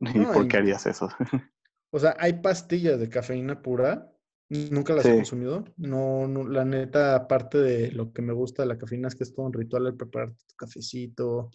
¿Y 0.00 0.18
No, 0.18 0.32
por 0.32 0.48
qué 0.48 0.58
harías 0.58 0.86
eso? 0.86 1.08
O 1.92 1.98
sea, 1.98 2.14
hay 2.18 2.34
pastillas 2.42 2.98
de 3.00 3.08
cafeína 3.08 3.62
pura. 3.62 4.10
Nunca 4.50 4.92
las 4.92 5.06
he 5.06 5.14
consumido. 5.14 5.64
No, 5.78 6.26
no, 6.28 6.46
la 6.46 6.64
neta, 6.64 7.14
aparte 7.14 7.58
de 7.58 7.90
lo 7.92 8.12
que 8.12 8.20
me 8.20 8.34
gusta 8.34 8.62
de 8.62 8.68
la 8.68 8.76
cafeína, 8.76 9.08
es 9.08 9.14
que 9.14 9.22
es 9.24 9.32
todo 9.32 9.46
un 9.46 9.52
ritual 9.52 9.86
el 9.86 9.96
prepararte 9.96 10.44
tu 10.46 10.54
cafecito. 10.56 11.50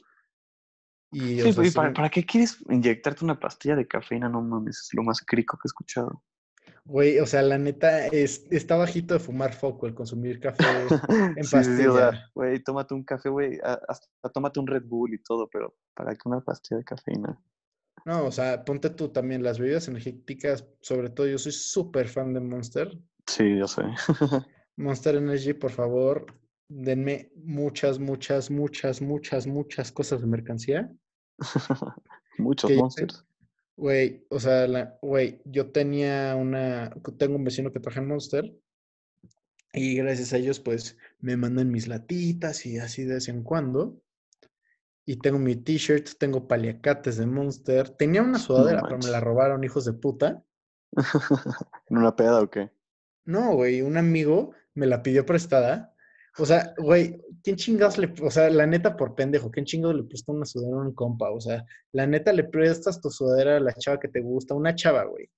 Y, 1.11 1.41
o 1.41 1.47
Sí, 1.47 1.53
sea, 1.53 1.65
¿y 1.65 1.71
sí 1.71 1.71
para, 1.71 2.09
qué 2.09 2.25
quieres 2.25 2.57
inyectarte 2.69 3.25
una 3.25 3.39
pastilla 3.39 3.75
de 3.75 3.87
cafeína? 3.87 4.29
No 4.29 4.41
mames, 4.41 4.79
es 4.79 4.89
lo 4.93 5.03
más 5.03 5.21
crico 5.21 5.57
que 5.57 5.67
he 5.67 5.69
escuchado. 5.69 6.23
güey, 6.85 7.19
o 7.19 7.25
sea, 7.25 7.41
la 7.41 7.57
neta, 7.57 8.07
es, 8.07 8.47
está 8.51 8.75
bajito 8.77 9.13
de 9.13 9.19
fumar 9.19 9.53
foco 9.53 9.87
el 9.87 9.93
consumir 9.95 10.39
café. 10.39 10.63
Sí, 11.41 11.63
sí, 11.63 11.87
pastilla. 11.87 12.31
güey, 12.33 12.63
tómate 12.63 12.93
un 12.93 13.03
café, 13.03 13.29
güey, 13.29 13.59
hasta 13.63 14.07
tómate 14.33 14.59
un 14.59 14.67
Red 14.67 14.83
Bull 14.85 15.13
y 15.13 15.21
todo, 15.23 15.49
pero 15.49 15.75
¿para 15.93 16.13
qué 16.15 16.21
una 16.25 16.41
pastilla 16.41 16.77
de 16.79 16.83
cafeína? 16.85 17.39
No, 18.05 18.25
o 18.25 18.31
sea, 18.31 18.63
ponte 18.65 18.89
tú 18.91 19.09
también 19.09 19.43
las 19.43 19.59
bebidas 19.59 19.87
energéticas, 19.87 20.67
sobre 20.81 21.09
todo 21.09 21.27
yo 21.27 21.37
soy 21.37 21.51
súper 21.51 22.07
fan 22.09 22.33
de 22.33 22.39
Monster. 22.41 22.97
Sí, 23.27 23.57
yo 23.57 23.67
sé. 23.67 23.83
Monster 24.77 25.15
Energy, 25.15 25.53
por 25.53 25.71
favor, 25.71 26.25
denme 26.67 27.31
muchas, 27.35 27.99
muchas, 27.99 28.49
muchas, 28.49 29.01
muchas, 29.01 29.47
muchas 29.47 29.91
cosas 29.91 30.21
de 30.21 30.27
mercancía. 30.27 30.91
Muchos 32.37 32.71
monsters. 32.71 33.25
Güey, 33.77 34.25
o 34.29 34.39
sea, 34.39 34.67
la, 34.67 34.97
güey, 35.01 35.41
yo 35.45 35.71
tenía 35.71 36.35
una, 36.35 36.93
tengo 37.17 37.35
un 37.35 37.43
vecino 37.43 37.71
que 37.71 37.79
trabaja 37.79 38.01
en 38.01 38.07
Monster 38.07 38.53
y 39.73 39.95
gracias 39.95 40.33
a 40.33 40.37
ellos 40.37 40.59
pues 40.59 40.97
me 41.19 41.37
mandan 41.37 41.71
mis 41.71 41.87
latitas 41.87 42.65
y 42.65 42.77
así 42.77 43.05
de 43.05 43.15
vez 43.15 43.29
en 43.29 43.43
cuando. 43.43 44.01
Y 45.05 45.17
tengo 45.17 45.39
mi 45.39 45.55
t-shirt, 45.55 46.09
tengo 46.19 46.47
paliacates 46.47 47.17
de 47.17 47.25
Monster. 47.25 47.89
Tenía 47.89 48.21
una 48.21 48.37
sudadera, 48.39 48.81
pero 48.83 48.97
me 48.99 49.09
la 49.09 49.19
robaron, 49.19 49.63
hijos 49.63 49.85
de 49.85 49.93
puta. 49.93 50.43
¿En 51.89 51.97
una 51.97 52.15
peda 52.15 52.41
o 52.41 52.49
qué? 52.49 52.71
No, 53.25 53.55
güey, 53.55 53.81
un 53.81 53.97
amigo 53.97 54.51
me 54.73 54.85
la 54.85 55.01
pidió 55.03 55.25
prestada. 55.25 55.90
O 56.37 56.45
sea, 56.45 56.73
güey, 56.77 57.21
¿quién 57.43 57.57
chingados 57.57 57.97
le, 57.97 58.13
o 58.21 58.31
sea, 58.31 58.49
la 58.49 58.65
neta 58.65 58.95
por 58.95 59.15
pendejo, 59.15 59.51
¿quién 59.51 59.65
chingados 59.65 59.97
le 59.97 60.03
prestó 60.03 60.31
una 60.31 60.45
sudadera 60.45 60.77
a 60.77 60.81
un 60.81 60.93
compa? 60.93 61.29
O 61.29 61.41
sea, 61.41 61.65
la 61.91 62.07
neta 62.07 62.31
le 62.31 62.45
prestas 62.45 63.01
tu 63.01 63.09
sudadera 63.09 63.57
a 63.57 63.59
la 63.59 63.73
chava 63.73 63.99
que 63.99 64.07
te 64.07 64.21
gusta, 64.21 64.55
una 64.55 64.73
chava, 64.73 65.03
güey. 65.03 65.29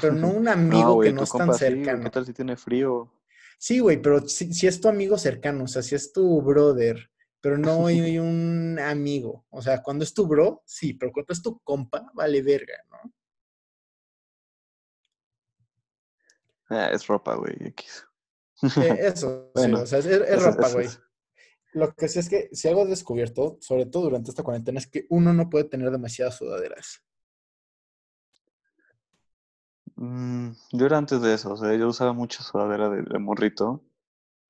Pero 0.00 0.14
no 0.14 0.30
un 0.30 0.48
amigo 0.48 0.94
güey, 0.94 1.10
que 1.10 1.14
no 1.14 1.22
es 1.22 1.30
tan 1.30 1.52
sí, 1.52 1.60
cercano. 1.60 2.04
¿Qué 2.04 2.10
tal 2.10 2.26
si 2.26 2.32
tiene 2.32 2.56
frío? 2.56 3.12
Sí, 3.58 3.78
güey, 3.78 4.02
pero 4.02 4.26
si, 4.26 4.52
si 4.52 4.66
es 4.66 4.80
tu 4.80 4.88
amigo 4.88 5.16
cercano, 5.18 5.64
o 5.64 5.68
sea, 5.68 5.82
si 5.82 5.94
es 5.94 6.12
tu 6.12 6.42
brother, 6.42 7.10
pero 7.40 7.56
no 7.56 7.86
hay 7.86 8.18
un 8.18 8.78
amigo. 8.80 9.46
O 9.50 9.62
sea, 9.62 9.82
cuando 9.82 10.02
es 10.02 10.12
tu 10.12 10.26
bro, 10.26 10.62
sí, 10.66 10.94
pero 10.94 11.12
cuando 11.12 11.32
es 11.32 11.42
tu 11.42 11.60
compa, 11.60 12.10
vale 12.12 12.42
verga, 12.42 12.74
¿no? 12.90 13.12
Ah, 16.70 16.90
es 16.92 17.06
ropa, 17.06 17.34
güey, 17.36 17.56
X. 17.60 18.07
Eh, 18.62 18.98
eso, 19.14 19.50
sí, 19.54 19.72
o 19.72 19.86
sea, 19.86 19.98
es, 19.98 20.06
es 20.06 20.20
Eso- 20.22 20.50
ropa, 20.50 20.70
güey. 20.72 20.88
Lo 21.74 21.94
que 21.94 22.08
sí 22.08 22.18
es 22.18 22.28
que 22.30 22.48
si 22.52 22.66
algo 22.66 22.84
he 22.84 22.88
descubierto, 22.88 23.58
sobre 23.60 23.84
todo 23.86 24.04
durante 24.04 24.30
esta 24.30 24.42
cuarentena, 24.42 24.78
es 24.78 24.86
que 24.86 25.06
uno 25.10 25.34
no 25.34 25.50
puede 25.50 25.64
tener 25.64 25.90
demasiadas 25.90 26.36
sudaderas. 26.36 27.02
Mm, 29.96 30.52
yo 30.72 30.86
era 30.86 30.96
antes 30.96 31.20
de 31.20 31.34
eso, 31.34 31.52
o 31.52 31.56
sea, 31.56 31.74
yo 31.74 31.88
usaba 31.88 32.12
mucha 32.12 32.42
sudadera 32.42 32.88
de, 32.88 33.02
de 33.02 33.18
morrito 33.18 33.84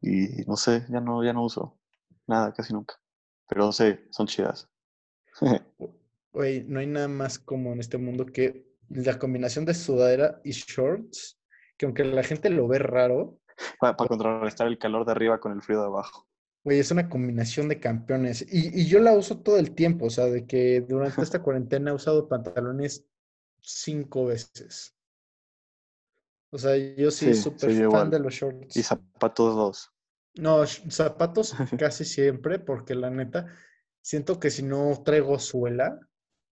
y 0.00 0.44
no 0.46 0.56
sé, 0.56 0.86
ya 0.90 1.00
no, 1.00 1.24
ya 1.24 1.32
no 1.32 1.44
uso 1.44 1.78
nada, 2.26 2.52
casi 2.52 2.72
nunca. 2.72 2.94
Pero 3.48 3.72
sé, 3.72 4.06
son 4.10 4.26
chidas. 4.26 4.68
Güey, 6.30 6.62
no 6.64 6.78
hay 6.78 6.86
nada 6.86 7.08
más 7.08 7.38
como 7.38 7.72
en 7.72 7.80
este 7.80 7.96
mundo 7.96 8.26
que 8.26 8.68
la 8.90 9.18
combinación 9.18 9.64
de 9.64 9.74
sudadera 9.74 10.40
y 10.44 10.52
shorts, 10.52 11.40
que 11.76 11.86
aunque 11.86 12.04
la 12.04 12.22
gente 12.22 12.50
lo 12.50 12.68
ve 12.68 12.78
raro, 12.78 13.40
Para, 13.80 13.96
contrarrestar 13.96 14.66
el 14.66 14.78
calor 14.78 15.04
de 15.04 15.12
arriba 15.12 15.40
con 15.40 15.52
el 15.52 15.62
frío 15.62 15.80
de 15.80 15.86
abajo. 15.86 16.26
güey, 16.64 16.78
es 16.78 16.90
una 16.90 17.08
combinación 17.08 17.68
de 17.68 17.80
campeones. 17.80 18.42
Y, 18.42 18.82
y 18.82 18.86
yo 18.86 19.00
la 19.00 19.12
uso 19.12 19.40
todo 19.40 19.58
el 19.58 19.74
tiempo, 19.74 20.06
o 20.06 20.10
sea, 20.10 20.26
de 20.26 20.46
que 20.46 20.80
durante 20.82 21.22
esta 21.22 21.42
cuarentena 21.42 21.90
he 21.90 21.94
usado 21.94 22.28
pantalones 22.28 23.06
cinco 23.60 24.26
veces. 24.26 24.94
O 26.50 26.58
sea, 26.58 26.76
yo 26.76 27.10
sí, 27.10 27.34
Sí, 27.34 27.42
súper 27.42 27.70
fan 27.70 27.82
igual. 27.82 28.10
de 28.10 28.18
los 28.20 28.34
shorts. 28.34 28.76
Y 28.76 28.82
zapatos 28.82 29.54
dos. 29.54 29.92
No, 30.34 30.64
zapatos 30.66 31.54
casi 31.78 32.04
siempre, 32.04 32.58
porque 32.58 32.94
la 32.94 33.10
neta, 33.10 33.46
siento 34.00 34.38
que 34.38 34.50
si 34.50 34.62
no 34.62 35.02
traigo 35.04 35.38
suela, 35.38 35.98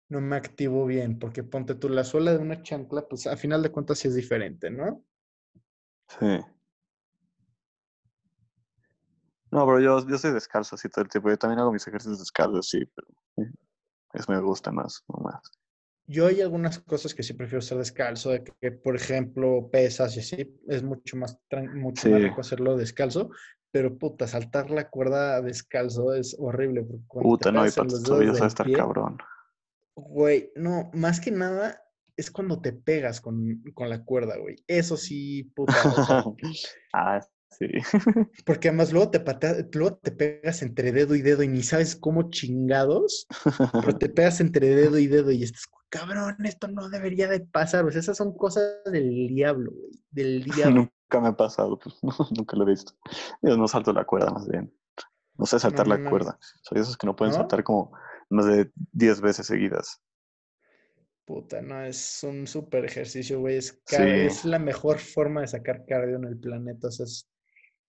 no 0.09 0.21
me 0.21 0.37
activo 0.37 0.87
bien, 0.87 1.19
porque 1.19 1.43
ponte 1.43 1.75
tú 1.75 1.89
la 1.89 2.05
suela 2.05 2.33
de 2.33 2.39
una 2.39 2.63
chancla, 2.63 3.07
pues 3.09 3.27
a 3.27 3.37
final 3.37 3.63
de 3.63 3.71
cuentas 3.71 3.99
sí 3.99 4.09
es 4.09 4.15
diferente, 4.15 4.71
¿no? 4.71 5.05
Sí. 6.09 6.39
No, 9.57 9.65
pero 9.65 9.81
yo, 9.81 10.07
yo 10.07 10.19
soy 10.19 10.33
descalzo 10.33 10.75
así 10.75 10.91
todo 10.91 11.03
el 11.03 11.09
tiempo. 11.09 11.31
Yo 11.31 11.39
también 11.39 11.61
hago 11.61 11.73
mis 11.73 11.87
ejercicios 11.89 12.19
descalzos, 12.19 12.69
sí, 12.69 12.85
pero 12.95 13.09
eh, 13.39 13.51
eso 14.13 14.31
me 14.31 14.39
gusta 14.39 14.71
más, 14.71 15.03
no 15.09 15.19
más. 15.25 15.41
yo 16.07 16.27
hay 16.27 16.43
algunas 16.43 16.79
cosas 16.81 17.15
que 17.15 17.23
sí 17.23 17.33
prefiero 17.33 17.61
estar 17.61 17.79
descalzo, 17.79 18.33
de 18.33 18.45
que, 18.45 18.71
por 18.71 18.97
ejemplo, 18.97 19.71
pesas 19.73 20.15
y 20.15 20.21
así, 20.21 20.61
es 20.69 20.83
mucho 20.83 21.17
más, 21.17 21.39
mucho 21.73 22.11
más 22.11 22.23
rico 22.23 22.43
hacerlo 22.43 22.77
descalzo, 22.77 23.31
pero 23.71 23.97
puta, 23.97 24.27
saltar 24.27 24.71
la 24.71 24.91
cuerda 24.91 25.41
descalzo 25.41 26.13
es 26.13 26.37
horrible. 26.39 26.87
Puta, 27.09 27.51
no, 27.51 27.67
y 27.67 27.71
para 27.71 27.89
tus 27.89 28.03
tobillos 28.03 28.43
a 28.43 28.49
estar 28.49 28.71
cabrón. 28.71 29.17
Güey, 29.95 30.53
no, 30.55 30.91
más 30.93 31.19
que 31.19 31.31
nada 31.31 31.83
es 32.15 32.31
cuando 32.31 32.61
te 32.61 32.75
pegas 32.75 33.23
con, 33.23 33.63
con 33.73 33.89
la 33.89 34.05
cuerda, 34.05 34.37
güey. 34.37 34.57
Eso 34.67 34.99
sí, 34.99 35.45
puta. 35.55 35.73
ah, 36.93 37.27
sí. 37.59 37.67
porque 38.45 38.69
además 38.69 38.93
luego 38.93 39.11
te, 39.11 39.23
luego 39.73 39.97
te 39.97 40.11
pegas 40.11 40.63
entre 40.63 40.93
dedo 40.93 41.15
y 41.15 41.23
dedo 41.23 41.43
y 41.43 41.49
ni 41.49 41.63
sabes 41.63 41.97
cómo 41.97 42.31
chingados, 42.31 43.27
pero 43.73 43.97
te 43.97 44.09
pegas 44.09 44.41
entre 44.41 44.75
dedo 44.75 44.99
y 44.99 45.07
dedo 45.07 45.31
y 45.31 45.43
estás, 45.43 45.67
cabrón, 45.89 46.37
esto 46.45 46.69
no 46.69 46.89
debería 46.89 47.29
de 47.29 47.41
pasar. 47.41 47.85
O 47.85 47.91
sea, 47.91 48.01
esas 48.01 48.17
son 48.17 48.37
cosas 48.37 48.83
del 48.85 49.29
diablo, 49.29 49.73
güey. 49.73 49.91
Del 50.11 50.45
diablo. 50.57 50.77
nunca 50.77 51.21
me 51.21 51.29
ha 51.29 51.37
pasado, 51.37 51.79
pues 51.79 51.97
nunca 52.03 52.57
lo 52.57 52.65
he 52.65 52.71
visto. 52.71 52.93
Yo 53.43 53.57
no 53.57 53.69
salto 53.69 53.93
la 53.93 54.05
cuerda, 54.05 54.31
más 54.31 54.49
bien. 54.49 54.73
No 55.39 55.45
sé 55.45 55.59
saltar 55.59 55.87
la 55.87 56.03
cuerda. 56.09 56.39
Soy 56.63 56.81
esos 56.81 56.97
que 56.97 57.07
no 57.07 57.15
pueden 57.15 57.35
saltar 57.35 57.63
como 57.63 57.93
más 58.31 58.47
de 58.47 58.71
10 58.93 59.21
veces 59.21 59.47
seguidas. 59.47 60.01
Puta, 61.27 61.61
no, 61.61 61.83
es 61.83 62.23
un 62.23 62.47
súper 62.47 62.87
ejercicio, 62.87 63.41
güey. 63.41 63.57
Es, 63.57 63.79
es, 63.91 64.45
la 64.47 64.59
mejor 64.59 64.99
forma 64.99 65.43
de 65.43 65.49
sacar 65.49 65.85
cardio 65.85 66.17
en 66.17 66.25
el 66.25 66.39
planeta. 66.39 66.89
O 66.89 66.91
sea, 66.91 67.05
es 67.05 67.29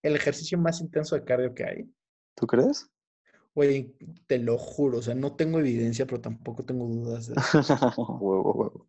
el 0.07 0.15
ejercicio 0.15 0.57
más 0.57 0.81
intenso 0.81 1.15
de 1.15 1.23
cardio 1.23 1.53
que 1.53 1.63
hay. 1.63 1.93
¿Tú 2.35 2.47
crees? 2.47 2.89
Güey, 3.55 3.95
te 4.27 4.37
lo 4.39 4.57
juro. 4.57 4.99
O 4.99 5.01
sea, 5.01 5.15
no 5.15 5.35
tengo 5.35 5.59
evidencia, 5.59 6.05
pero 6.05 6.21
tampoco 6.21 6.63
tengo 6.63 6.85
dudas. 6.85 7.27
De 7.27 7.35
huevo, 8.19 8.53
huevo. 8.53 8.87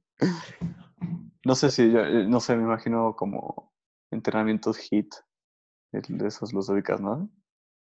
No 1.45 1.55
sé 1.55 1.71
si, 1.71 1.91
yo, 1.91 2.01
eh, 2.01 2.27
no 2.29 2.41
sé, 2.41 2.57
me 2.57 2.65
imagino 2.65 3.15
como 3.17 3.73
entrenamientos 4.11 4.79
HIT. 4.79 5.15
De 5.93 6.27
esos 6.27 6.53
los 6.53 6.69
ubicas, 6.69 7.01
¿no? 7.01 7.31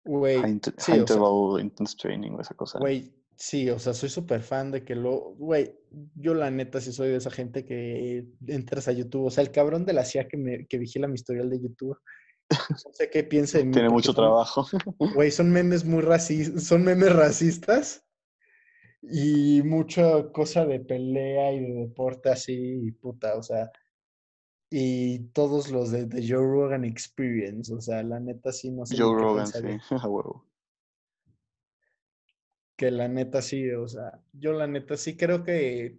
Güey. 0.06 0.42
High, 0.42 0.62
interval 0.98 1.62
intense 1.62 1.98
training 1.98 2.32
o 2.32 2.42
esa 2.42 2.56
cosa. 2.56 2.80
Güey, 2.80 3.14
Sí, 3.40 3.70
o 3.70 3.80
sea, 3.80 3.94
soy 3.94 4.10
súper 4.10 4.42
fan 4.42 4.70
de 4.70 4.84
que 4.84 4.96
lo, 4.96 5.34
güey, 5.36 5.74
yo 6.14 6.34
la 6.34 6.52
neta 6.52 6.82
sí 6.82 6.92
soy 6.92 7.08
de 7.08 7.16
esa 7.16 7.32
gente 7.32 7.64
que 7.64 8.26
entras 8.48 8.90
a 8.90 8.92
YouTube, 8.92 9.28
o 9.28 9.32
sea, 9.32 9.42
el 9.46 9.52
cabrón 9.52 9.86
de 9.86 9.94
la 9.94 10.04
CIA 10.04 10.28
que, 10.28 10.36
me, 10.36 10.68
que 10.68 10.78
vigila 10.78 11.08
mi 11.08 11.14
historial 11.14 11.50
de 11.50 11.62
YouTube, 11.62 11.98
no 12.50 12.94
sé 12.94 13.10
qué 13.10 13.24
piensa 13.24 13.58
de 13.58 13.66
mí. 13.66 13.72
Tiene 13.72 13.90
mucho 13.90 14.14
trabajo. 14.14 14.68
Güey, 15.16 15.32
son 15.32 15.52
memes 15.52 15.86
muy 15.86 16.02
racistas, 16.02 16.64
son 16.64 16.84
memes 16.84 17.14
racistas 17.16 18.06
y 19.02 19.62
mucha 19.64 20.32
cosa 20.32 20.66
de 20.66 20.80
pelea 20.80 21.54
y 21.54 21.60
de 21.62 21.74
deporte 21.82 22.30
así, 22.30 22.92
puta, 23.02 23.36
o 23.38 23.44
sea, 23.44 23.72
y 24.70 25.20
todos 25.30 25.72
los 25.72 25.92
de, 25.92 26.06
de 26.06 26.28
Joe 26.28 26.46
Rogan 26.46 26.86
Experience, 26.86 27.74
o 27.74 27.82
sea, 27.82 28.04
la 28.04 28.20
neta 28.20 28.52
sí 28.52 28.72
no 28.72 28.86
sé. 28.86 28.98
Joe 28.98 29.16
Rogan, 29.16 29.48
sí, 29.48 29.60
a 29.92 30.08
huevo 30.08 30.50
que 32.80 32.92
la 32.92 33.10
neta 33.10 33.42
sí, 33.42 33.70
o 33.72 33.90
sea, 33.90 34.22
yo 34.32 34.54
la 34.54 34.66
neta 34.66 34.96
sí 34.96 35.18
creo 35.18 35.44
que, 35.44 35.98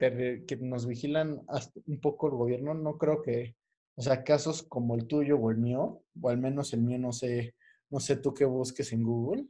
que 0.49 0.57
nos 0.57 0.87
vigilan 0.87 1.43
hasta 1.47 1.79
un 1.87 2.01
poco 2.01 2.29
el 2.29 2.37
gobierno, 2.37 2.73
no 2.73 2.97
creo 2.97 3.21
que, 3.21 3.55
o 4.01 4.03
sea, 4.03 4.25
casos 4.25 4.63
como 4.63 4.95
el 4.95 5.07
tuyo 5.07 5.37
o 5.37 5.51
el 5.51 5.59
mío, 5.59 6.03
o 6.23 6.31
al 6.31 6.39
menos 6.39 6.73
el 6.73 6.81
mío 6.81 6.99
no 6.99 7.13
sé, 7.13 7.55
no 7.91 8.01
sé 8.01 8.17
tú 8.17 8.33
qué 8.33 8.47
busques 8.47 8.95
en 8.95 9.03
Google, 9.03 9.47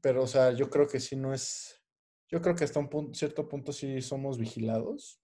pero 0.00 0.22
o 0.22 0.26
sea, 0.28 0.52
yo 0.52 0.70
creo 0.70 0.86
que 0.86 1.00
sí 1.00 1.16
no 1.16 1.34
es, 1.34 1.82
yo 2.28 2.40
creo 2.40 2.54
que 2.54 2.62
hasta 2.62 2.78
un 2.78 3.12
cierto 3.16 3.48
punto 3.48 3.72
sí 3.72 4.00
somos 4.00 4.38
vigilados. 4.38 5.20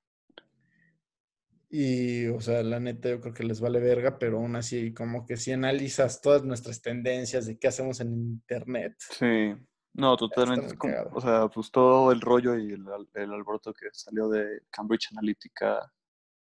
Y, 1.71 2.27
o 2.27 2.41
sea, 2.41 2.61
la 2.65 2.81
neta, 2.81 3.09
yo 3.09 3.21
creo 3.21 3.35
que 3.35 3.45
les 3.45 3.61
vale 3.61 3.79
verga, 3.79 4.19
pero 4.19 4.39
aún 4.39 4.57
así, 4.57 4.93
como 4.93 5.25
que 5.25 5.37
si 5.37 5.53
analizas 5.53 6.21
todas 6.21 6.43
nuestras 6.43 6.83
tendencias 6.83 7.47
de 7.47 7.57
qué 7.57 7.69
hacemos 7.69 8.01
en 8.01 8.15
Internet. 8.15 8.97
Sí. 8.99 9.55
No, 9.95 10.17
totalmente. 10.17 10.77
o 11.13 11.21
sea, 11.21 11.47
pues 11.47 11.71
todo 11.71 12.11
el 12.11 12.21
rollo 12.21 12.59
y 12.59 12.73
el, 12.73 12.85
el, 13.15 13.33
alboroto 13.33 13.73
que 13.73 13.87
salió 13.93 14.29
de 14.29 14.63
Cambridge 14.71 15.13
Analytica 15.13 15.93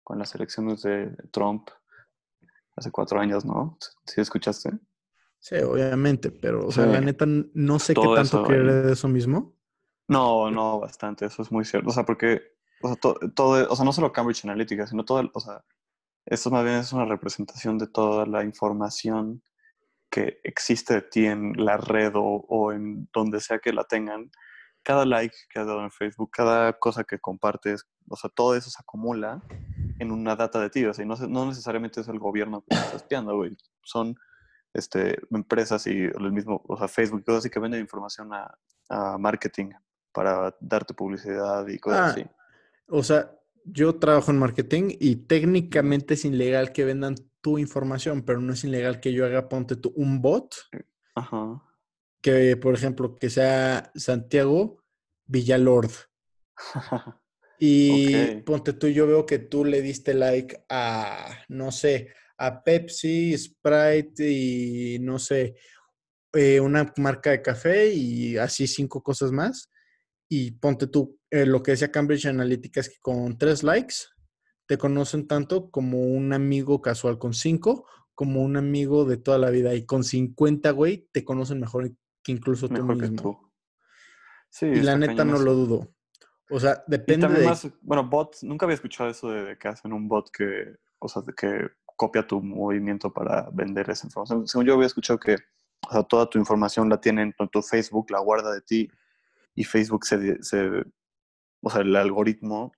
con 0.05 0.19
las 0.19 0.33
elecciones 0.35 0.83
de 0.83 1.13
Trump 1.31 1.67
hace 2.77 2.91
cuatro 2.91 3.19
años, 3.19 3.43
¿no? 3.43 3.77
¿Sí 4.05 4.21
escuchaste? 4.21 4.69
Sí, 5.39 5.55
obviamente, 5.57 6.31
pero, 6.31 6.67
o 6.67 6.71
sea, 6.71 6.85
la 6.85 7.01
neta, 7.01 7.25
no 7.27 7.79
sé 7.79 7.93
qué 7.93 8.07
tanto 8.15 8.43
quiere 8.43 8.83
de 8.83 8.93
eso 8.93 9.07
mismo. 9.07 9.55
No, 10.07 10.49
no, 10.51 10.79
bastante, 10.79 11.25
eso 11.25 11.41
es 11.41 11.51
muy 11.51 11.65
cierto. 11.65 11.89
O 11.89 11.91
sea, 11.91 12.05
porque, 12.05 12.41
o 12.81 12.87
sea, 12.87 12.97
todo, 12.97 13.67
o 13.69 13.75
sea, 13.75 13.83
no 13.83 13.91
solo 13.91 14.13
Cambridge 14.13 14.45
Analytica, 14.45 14.85
sino 14.85 15.03
todo, 15.03 15.29
o 15.33 15.39
sea, 15.39 15.63
esto 16.25 16.51
más 16.51 16.63
bien 16.63 16.77
es 16.77 16.93
una 16.93 17.05
representación 17.05 17.77
de 17.79 17.87
toda 17.87 18.25
la 18.25 18.43
información 18.43 19.43
que 20.11 20.39
existe 20.43 20.93
de 20.93 21.01
ti 21.01 21.25
en 21.25 21.53
la 21.57 21.77
red 21.77 22.11
o, 22.15 22.71
en 22.71 23.09
donde 23.11 23.41
sea 23.41 23.59
que 23.59 23.73
la 23.73 23.83
tengan, 23.85 24.29
cada 24.83 25.05
like 25.05 25.35
que 25.49 25.59
has 25.59 25.65
dado 25.65 25.81
en 25.81 25.91
Facebook, 25.91 26.29
cada 26.31 26.73
cosa 26.73 27.03
que 27.03 27.19
compartes, 27.19 27.87
o 28.07 28.15
sea, 28.15 28.29
todo 28.29 28.55
eso 28.55 28.69
se 28.69 28.77
acumula 28.79 29.41
en 29.99 30.11
una 30.11 30.35
data 30.35 30.59
de 30.59 30.69
ti. 30.69 30.85
O 30.85 30.93
sea, 30.93 31.05
no, 31.05 31.15
no 31.15 31.45
necesariamente 31.45 32.01
es 32.01 32.07
el 32.07 32.19
gobierno 32.19 32.63
que 32.67 32.75
está 32.75 32.97
espiando, 32.97 33.35
güey. 33.35 33.57
Son 33.81 34.15
este, 34.73 35.17
empresas 35.31 35.87
y 35.87 36.03
el 36.03 36.31
mismo, 36.31 36.61
o 36.67 36.77
sea, 36.77 36.87
Facebook 36.87 37.21
y 37.21 37.23
cosas 37.23 37.39
así 37.39 37.49
que 37.49 37.59
venden 37.59 37.81
información 37.81 38.29
a, 38.33 38.57
marketing 39.17 39.71
para 40.13 40.55
darte 40.59 40.93
publicidad 40.93 41.67
y 41.67 41.79
cosas 41.79 41.99
ah, 41.99 42.05
así. 42.07 42.25
O 42.87 43.01
sea, 43.01 43.31
yo 43.63 43.95
trabajo 43.95 44.29
en 44.29 44.37
marketing 44.37 44.95
y 44.99 45.15
técnicamente 45.15 46.13
es 46.13 46.23
ilegal 46.23 46.71
que 46.71 46.85
vendan 46.85 47.15
tu 47.41 47.57
información, 47.57 48.21
pero 48.21 48.41
no 48.41 48.53
es 48.53 48.63
ilegal 48.63 48.99
que 48.99 49.11
yo 49.11 49.25
haga, 49.25 49.49
ponte 49.49 49.75
tú, 49.75 49.91
un 49.95 50.21
bot. 50.21 50.55
Ajá. 51.15 51.63
Que, 52.21 52.55
por 52.57 52.75
ejemplo, 52.75 53.15
que 53.15 53.31
sea 53.31 53.91
Santiago 53.95 54.83
Villalord. 55.25 55.91
y 57.67 58.41
ponte 58.41 58.73
tú, 58.73 58.87
yo 58.87 59.07
veo 59.07 59.25
que 59.25 59.39
tú 59.39 59.65
le 59.65 59.81
diste 59.81 60.13
like 60.13 60.65
a, 60.69 61.43
no 61.49 61.71
sé, 61.71 62.09
a 62.37 62.63
Pepsi, 62.63 63.37
Sprite 63.37 64.29
y 64.29 64.99
no 64.99 65.19
sé, 65.19 65.55
eh, 66.33 66.59
una 66.59 66.93
marca 66.97 67.31
de 67.31 67.41
café 67.41 67.91
y 67.91 68.37
así 68.37 68.67
cinco 68.67 69.01
cosas 69.01 69.31
más. 69.31 69.71
Y 70.29 70.51
ponte 70.51 70.87
tú, 70.87 71.19
eh, 71.31 71.45
lo 71.45 71.63
que 71.63 71.71
decía 71.71 71.91
Cambridge 71.91 72.25
Analytica 72.25 72.81
es 72.81 72.89
que 72.89 72.99
con 73.01 73.37
tres 73.37 73.63
likes 73.63 73.95
te 74.67 74.77
conocen 74.77 75.27
tanto 75.27 75.69
como 75.69 76.01
un 76.01 76.33
amigo 76.33 76.81
casual 76.81 77.19
con 77.19 77.33
cinco, 77.33 77.87
como 78.13 78.41
un 78.43 78.57
amigo 78.57 79.05
de 79.05 79.17
toda 79.17 79.37
la 79.37 79.49
vida. 79.49 79.75
Y 79.75 79.85
con 79.85 80.03
50, 80.03 80.71
güey, 80.71 81.07
te 81.11 81.23
conocen 81.23 81.59
mejor 81.59 81.91
que 82.23 82.31
incluso 82.31 82.67
tú 82.69 82.83
mismo. 82.83 83.53
Sí, 84.49 84.65
y 84.67 84.81
la 84.81 84.97
neta 84.97 85.25
no 85.25 85.37
lo 85.37 85.53
dudo. 85.53 85.94
O 86.49 86.59
sea, 86.59 86.83
depende 86.87 87.27
de... 87.27 87.45
Más, 87.45 87.67
bueno, 87.81 88.03
bots, 88.03 88.43
nunca 88.43 88.65
había 88.65 88.75
escuchado 88.75 89.09
eso 89.09 89.29
de, 89.29 89.57
que 89.57 89.67
hacen 89.67 89.93
un 89.93 90.07
bot 90.07 90.29
que, 90.31 90.75
o 90.99 91.07
sea, 91.07 91.21
de 91.21 91.33
que 91.33 91.69
copia 91.95 92.25
tu 92.25 92.41
movimiento 92.41 93.11
para 93.11 93.49
vender 93.51 93.89
esa 93.89 94.07
información. 94.07 94.47
Según 94.47 94.65
yo 94.65 94.73
había 94.73 94.87
escuchado 94.87 95.19
que 95.19 95.37
o 95.87 95.91
sea, 95.91 96.03
toda 96.03 96.29
tu 96.29 96.37
información 96.37 96.89
la 96.89 96.99
tienen 96.99 97.33
en 97.37 97.49
tu 97.49 97.61
Facebook, 97.61 98.09
la 98.11 98.19
guarda 98.19 98.51
de 98.51 98.61
ti 98.61 98.89
y 99.53 99.63
Facebook 99.63 100.05
se, 100.05 100.41
se 100.43 100.83
o 101.61 101.69
sea, 101.69 101.81
el 101.81 101.95
algoritmo 101.95 102.71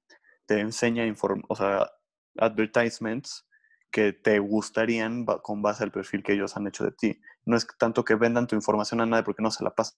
te 0.45 0.59
enseña 0.59 1.03
o 1.47 1.55
sea, 1.55 1.89
advertisements 2.37 3.45
que 3.91 4.13
te 4.13 4.39
gustarían 4.39 5.25
con 5.25 5.61
base 5.61 5.83
al 5.83 5.91
perfil 5.91 6.23
que 6.23 6.33
ellos 6.33 6.55
han 6.55 6.67
hecho 6.67 6.83
de 6.83 6.91
ti. 6.91 7.19
No 7.45 7.57
es 7.57 7.65
tanto 7.77 8.03
que 8.03 8.15
vendan 8.15 8.47
tu 8.47 8.55
información 8.55 9.01
a 9.01 9.05
nadie 9.05 9.23
porque 9.23 9.41
no 9.41 9.51
se 9.51 9.63
la 9.63 9.71
pasa. 9.71 9.95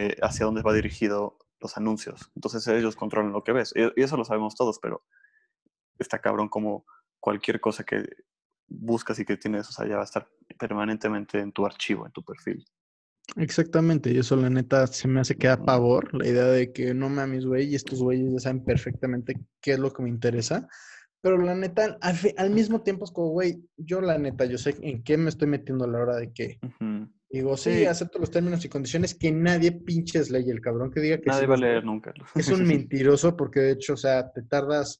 Eh, 0.00 0.16
hacia 0.22 0.46
dónde 0.46 0.62
va 0.62 0.72
dirigido 0.72 1.38
los 1.58 1.76
anuncios. 1.76 2.30
Entonces 2.36 2.64
ellos 2.68 2.94
controlan 2.94 3.32
lo 3.32 3.42
que 3.42 3.50
ves. 3.50 3.74
Y 3.74 4.00
eso 4.00 4.16
lo 4.16 4.24
sabemos 4.24 4.54
todos, 4.54 4.78
pero 4.78 5.02
está 5.98 6.20
cabrón 6.20 6.48
como 6.48 6.86
cualquier 7.18 7.60
cosa 7.60 7.82
que 7.82 8.08
buscas 8.68 9.18
y 9.18 9.24
que 9.24 9.36
tienes, 9.36 9.68
o 9.68 9.72
sea, 9.72 9.88
ya 9.88 9.96
va 9.96 10.02
a 10.02 10.04
estar 10.04 10.28
permanentemente 10.56 11.40
en 11.40 11.50
tu 11.50 11.66
archivo, 11.66 12.06
en 12.06 12.12
tu 12.12 12.22
perfil. 12.22 12.64
Exactamente, 13.34 14.12
y 14.12 14.18
eso 14.18 14.36
la 14.36 14.48
neta 14.48 14.86
se 14.86 15.08
me 15.08 15.20
hace 15.20 15.36
que 15.36 15.48
da 15.48 15.62
pavor, 15.62 16.14
la 16.14 16.28
idea 16.28 16.44
de 16.44 16.72
que 16.72 16.94
no 16.94 17.08
mames, 17.08 17.44
güey, 17.44 17.66
y 17.66 17.74
estos 17.74 18.00
güeyes 18.00 18.32
ya 18.32 18.38
saben 18.38 18.64
perfectamente 18.64 19.34
qué 19.60 19.72
es 19.72 19.78
lo 19.80 19.92
que 19.92 20.02
me 20.02 20.08
interesa, 20.10 20.68
pero 21.20 21.36
la 21.38 21.54
neta, 21.56 21.98
al, 22.00 22.50
mismo 22.50 22.82
tiempo 22.82 23.04
es 23.04 23.10
como, 23.10 23.30
güey, 23.30 23.62
yo 23.76 24.00
la 24.00 24.16
neta, 24.16 24.44
yo 24.44 24.58
sé 24.58 24.76
en 24.80 25.02
qué 25.02 25.18
me 25.18 25.28
estoy 25.28 25.48
metiendo 25.48 25.84
a 25.84 25.88
la 25.88 25.98
hora 25.98 26.16
de 26.16 26.32
que, 26.32 26.58
digo, 27.30 27.56
sí, 27.56 27.84
acepto 27.84 28.18
los 28.18 28.30
términos 28.30 28.64
y 28.64 28.68
condiciones, 28.68 29.14
que 29.14 29.30
nadie 29.30 29.72
pinches 29.72 30.30
ley, 30.30 30.48
el 30.48 30.60
cabrón 30.60 30.90
que 30.90 31.00
diga 31.00 31.18
que... 31.18 31.26
Nadie 31.26 31.46
va 31.46 31.54
a 31.54 31.58
leer 31.58 31.84
nunca. 31.84 32.12
Es 32.34 32.48
un 32.48 32.66
mentiroso 32.66 33.36
porque 33.36 33.60
de 33.60 33.72
hecho, 33.72 33.94
o 33.94 33.96
sea, 33.96 34.32
te 34.32 34.42
tardas 34.42 34.98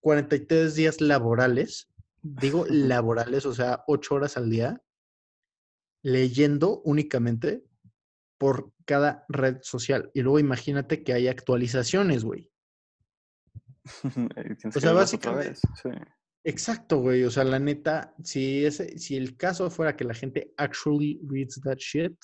43 0.00 0.74
días 0.74 1.00
laborales, 1.00 1.90
digo 2.22 2.64
laborales, 2.68 3.46
o 3.46 3.54
sea, 3.54 3.82
8 3.86 4.14
horas 4.14 4.36
al 4.36 4.50
día, 4.50 4.82
leyendo 6.02 6.80
únicamente 6.84 7.64
por 8.38 8.72
cada 8.84 9.24
red 9.28 9.58
social. 9.62 10.10
Y 10.14 10.22
luego 10.22 10.38
imagínate 10.38 11.02
que 11.02 11.14
hay 11.14 11.28
actualizaciones, 11.28 12.24
güey. 12.24 12.50
o 14.76 14.80
sea, 14.80 14.92
básicamente. 14.92 15.60
Exacto, 16.44 16.98
güey. 16.98 17.24
O 17.24 17.30
sea, 17.30 17.42
la 17.44 17.58
neta, 17.58 18.14
si, 18.22 18.64
ese, 18.64 18.98
si 18.98 19.16
el 19.16 19.36
caso 19.36 19.70
fuera 19.70 19.96
que 19.96 20.04
la 20.04 20.14
gente 20.14 20.52
actually 20.58 21.18
reads 21.26 21.60
that 21.62 21.78
shit, 21.78 22.16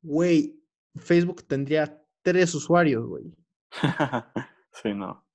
güey, 0.00 0.56
Facebook 0.96 1.44
tendría 1.46 2.00
tres 2.22 2.54
usuarios, 2.54 3.04
güey. 3.04 3.24
sí, 4.72 4.94
no. 4.94 5.26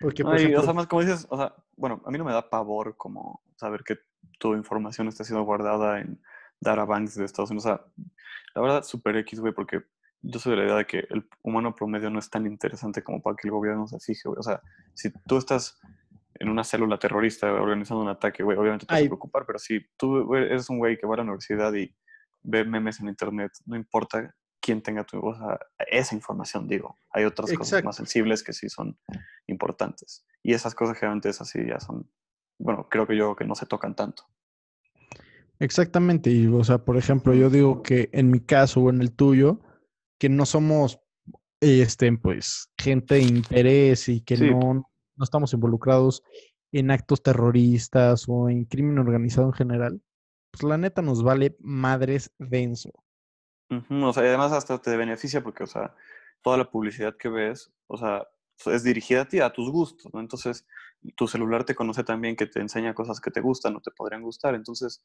Porque, 0.00 0.24
por 0.24 0.36
ejemplo, 0.36 0.60
o 0.60 0.64
sea, 0.64 0.72
más 0.72 0.86
como 0.86 1.02
dices, 1.02 1.26
o 1.30 1.36
sea, 1.36 1.54
bueno, 1.76 2.02
a 2.04 2.10
mí 2.10 2.18
no 2.18 2.24
me 2.24 2.32
da 2.32 2.50
pavor 2.50 2.96
como 2.96 3.42
saber 3.56 3.82
que 3.84 3.98
tu 4.38 4.54
información 4.54 5.08
está 5.08 5.24
siendo 5.24 5.44
guardada 5.44 6.00
en 6.00 6.20
databanks 6.60 7.14
de 7.14 7.24
Estados 7.24 7.50
Unidos. 7.50 7.66
O 7.66 7.68
sea, 7.68 7.84
la 8.54 8.62
verdad, 8.62 8.82
super 8.82 9.16
X, 9.16 9.40
güey, 9.40 9.52
porque 9.52 9.82
yo 10.22 10.38
soy 10.40 10.52
de 10.52 10.58
la 10.58 10.64
idea 10.64 10.76
de 10.76 10.86
que 10.86 11.06
el 11.10 11.28
humano 11.42 11.74
promedio 11.74 12.10
no 12.10 12.18
es 12.18 12.28
tan 12.28 12.46
interesante 12.46 13.02
como 13.02 13.22
para 13.22 13.36
que 13.36 13.48
el 13.48 13.52
gobierno 13.52 13.86
se 13.86 14.00
fije, 14.00 14.28
güey. 14.28 14.38
O 14.38 14.42
sea, 14.42 14.60
si 14.94 15.10
tú 15.26 15.36
estás 15.36 15.80
en 16.40 16.48
una 16.48 16.64
célula 16.64 16.98
terrorista 16.98 17.52
organizando 17.52 18.02
un 18.02 18.08
ataque, 18.08 18.42
güey, 18.42 18.56
obviamente 18.56 18.86
te 18.86 18.94
vas 18.94 19.02
a 19.02 19.06
preocupar, 19.06 19.44
pero 19.46 19.58
si 19.58 19.80
tú 19.96 20.34
eres 20.34 20.68
un 20.70 20.78
güey 20.78 20.96
que 20.96 21.06
va 21.06 21.14
a 21.14 21.16
la 21.18 21.22
universidad 21.24 21.72
y 21.74 21.94
ve 22.42 22.64
memes 22.64 23.00
en 23.00 23.08
internet, 23.08 23.52
no 23.66 23.76
importa 23.76 24.34
quién 24.60 24.82
tenga 24.82 25.04
tu, 25.04 25.18
o 25.18 25.34
sea, 25.34 25.58
esa 25.90 26.14
información, 26.14 26.68
digo. 26.68 26.96
Hay 27.10 27.24
otras 27.24 27.52
cosas 27.52 27.82
más 27.84 27.96
sensibles 27.96 28.42
que 28.42 28.52
sí 28.52 28.68
son 28.68 28.98
importantes. 29.46 30.26
Y 30.42 30.52
esas 30.52 30.74
cosas 30.74 30.96
generalmente 30.96 31.30
es 31.30 31.40
así, 31.40 31.60
ya 31.66 31.80
son, 31.80 32.10
bueno, 32.58 32.86
creo 32.90 33.06
que 33.06 33.16
yo 33.16 33.34
que 33.34 33.44
no 33.44 33.54
se 33.54 33.66
tocan 33.66 33.94
tanto. 33.94 34.24
Exactamente, 35.60 36.30
y 36.30 36.46
o 36.46 36.62
sea, 36.62 36.78
por 36.78 36.96
ejemplo, 36.96 37.34
yo 37.34 37.50
digo 37.50 37.82
que 37.82 38.10
en 38.12 38.30
mi 38.30 38.40
caso 38.40 38.80
o 38.80 38.90
en 38.90 39.00
el 39.00 39.12
tuyo, 39.14 39.60
que 40.18 40.28
no 40.28 40.46
somos, 40.46 41.00
este, 41.60 42.12
pues, 42.16 42.70
gente 42.78 43.16
de 43.16 43.22
interés 43.22 44.08
y 44.08 44.20
que 44.20 44.36
no, 44.36 44.87
no 45.18 45.24
estamos 45.24 45.52
involucrados 45.52 46.22
en 46.72 46.90
actos 46.90 47.22
terroristas 47.22 48.24
o 48.28 48.48
en 48.48 48.64
crimen 48.64 48.98
organizado 48.98 49.48
en 49.48 49.52
general, 49.54 50.02
pues 50.50 50.62
la 50.62 50.78
neta 50.78 51.02
nos 51.02 51.22
vale 51.22 51.56
madres 51.60 52.32
denso. 52.38 52.92
O 53.70 54.12
sea, 54.12 54.22
y 54.22 54.26
además 54.28 54.52
hasta 54.52 54.80
te 54.80 54.96
beneficia 54.96 55.42
porque, 55.42 55.64
o 55.64 55.66
sea, 55.66 55.94
toda 56.42 56.56
la 56.56 56.70
publicidad 56.70 57.16
que 57.16 57.28
ves, 57.28 57.70
o 57.86 57.98
sea, 57.98 58.26
es 58.66 58.82
dirigida 58.82 59.22
a 59.22 59.28
ti, 59.28 59.40
a 59.40 59.52
tus 59.52 59.70
gustos, 59.70 60.12
¿no? 60.12 60.20
Entonces, 60.20 60.66
tu 61.16 61.28
celular 61.28 61.64
te 61.64 61.74
conoce 61.74 62.02
también 62.02 62.34
que 62.34 62.46
te 62.46 62.60
enseña 62.60 62.94
cosas 62.94 63.20
que 63.20 63.30
te 63.30 63.40
gustan 63.40 63.76
o 63.76 63.80
te 63.80 63.90
podrían 63.90 64.22
gustar. 64.22 64.54
Entonces, 64.54 65.04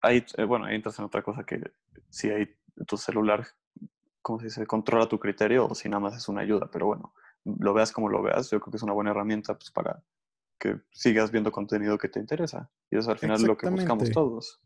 ahí, 0.00 0.24
eh, 0.36 0.44
bueno, 0.44 0.66
ahí 0.66 0.76
entras 0.76 0.98
en 0.98 1.06
otra 1.06 1.22
cosa 1.22 1.44
que 1.44 1.60
si 2.10 2.30
hay 2.30 2.54
tu 2.86 2.96
celular, 2.96 3.46
¿cómo 4.20 4.38
se 4.38 4.46
dice? 4.46 4.66
Controla 4.66 5.08
tu 5.08 5.18
criterio 5.18 5.66
o 5.66 5.74
si 5.74 5.88
nada 5.88 6.00
más 6.00 6.16
es 6.16 6.28
una 6.28 6.42
ayuda. 6.42 6.68
Pero 6.70 6.86
bueno, 6.86 7.14
lo 7.44 7.74
veas 7.74 7.92
como 7.92 8.08
lo 8.08 8.22
veas, 8.22 8.50
yo 8.50 8.60
creo 8.60 8.70
que 8.70 8.76
es 8.76 8.82
una 8.82 8.92
buena 8.92 9.10
herramienta 9.10 9.54
pues, 9.54 9.70
para 9.70 10.02
que 10.58 10.80
sigas 10.90 11.30
viendo 11.30 11.50
contenido 11.50 11.98
que 11.98 12.08
te 12.08 12.20
interesa. 12.20 12.70
Y 12.90 12.96
eso 12.96 13.10
al 13.10 13.18
final 13.18 13.36
es 13.36 13.42
lo 13.42 13.56
que 13.56 13.68
buscamos 13.68 14.10
todos. 14.10 14.60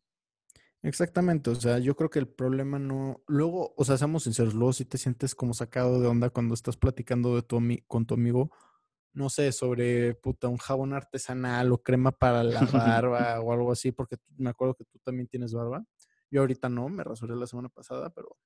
Exactamente, 0.83 1.51
o 1.51 1.55
sea, 1.55 1.79
yo 1.79 1.97
creo 1.97 2.11
que 2.11 2.18
el 2.18 2.29
problema 2.29 2.79
no. 2.79 3.22
Luego, 3.27 3.74
o 3.77 3.85
sea, 3.85 3.97
seamos 3.97 4.24
sinceros, 4.24 4.55
luego 4.55 4.72
si 4.72 4.85
te 4.85 4.99
sientes 4.99 5.35
como 5.35 5.55
sacado 5.55 6.01
de 6.01 6.07
onda 6.07 6.31
cuando 6.31 6.55
estás 6.55 6.77
platicando 6.77 7.35
de 7.35 7.43
tu 7.43 7.61
con 7.87 8.07
tu 8.07 8.14
amigo, 8.14 8.51
no 9.12 9.31
sé, 9.31 9.51
sobre 9.51 10.14
puta, 10.14 10.49
un 10.49 10.59
jabón 10.59 10.93
artesanal 10.93 11.72
o 11.72 11.83
crema 11.83 12.12
para 12.12 12.45
la 12.45 12.61
barba 13.01 13.41
o 13.41 13.53
algo 13.53 13.72
así, 13.72 13.91
porque 13.91 14.16
me 14.37 14.51
acuerdo 14.51 14.74
que 14.74 14.85
tú 14.85 14.99
también 14.99 15.27
tienes 15.27 15.55
barba. 15.55 15.85
Yo 16.31 16.43
ahorita 16.43 16.68
no, 16.68 16.89
me 16.89 17.03
rasuré 17.03 17.35
la 17.35 17.47
semana 17.47 17.70
pasada, 17.70 18.11
pero 18.11 18.37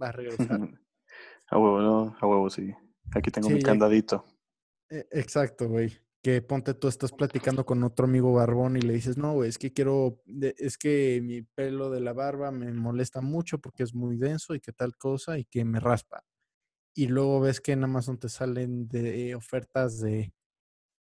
va 0.00 0.08
a 0.08 0.12
regresar. 0.12 0.60
a 1.48 1.58
huevo, 1.58 1.80
no, 1.80 2.16
a 2.18 2.26
huevo, 2.26 2.48
sí. 2.48 2.72
Aquí 3.12 3.30
tengo 3.30 3.50
mi 3.50 3.62
candadito. 3.62 4.24
E, 4.88 5.06
exacto, 5.12 5.68
güey 5.68 6.00
que 6.22 6.42
ponte 6.42 6.74
tú 6.74 6.88
estás 6.88 7.12
platicando 7.12 7.64
con 7.64 7.82
otro 7.82 8.04
amigo 8.04 8.32
barbón 8.32 8.76
y 8.76 8.80
le 8.80 8.92
dices, 8.92 9.16
no, 9.16 9.32
güey, 9.32 9.48
es 9.48 9.58
que 9.58 9.72
quiero, 9.72 10.22
es 10.26 10.76
que 10.76 11.20
mi 11.22 11.42
pelo 11.42 11.90
de 11.90 12.00
la 12.00 12.12
barba 12.12 12.50
me 12.50 12.72
molesta 12.72 13.22
mucho 13.22 13.58
porque 13.58 13.82
es 13.82 13.94
muy 13.94 14.16
denso 14.18 14.54
y 14.54 14.60
que 14.60 14.72
tal 14.72 14.96
cosa 14.96 15.38
y 15.38 15.44
que 15.44 15.64
me 15.64 15.80
raspa. 15.80 16.22
Y 16.94 17.06
luego 17.06 17.40
ves 17.40 17.60
que 17.60 17.72
en 17.72 17.84
Amazon 17.84 18.18
te 18.18 18.28
salen 18.28 18.88
de 18.88 19.34
ofertas 19.34 20.00
de 20.00 20.34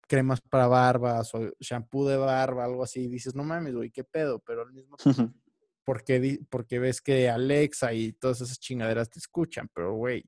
cremas 0.07 0.39
para 0.41 0.67
barbas 0.67 1.33
o 1.33 1.51
shampoo 1.59 2.07
de 2.07 2.17
barba, 2.17 2.65
algo 2.65 2.83
así, 2.83 3.01
y 3.05 3.07
dices, 3.07 3.33
no 3.35 3.43
mames, 3.43 3.73
güey, 3.73 3.89
qué 3.89 4.03
pedo, 4.03 4.39
pero 4.39 4.61
al 4.61 4.71
mismo 4.71 4.97
tiempo, 4.97 5.33
porque, 5.83 6.39
porque 6.49 6.77
ves 6.77 7.01
que 7.01 7.29
Alexa 7.29 7.91
y 7.93 8.13
todas 8.13 8.41
esas 8.41 8.59
chingaderas 8.59 9.09
te 9.09 9.19
escuchan, 9.19 9.67
pero 9.73 9.95
güey, 9.95 10.23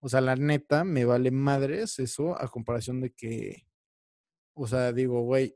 o 0.00 0.08
sea, 0.08 0.20
la 0.20 0.36
neta, 0.36 0.84
me 0.84 1.04
vale 1.04 1.30
madres 1.30 1.98
eso 1.98 2.40
a 2.40 2.48
comparación 2.48 3.00
de 3.00 3.12
que 3.12 3.66
o 4.58 4.66
sea, 4.66 4.92
digo, 4.92 5.20
güey, 5.22 5.54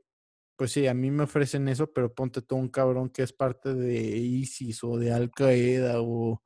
pues 0.55 0.71
sí, 0.73 0.85
a 0.87 0.93
mí 0.93 1.09
me 1.09 1.23
ofrecen 1.23 1.67
eso, 1.67 1.91
pero 1.91 2.13
ponte 2.13 2.41
todo 2.43 2.59
un 2.59 2.69
cabrón 2.69 3.09
que 3.09 3.23
es 3.23 3.33
parte 3.33 3.73
de 3.73 3.95
ISIS 3.95 4.83
o 4.83 4.97
de 4.97 5.11
Al 5.11 5.31
Qaeda 5.31 6.01
o 6.01 6.43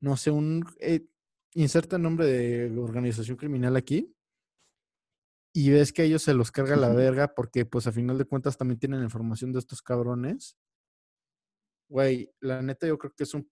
no 0.00 0.16
sé, 0.18 0.30
un 0.30 0.62
eh, 0.78 1.06
inserta 1.54 1.96
el 1.96 2.02
nombre 2.02 2.26
de 2.26 2.78
organización 2.78 3.38
criminal 3.38 3.76
aquí 3.76 4.14
y 5.54 5.70
ves 5.70 5.92
que 5.94 6.04
ellos 6.04 6.22
se 6.22 6.34
los 6.34 6.52
carga 6.52 6.76
la 6.76 6.90
verga 6.90 7.34
porque 7.34 7.64
pues 7.64 7.86
a 7.86 7.92
final 7.92 8.18
de 8.18 8.26
cuentas 8.26 8.58
también 8.58 8.78
tienen 8.78 9.02
información 9.02 9.52
de 9.52 9.60
estos 9.60 9.80
cabrones. 9.80 10.58
Güey, 11.88 12.30
la 12.40 12.60
neta 12.60 12.86
yo 12.86 12.98
creo 12.98 13.14
que 13.14 13.22
es 13.24 13.32
un 13.32 13.50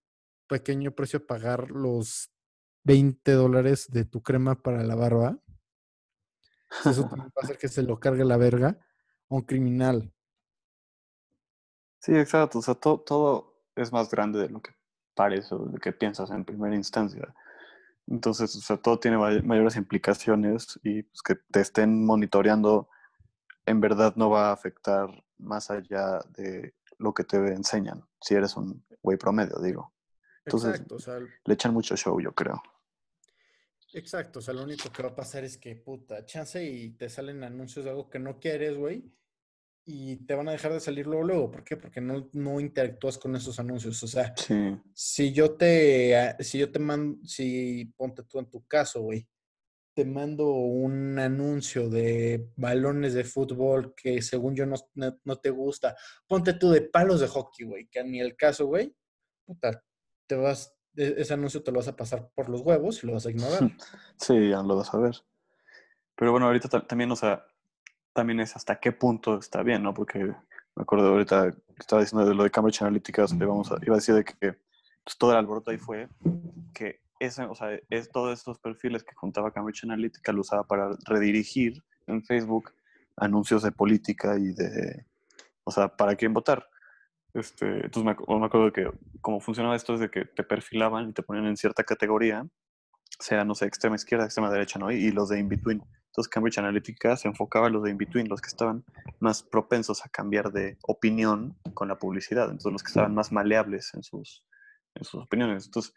pequeño 0.49 0.95
precio 0.95 1.26
pagar 1.26 1.70
los 1.70 2.30
20 2.85 3.32
dólares 3.32 3.91
de 3.91 4.05
tu 4.05 4.22
crema 4.22 4.62
para 4.62 4.82
la 4.82 4.95
barba 4.95 5.39
eso 6.85 7.03
también 7.09 7.28
va 7.28 7.43
a 7.43 7.45
hacer 7.45 7.59
que 7.59 7.68
se 7.68 7.82
lo 7.82 7.99
cargue 8.01 8.24
la 8.24 8.37
verga 8.37 8.78
a 9.30 9.35
un 9.35 9.43
criminal. 9.43 10.12
Sí, 12.01 12.16
exacto. 12.16 12.59
O 12.59 12.62
sea, 12.62 12.74
todo, 12.74 13.62
es 13.76 13.93
más 13.93 14.11
grande 14.11 14.41
de 14.41 14.49
lo 14.49 14.61
que 14.61 14.72
parece 15.14 15.55
o 15.55 15.59
de 15.59 15.72
lo 15.72 15.78
que 15.78 15.93
piensas 15.93 16.30
en 16.30 16.45
primera 16.45 16.74
instancia. 16.74 17.35
Entonces, 18.07 18.55
o 18.57 18.61
sea, 18.61 18.76
todo 18.76 18.99
tiene 18.99 19.16
mayores 19.16 19.76
implicaciones 19.76 20.78
y 20.82 21.05
pues, 21.05 21.22
que 21.22 21.37
te 21.51 21.61
estén 21.61 22.05
monitoreando 22.05 22.89
en 23.66 23.80
verdad 23.80 24.14
no 24.16 24.28
va 24.28 24.51
a 24.51 24.53
afectar 24.53 25.09
más 25.39 25.70
allá 25.70 26.20
de 26.37 26.74
lo 26.99 27.14
que 27.14 27.24
te 27.24 27.39
enseñan, 27.39 28.05
si 28.20 28.35
eres 28.35 28.57
un 28.59 28.85
güey 29.03 29.16
promedio, 29.16 29.59
digo. 29.59 29.95
Entonces, 30.45 30.85
le 31.47 31.55
echan 31.55 31.72
mucho 31.72 31.97
show, 31.97 32.20
yo 32.20 32.35
creo. 32.35 32.62
Exacto, 33.95 34.40
o 34.40 34.42
sea, 34.42 34.53
lo 34.55 34.64
único 34.64 34.90
que 34.90 35.03
va 35.05 35.11
a 35.11 35.14
pasar 35.14 35.45
es 35.45 35.57
que, 35.57 35.76
puta, 35.76 36.26
chance 36.26 36.62
y 36.62 36.90
te 36.90 37.09
salen 37.09 37.45
anuncios 37.45 37.84
de 37.84 37.92
algo 37.92 38.11
que 38.11 38.18
no 38.18 38.40
quieres, 38.40 38.76
güey, 38.76 39.05
y 39.86 40.16
te 40.26 40.34
van 40.34 40.49
a 40.49 40.53
dejar 40.53 40.72
de 40.72 40.80
salir 40.80 41.07
luego, 41.07 41.22
luego. 41.22 41.51
¿Por 41.51 41.62
qué? 41.62 41.76
Porque 41.76 42.01
no, 42.01 42.28
no 42.32 42.59
interactúas 42.59 43.18
con 43.18 43.36
esos 43.36 43.59
anuncios. 43.61 44.03
O 44.03 44.09
sea, 44.09 44.34
si 44.95 45.32
yo 45.32 45.57
te, 45.57 46.16
ah, 46.16 46.36
si 46.40 46.59
yo 46.59 46.72
te 46.72 46.78
mando, 46.78 47.24
si 47.24 47.84
ponte 47.97 48.24
tú 48.24 48.40
en 48.40 48.51
tu 48.51 48.66
caso, 48.66 49.03
güey, 49.03 49.28
te 49.95 50.05
mando 50.05 50.51
un 50.51 51.18
anuncio 51.18 51.88
de 51.88 52.51
balones 52.57 53.14
de 53.14 53.22
fútbol 53.22 53.95
que 53.95 54.20
según 54.22 54.57
yo 54.57 54.66
no, 54.66 54.74
no 55.22 55.36
te 55.36 55.51
gusta, 55.51 55.95
ponte 56.26 56.55
tú 56.55 56.70
de 56.70 56.82
palos 56.82 57.20
de 57.20 57.28
hockey, 57.28 57.64
güey, 57.64 57.86
que 57.86 58.03
mí 58.03 58.20
el 58.20 58.34
caso, 58.34 58.66
güey, 58.66 58.92
puta, 59.47 59.84
te 60.26 60.34
vas, 60.34 60.74
ese 60.97 61.34
anuncio 61.34 61.62
te 61.62 61.72
lo 61.72 61.78
vas 61.78 61.88
a 61.88 61.97
pasar 61.97 62.28
por 62.34 62.49
los 62.49 62.61
huevos 62.61 63.03
y 63.03 63.07
lo 63.07 63.14
vas 63.14 63.26
a 63.26 63.30
ignorar. 63.30 63.70
Sí, 64.16 64.51
ya 64.51 64.62
lo 64.62 64.76
vas 64.76 64.95
a 64.95 64.99
ver. 64.99 65.16
Pero 66.14 66.30
bueno, 66.30 66.47
ahorita 66.47 66.68
también, 66.86 67.11
o 67.11 67.16
sea, 67.16 67.45
también 68.12 68.40
es 68.40 68.55
hasta 68.55 68.78
qué 68.78 68.92
punto 68.92 69.38
está 69.38 69.62
bien, 69.62 69.82
¿no? 69.82 69.92
Porque 69.92 70.18
me 70.20 70.82
acuerdo 70.82 71.09
ahorita 71.09 71.51
que 71.51 71.80
estaba 71.80 72.03
diciendo 72.03 72.26
de 72.26 72.34
lo 72.34 72.45
de 72.45 72.51
Cambridge 72.51 72.82
Analytica, 72.82 73.26
vamos 73.30 73.72
a, 73.72 73.76
iba 73.82 73.95
a 73.95 73.99
decir 73.99 74.14
de 74.14 74.24
que 74.24 74.34
pues, 75.05 75.18
todo 75.18 75.32
el 75.32 75.38
alboroto 75.38 75.70
ahí 75.70 75.78
fue 75.78 76.09
que 76.72 77.01
ese, 77.18 77.45
o 77.45 77.55
sea, 77.55 77.78
es, 77.90 78.11
todos 78.11 78.38
estos 78.38 78.59
perfiles 78.59 79.03
que 79.03 79.14
juntaba 79.14 79.53
Cambridge 79.53 79.84
Analytica 79.84 80.32
lo 80.32 80.40
usaba 80.40 80.64
para 80.64 80.97
redirigir 81.07 81.82
en 82.07 82.24
Facebook 82.24 82.72
anuncios 83.16 83.62
de 83.62 83.72
política 83.72 84.36
y 84.38 84.53
de, 84.53 85.07
o 85.64 85.70
sea, 85.70 85.88
para 85.88 86.14
quién 86.16 86.32
votar. 86.32 86.68
Este, 87.35 87.66
entonces 87.85 88.05
me, 88.05 88.39
me 88.39 88.47
acuerdo 88.47 88.72
que 88.72 88.91
cómo 89.20 89.41
funcionaba 89.41 89.76
esto 89.76 89.95
es 89.95 90.01
de 90.01 90.11
que 90.11 90.24
te 90.24 90.45
perfilaban 90.45 91.11
y 91.11 91.12
te 91.12 91.22
ponían 91.22 91.47
en 91.47 91.57
cierta 91.57 91.82
categoría, 91.82 92.47
sea, 93.18 93.45
no 93.45 93.55
sé, 93.55 93.66
extrema 93.66 93.97
izquierda, 93.97 94.24
extrema 94.24 94.51
derecha, 94.51 94.78
¿no? 94.78 94.91
Y, 94.91 95.11
los 95.11 95.28
de 95.28 95.39
in-between. 95.39 95.82
Entonces 96.07 96.28
Cambridge 96.28 96.59
Analytica 96.59 97.16
se 97.16 97.26
enfocaba 97.26 97.66
en 97.66 97.72
los 97.72 97.82
de 97.82 97.91
in-between, 97.91 98.28
los 98.28 98.41
que 98.41 98.49
estaban 98.49 98.85
más 99.18 99.43
propensos 99.43 100.05
a 100.05 100.09
cambiar 100.09 100.53
de 100.53 100.78
opinión 100.82 101.57
con 101.74 101.89
la 101.89 101.99
publicidad, 101.99 102.45
entonces 102.45 102.72
los 102.72 102.82
que 102.82 102.89
estaban 102.89 103.14
más 103.14 103.32
maleables 103.32 103.93
en 103.95 104.05
sus, 104.05 104.45
en 104.95 105.05
sus 105.05 105.22
opiniones. 105.22 105.66
Entonces 105.66 105.93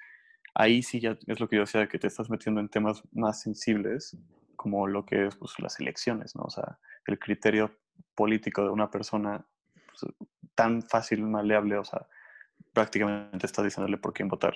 ahí 0.55 0.81
sí 0.81 0.99
ya 0.99 1.17
es 1.27 1.39
lo 1.39 1.47
que 1.47 1.57
yo 1.57 1.61
decía, 1.61 1.87
que 1.87 1.99
te 1.99 2.07
estás 2.07 2.31
metiendo 2.31 2.61
en 2.61 2.69
temas 2.69 3.03
más 3.11 3.41
sensibles, 3.41 4.17
como 4.55 4.87
lo 4.87 5.05
que 5.05 5.27
es 5.27 5.35
pues, 5.35 5.53
las 5.59 5.79
elecciones, 5.79 6.35
¿no? 6.35 6.43
O 6.43 6.49
sea, 6.49 6.79
el 7.05 7.19
criterio 7.19 7.77
político 8.15 8.63
de 8.63 8.69
una 8.69 8.89
persona 8.89 9.45
pues, 9.87 10.11
tan 10.57 10.81
fácil, 10.81 11.23
maleable, 11.23 11.77
o 11.77 11.85
sea, 11.85 12.07
prácticamente 12.73 13.45
estás 13.45 13.63
diciéndole 13.63 13.97
por 13.97 14.11
quién 14.11 14.27
votar. 14.27 14.55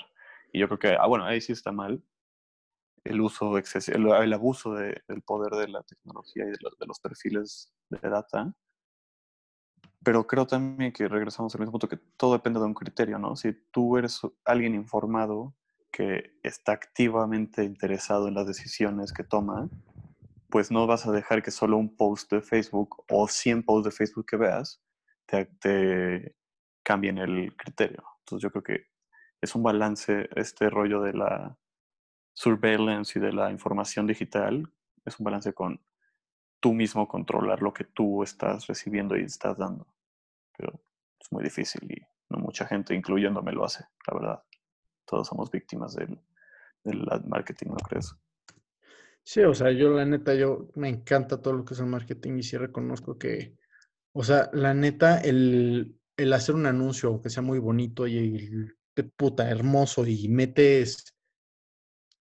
Y 0.51 0.59
yo 0.59 0.67
creo 0.67 0.79
que, 0.79 0.97
ah, 0.99 1.05
bueno, 1.05 1.25
ahí 1.25 1.39
sí 1.39 1.53
está 1.53 1.71
mal 1.71 2.03
el 3.03 3.21
uso 3.21 3.57
excesivo, 3.57 4.15
el, 4.15 4.33
abuso 4.33 4.73
del 4.73 5.21
poder 5.25 5.53
de 5.53 5.67
la 5.67 5.83
tecnología 5.83 6.43
y 6.43 6.47
de, 6.47 6.57
de, 6.79 6.85
los 6.85 6.99
perfiles 6.99 7.73
de 7.89 8.09
data. 8.09 8.53
Pero 10.03 10.25
creo 10.27 10.45
también 10.47 10.91
que 10.91 11.07
regresamos 11.07 11.53
al 11.53 11.61
mismo 11.61 11.73
punto 11.73 11.87
que 11.87 11.97
todo 12.17 12.33
depende 12.33 12.59
de 12.59 12.65
un 12.65 12.73
criterio, 12.73 13.19
¿no? 13.19 13.35
Si 13.35 13.53
tú 13.71 13.97
eres 13.97 14.21
alguien 14.45 14.75
informado 14.75 15.55
que 15.91 16.39
está 16.43 16.71
activamente 16.71 17.63
interesado 17.63 18.27
en 18.27 18.35
las 18.35 18.47
decisiones 18.47 19.13
que 19.13 19.23
toma, 19.23 19.69
pues 20.49 20.71
no 20.71 20.87
vas 20.87 21.05
a 21.05 21.11
dejar 21.11 21.43
que 21.43 21.51
solo 21.51 21.77
un 21.77 21.95
post 21.95 22.31
de 22.31 22.41
Facebook 22.41 23.03
o 23.09 23.27
100 23.27 23.63
posts 23.63 23.85
de 23.85 23.91
Facebook 23.91 24.25
que 24.25 24.37
veas 24.37 24.81
te, 25.32 25.45
te 25.45 26.36
cambien 26.84 27.17
el 27.17 27.55
criterio. 27.55 28.03
Entonces 28.19 28.43
yo 28.43 28.51
creo 28.51 28.63
que 28.63 28.88
es 29.39 29.55
un 29.55 29.63
balance 29.63 30.29
este 30.36 30.69
rollo 30.69 31.01
de 31.01 31.13
la 31.13 31.57
surveillance 32.34 33.17
y 33.17 33.21
de 33.21 33.34
la 33.34 33.49
información 33.51 34.07
digital, 34.07 34.71
es 35.05 35.19
un 35.19 35.23
balance 35.23 35.53
con 35.53 35.82
tú 36.59 36.73
mismo 36.73 37.07
controlar 37.07 37.61
lo 37.61 37.73
que 37.73 37.86
tú 37.86 38.23
estás 38.23 38.67
recibiendo 38.67 39.17
y 39.17 39.23
estás 39.23 39.57
dando. 39.57 39.88
Pero 40.55 40.79
es 41.19 41.32
muy 41.32 41.43
difícil 41.43 41.91
y 41.91 42.01
no 42.29 42.39
mucha 42.39 42.65
gente, 42.67 42.93
incluyéndome, 42.93 43.51
lo 43.51 43.65
hace, 43.65 43.86
la 44.07 44.13
verdad. 44.13 44.43
Todos 45.05 45.27
somos 45.27 45.49
víctimas 45.49 45.95
del, 45.95 46.19
del 46.84 47.03
marketing, 47.25 47.69
¿no 47.69 47.75
crees? 47.77 48.15
Sí, 49.23 49.41
o 49.41 49.53
sea, 49.53 49.71
yo 49.71 49.89
la 49.89 50.05
neta, 50.05 50.36
yo 50.36 50.69
me 50.75 50.89
encanta 50.89 51.41
todo 51.41 51.53
lo 51.53 51.65
que 51.65 51.73
es 51.73 51.79
el 51.79 51.88
marketing 51.88 52.38
y 52.38 52.43
sí 52.43 52.57
reconozco 52.57 53.17
que, 53.17 53.57
o 54.14 54.24
sea, 54.24 54.49
la 54.53 54.74
neta, 54.74 55.20
el, 55.20 55.97
el 56.18 56.34
hacer 56.34 56.55
un 56.55 56.66
anuncio 56.66 57.22
que 57.22 57.30
sea 57.30 57.43
muy 57.43 57.59
bonito 57.59 58.07
y 58.07 58.49
de 58.95 59.03
puta 59.03 59.49
hermoso 59.49 60.05
y 60.05 60.28
metes 60.28 61.16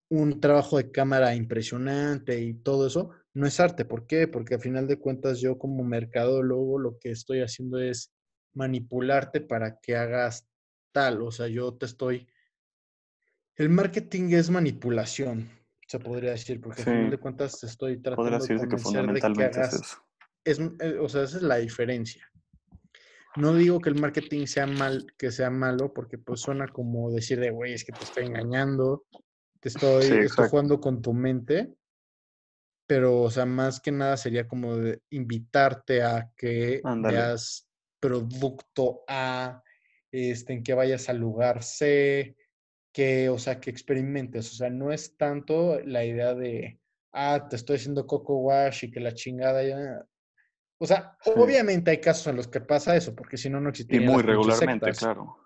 un 0.10 0.40
trabajo 0.40 0.78
de 0.78 0.92
cámara 0.92 1.36
impresionante 1.36 2.40
y 2.42 2.54
todo 2.56 2.88
eso, 2.88 3.12
no 3.34 3.46
es 3.46 3.60
arte. 3.60 3.86
¿Por 3.86 4.08
qué? 4.08 4.28
Porque 4.28 4.56
al 4.56 4.62
final 4.62 4.88
de 4.88 5.00
cuentas 5.00 5.40
yo 5.40 5.58
como 5.58 5.84
mercadólogo 5.84 6.80
lo 6.80 6.98
que 6.98 7.12
estoy 7.12 7.42
haciendo 7.42 7.80
es 7.80 8.12
manipularte 8.54 9.42
para 9.42 9.80
que 9.80 9.96
hagas 9.96 10.48
tal. 10.92 11.22
O 11.22 11.32
sea, 11.32 11.48
yo 11.48 11.76
te 11.76 11.86
estoy... 11.86 12.28
El 13.56 13.70
marketing 13.70 14.32
es 14.32 14.50
manipulación, 14.50 15.50
se 15.86 16.00
podría 16.00 16.32
decir, 16.32 16.62
porque 16.62 16.82
al 16.82 16.88
final 16.88 17.10
de 17.12 17.18
cuentas 17.18 17.60
te 17.60 17.68
estoy 17.68 18.02
tratando 18.02 18.40
de 18.40 18.58
convencer 18.58 19.14
de 19.14 19.20
que 19.20 19.44
hagas... 19.44 19.74
Es, 19.74 19.98
eh, 20.52 20.97
o 21.00 21.10
sea, 21.10 21.24
esa 21.24 21.38
es 21.38 21.43
la 21.43 21.58
diferencia. 21.58 22.30
No 23.36 23.54
digo 23.54 23.80
que 23.80 23.89
el 23.89 24.00
marketing 24.00 24.47
sea 24.47 24.66
mal, 24.66 25.06
que 25.18 25.32
sea 25.32 25.50
malo, 25.50 25.93
porque 25.93 26.18
pues 26.18 26.41
suena 26.41 26.68
como 26.68 27.12
decir 27.12 27.39
de, 27.39 27.52
güey, 27.52 27.74
es 27.74 27.86
que 27.86 27.91
te 27.91 28.04
estoy 28.04 28.26
engañando, 28.26 29.06
te 29.60 29.70
estoy, 29.70 30.06
estoy 30.26 30.50
jugando 30.50 30.80
con 30.80 31.02
tu 31.02 31.14
mente, 31.14 31.74
pero, 32.88 33.22
o 33.22 33.30
sea, 33.30 33.45
más 33.45 33.80
que 33.80 33.91
nada 33.91 34.18
sería 34.18 34.47
como 34.47 34.76
de 34.76 35.00
invitarte 35.12 36.02
a 36.02 36.32
que 36.36 36.82
veas 36.84 37.70
producto 38.00 39.04
A, 39.08 39.62
este, 40.12 40.54
en 40.54 40.64
que 40.64 40.74
vayas 40.74 41.08
al 41.08 41.18
lugar 41.18 41.62
C, 41.62 42.36
que, 42.91 43.30
o 43.30 43.38
sea, 43.38 43.60
que 43.60 43.70
experimentes. 43.70 44.52
O 44.52 44.56
sea, 44.56 44.72
no 44.72 44.91
es 44.91 45.16
tanto 45.18 45.80
la 45.82 46.04
idea 46.04 46.34
de, 46.34 46.80
ah, 47.14 47.47
te 47.47 47.58
estoy 47.58 47.76
haciendo 47.76 48.08
coco 48.08 48.38
wash 48.38 48.86
y 48.86 48.91
que 48.91 49.00
la 49.00 49.14
chingada 49.14 49.64
ya. 49.64 50.06
O 50.80 50.86
sea, 50.86 51.17
obviamente 51.25 51.91
hay 51.91 51.99
casos 51.99 52.27
en 52.27 52.38
los 52.38 52.47
que 52.47 52.61
pasa 52.61 52.95
eso, 52.95 53.13
porque 53.15 53.38
si 53.38 53.49
no, 53.49 53.59
no 53.59 53.69
existiría. 53.69 54.07
Y 54.07 54.09
muy 54.09 54.23
regularmente, 54.23 54.91
claro. 54.93 55.38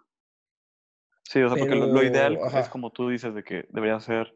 Sí, 1.23 1.41
o 1.41 1.49
sea, 1.49 1.57
porque 1.57 1.75
lo, 1.75 2.03
ideal 2.03 2.37
es 2.55 2.69
como 2.69 2.91
tú 2.91 3.09
dices, 3.09 3.33
de 3.33 3.43
que 3.43 3.65
debería 3.69 3.99
ser, 3.99 4.35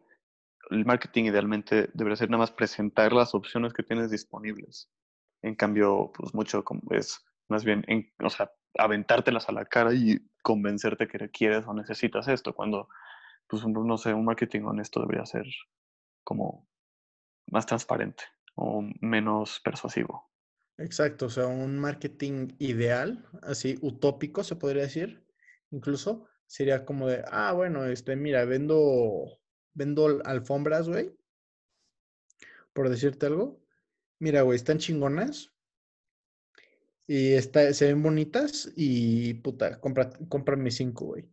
el 0.72 0.86
marketing 0.86 1.26
idealmente 1.26 1.90
debería 1.94 2.16
ser 2.16 2.30
nada 2.30 2.40
más 2.40 2.52
presentar 2.52 3.14
las 3.14 3.36
opciones 3.36 3.74
que 3.74 3.84
tienes 3.84 4.10
disponibles. 4.10 4.90
En 5.44 5.56
cambio, 5.56 6.12
pues 6.16 6.34
mucho 6.34 6.64
como 6.64 6.82
es 6.92 7.24
más 7.50 7.64
bien, 7.64 7.84
en, 7.88 8.12
o 8.24 8.30
sea, 8.30 8.52
aventártelas 8.78 9.48
a 9.50 9.54
la 9.54 9.66
cara 9.66 9.94
y 9.94 10.20
convencerte 10.42 11.08
que 11.08 11.30
quieres 11.30 11.66
o 11.68 11.74
necesitas 11.74 12.28
esto, 12.28 12.54
cuando, 12.54 12.90
pues, 13.48 13.66
no 13.66 13.98
sé, 13.98 14.14
un 14.14 14.26
marketing 14.26 14.64
honesto 14.64 15.02
debería 15.02 15.26
ser 15.26 15.46
como 16.24 16.68
más 17.48 17.66
transparente 17.66 18.24
o 18.56 18.84
menos 19.00 19.60
persuasivo. 19.62 20.30
Exacto, 20.78 21.26
o 21.26 21.30
sea, 21.30 21.48
un 21.48 21.80
marketing 21.80 22.50
ideal, 22.60 23.26
así 23.42 23.78
utópico 23.82 24.44
se 24.44 24.56
podría 24.56 24.84
decir, 24.84 25.26
incluso 25.72 26.28
sería 26.46 26.86
como 26.86 27.08
de, 27.08 27.24
ah, 27.32 27.52
bueno, 27.54 27.86
este, 27.86 28.16
mira, 28.16 28.46
vendo, 28.46 29.40
vendo 29.74 30.22
alfombras, 30.24 30.88
güey, 30.88 31.18
por 32.74 32.90
decirte 32.90 33.26
algo. 33.26 33.60
Mira, 34.20 34.44
güey, 34.44 34.56
están 34.56 34.78
chingonas, 34.78 35.52
y 37.08 37.34
está, 37.34 37.74
se 37.74 37.88
ven 37.88 38.04
bonitas 38.04 38.72
y 38.76 39.36
puta, 39.36 39.80
compra, 39.80 40.10
cómprame 40.28 40.70
cinco, 40.72 41.06
güey. 41.06 41.26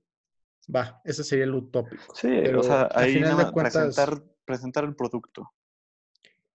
Va, 0.74 1.00
ese 1.04 1.24
sería 1.24 1.44
el 1.44 1.54
utópico. 1.54 2.14
Sí, 2.14 2.28
o 2.28 2.62
sea, 2.62 2.88
ahí 2.94 3.20
nada, 3.20 3.52
presentar, 3.52 4.22
presentar 4.44 4.84
el 4.84 4.94
producto. 4.94 5.52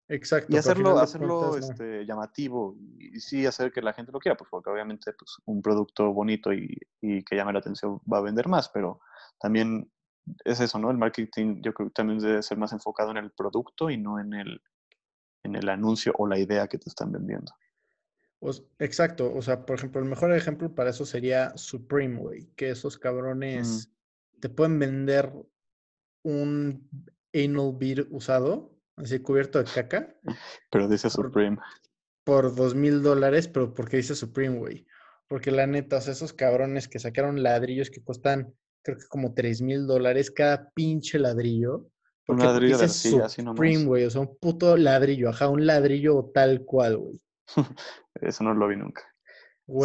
Exacto. 0.09 0.53
Y 0.53 0.57
hacerlo, 0.57 0.97
hacerlo 0.97 1.57
este, 1.57 2.05
llamativo 2.05 2.75
y, 2.97 3.19
sí 3.19 3.45
hacer 3.45 3.71
que 3.71 3.81
la 3.81 3.93
gente 3.93 4.11
lo 4.11 4.19
quiera, 4.19 4.35
pues 4.35 4.49
porque 4.49 4.69
obviamente 4.69 5.13
pues, 5.13 5.37
un 5.45 5.61
producto 5.61 6.11
bonito 6.11 6.51
y, 6.51 6.75
y, 6.99 7.23
que 7.23 7.35
llame 7.35 7.53
la 7.53 7.59
atención 7.59 8.01
va 8.11 8.17
a 8.17 8.21
vender 8.21 8.47
más, 8.47 8.69
pero 8.69 8.99
también 9.39 9.91
es 10.43 10.59
eso, 10.59 10.79
¿no? 10.79 10.91
El 10.91 10.97
marketing 10.97 11.61
yo 11.61 11.73
creo 11.73 11.89
que 11.89 11.93
también 11.93 12.19
debe 12.19 12.43
ser 12.43 12.57
más 12.57 12.73
enfocado 12.73 13.11
en 13.11 13.17
el 13.17 13.31
producto 13.31 13.89
y 13.89 13.97
no 13.97 14.19
en 14.19 14.33
el, 14.33 14.61
en 15.43 15.55
el 15.55 15.69
anuncio 15.69 16.13
o 16.17 16.27
la 16.27 16.37
idea 16.37 16.67
que 16.67 16.77
te 16.77 16.89
están 16.89 17.11
vendiendo 17.11 17.53
exacto, 18.79 19.33
o 19.33 19.41
sea, 19.41 19.65
por 19.65 19.77
ejemplo, 19.77 20.01
el 20.01 20.07
mejor 20.07 20.33
ejemplo 20.33 20.73
para 20.73 20.91
eso 20.91 21.05
sería 21.05 21.57
Supreme, 21.57 22.19
güey, 22.19 22.45
que 22.55 22.69
esos 22.69 22.97
cabrones 22.97 23.91
te 24.39 24.49
pueden 24.49 24.79
vender 24.79 25.31
un 26.23 26.89
anal 27.33 27.75
bead 27.77 28.07
usado, 28.11 28.78
así 29.03 29.19
cubierto 29.19 29.59
de 29.59 29.65
caca. 29.65 30.15
Pero 30.69 30.87
dice 30.87 31.09
Supreme. 31.09 31.57
Por 32.23 32.55
dos 32.55 32.75
mil 32.75 33.01
dólares, 33.01 33.47
pero 33.47 33.73
porque 33.73 33.97
dice 33.97 34.15
Supreme, 34.15 34.57
güey. 34.57 34.85
Porque 35.27 35.51
la 35.51 35.67
neta, 35.67 35.97
o 35.97 36.01
sea, 36.01 36.13
esos 36.13 36.33
cabrones 36.33 36.87
que 36.87 36.99
sacaron 36.99 37.43
ladrillos 37.43 37.89
que 37.89 38.03
cuestan, 38.03 38.53
creo 38.83 38.97
que 38.97 39.07
como 39.07 39.33
tres 39.33 39.61
mil 39.61 39.87
dólares 39.87 40.31
cada 40.31 40.71
pinche 40.71 41.19
ladrillo. 41.19 41.87
un 42.27 42.39
ladrillo 42.39 42.77
de 42.77 42.89
Supreme, 42.89 43.85
güey, 43.85 44.05
o 44.05 44.09
sea, 44.09 44.21
un 44.21 44.37
puto 44.37 44.75
ladrillo, 44.75 45.29
ajá, 45.29 45.49
un 45.49 45.65
ladrillo 45.65 46.31
tal 46.33 46.65
cual, 46.65 46.97
güey. 46.97 47.21
Eso 48.21 48.43
no 48.43 48.53
lo 48.53 48.67
vi 48.67 48.75
nunca. 48.75 49.03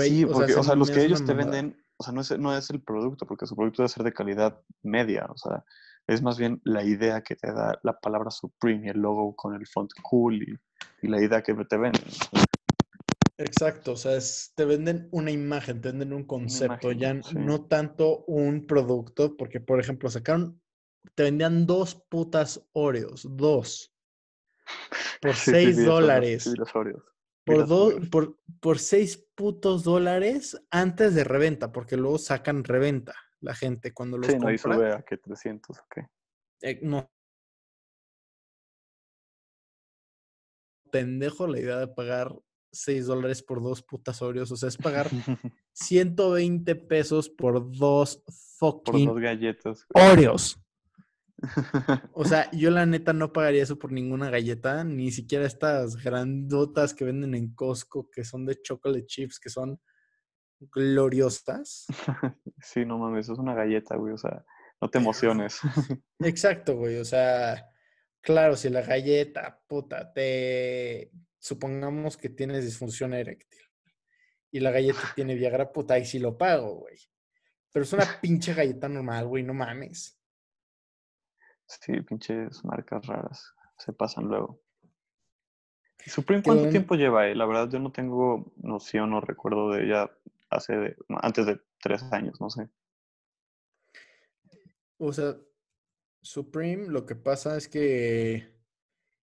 sí, 0.03 0.27
porque, 0.27 0.55
o 0.55 0.63
sea, 0.63 0.75
los 0.75 0.91
que 0.91 1.05
ellos 1.05 1.25
te 1.25 1.35
venden, 1.35 1.77
o 1.97 2.05
sea, 2.05 2.13
no 2.13 2.21
es, 2.23 2.39
no 2.39 2.57
es 2.57 2.71
el 2.71 2.83
producto, 2.83 3.27
porque 3.27 3.47
su 3.47 3.55
producto 3.55 3.83
debe 3.83 3.89
ser 3.89 4.03
de 4.03 4.13
calidad 4.13 4.61
media, 4.83 5.27
o 5.29 5.37
sea, 5.37 5.65
es 6.07 6.23
más 6.23 6.39
bien 6.39 6.61
la 6.65 6.85
idea 6.85 7.23
que 7.23 7.37
te 7.37 7.53
da 7.53 7.79
la 7.83 7.99
palabra 7.99 8.31
Supreme 8.31 8.87
y 8.87 8.91
el 8.91 8.99
logo 8.99 9.35
con 9.35 9.55
el 9.55 9.67
font 9.67 9.91
cool 10.03 10.43
y, 10.43 10.59
la 11.03 11.23
idea 11.23 11.43
que 11.43 11.55
te 11.55 11.77
venden. 11.77 12.03
Exacto, 13.37 13.93
o 13.93 13.97
sea, 13.97 14.19
te 14.55 14.65
venden 14.65 15.09
una 15.11 15.31
imagen, 15.31 15.83
te 15.83 15.89
venden 15.91 16.15
un 16.15 16.25
concepto, 16.25 16.93
ya 16.93 17.13
no 17.35 17.67
tanto 17.67 18.25
un 18.25 18.67
producto, 18.67 19.37
porque 19.37 19.61
por 19.61 19.81
ejemplo 19.81 20.09
sacaron, 20.09 20.63
te 21.15 21.25
vendían 21.25 21.67
dos 21.67 21.95
putas 21.95 22.67
Oreos, 22.73 23.27
dos, 23.29 23.95
por 25.21 25.35
seis 25.35 25.85
dólares. 25.85 26.47
los 26.57 26.75
Oreos. 26.75 27.03
Por, 27.45 28.09
por, 28.09 28.39
por 28.61 28.79
seis 28.79 29.23
putos 29.35 29.85
dólares 29.85 30.59
antes 30.71 31.15
de 31.15 31.25
reventa, 31.25 31.71
porque 31.71 31.99
luego 31.99 32.17
sacan 32.17 32.65
reventa 32.65 33.15
la 33.45 33.55
gente 33.55 33.93
cuando 33.93 34.19
los 34.19 34.27
sí, 34.27 34.39
no, 34.39 34.47
compra. 34.47 34.97
a 34.97 35.03
que 35.03 35.19
300, 35.19 35.79
ok. 35.79 35.99
Eh, 36.63 36.81
no. 36.83 37.11
Pendejo 40.91 41.47
la 41.47 41.61
idea 41.61 41.79
de 41.79 41.89
pagar 41.89 42.35
6 42.73 43.07
dólares 43.07 43.43
por 43.43 43.63
dos 43.63 43.83
putas 43.83 44.23
Oreos. 44.23 44.51
O 44.51 44.57
sea, 44.57 44.69
es 44.69 44.77
pagar 44.77 45.09
120 45.73 46.75
pesos 46.75 47.29
por 47.29 47.71
dos 47.77 48.23
fucking 48.59 49.07
por 49.07 49.15
dos 49.15 49.23
galletas. 49.23 49.87
Oreos. 49.95 50.59
O 52.15 52.25
sea, 52.25 52.51
yo 52.53 52.71
la 52.71 52.87
neta 52.87 53.13
no 53.13 53.33
pagaría 53.33 53.63
eso 53.63 53.79
por 53.79 53.93
ninguna 53.93 54.31
galleta, 54.31 54.83
ni 54.85 55.11
siquiera 55.11 55.45
estas 55.45 55.97
grandotas 55.97 56.95
que 56.95 57.05
venden 57.05 57.35
en 57.35 57.53
Costco, 57.55 58.09
que 58.09 58.25
son 58.25 58.47
de 58.47 58.63
chocolate 58.63 59.05
chips, 59.05 59.39
que 59.39 59.51
son 59.51 59.79
gloriosas. 60.73 61.87
Sí, 62.61 62.87
no 62.87 62.97
mames, 62.97 63.29
es 63.29 63.39
una 63.39 63.55
galleta, 63.55 63.97
güey, 63.97 64.15
o 64.15 64.19
sea, 64.19 64.43
no 64.81 64.89
te 64.89 64.97
emociones. 64.97 65.61
Exacto, 66.21 66.77
güey, 66.77 66.97
o 66.97 67.05
sea, 67.05 67.71
claro, 68.23 68.57
si 68.57 68.71
la 68.71 68.81
galleta, 68.81 69.61
puta, 69.67 70.13
te... 70.13 71.11
Supongamos 71.39 72.17
que 72.17 72.31
tienes 72.31 72.65
disfunción 72.65 73.13
eréctil 73.13 73.61
y 74.55 74.61
la 74.61 74.71
galleta 74.71 75.01
tiene 75.17 75.35
Viagra, 75.35 75.73
puta, 75.73 75.95
ahí 75.95 76.05
sí 76.05 76.21
lo 76.21 76.39
pago, 76.39 76.77
güey. 76.77 76.97
Pero 77.73 77.83
es 77.83 77.93
una 77.93 78.07
pinche 78.23 78.55
galleta 78.55 78.89
normal, 78.89 79.27
güey, 79.27 79.43
no 79.43 79.53
mames. 79.53 80.17
Sí, 81.67 82.01
pinches 82.03 82.65
marcas 82.65 83.05
raras. 83.05 83.53
Se 83.77 83.93
pasan 83.93 84.27
luego. 84.27 84.63
Supreme 86.07 86.43
cuánto 86.43 86.69
tiempo 86.69 86.95
lleva? 86.95 87.27
Eh? 87.27 87.35
La 87.35 87.47
verdad 87.47 87.69
yo 87.69 87.81
no 87.81 87.91
tengo 87.91 88.53
noción 88.57 89.13
o 89.15 89.21
recuerdo 89.21 89.71
de 89.71 89.87
ella 89.87 90.11
hace 90.55 90.97
antes 91.09 91.47
de 91.47 91.61
tres 91.81 92.03
años, 92.13 92.41
no 92.41 92.51
sé. 92.51 92.69
O 94.99 95.13
sea, 95.13 95.37
Supreme 96.23 96.89
lo 96.89 97.05
que 97.07 97.17
pasa 97.17 97.57
es 97.57 97.69
que 97.69 98.55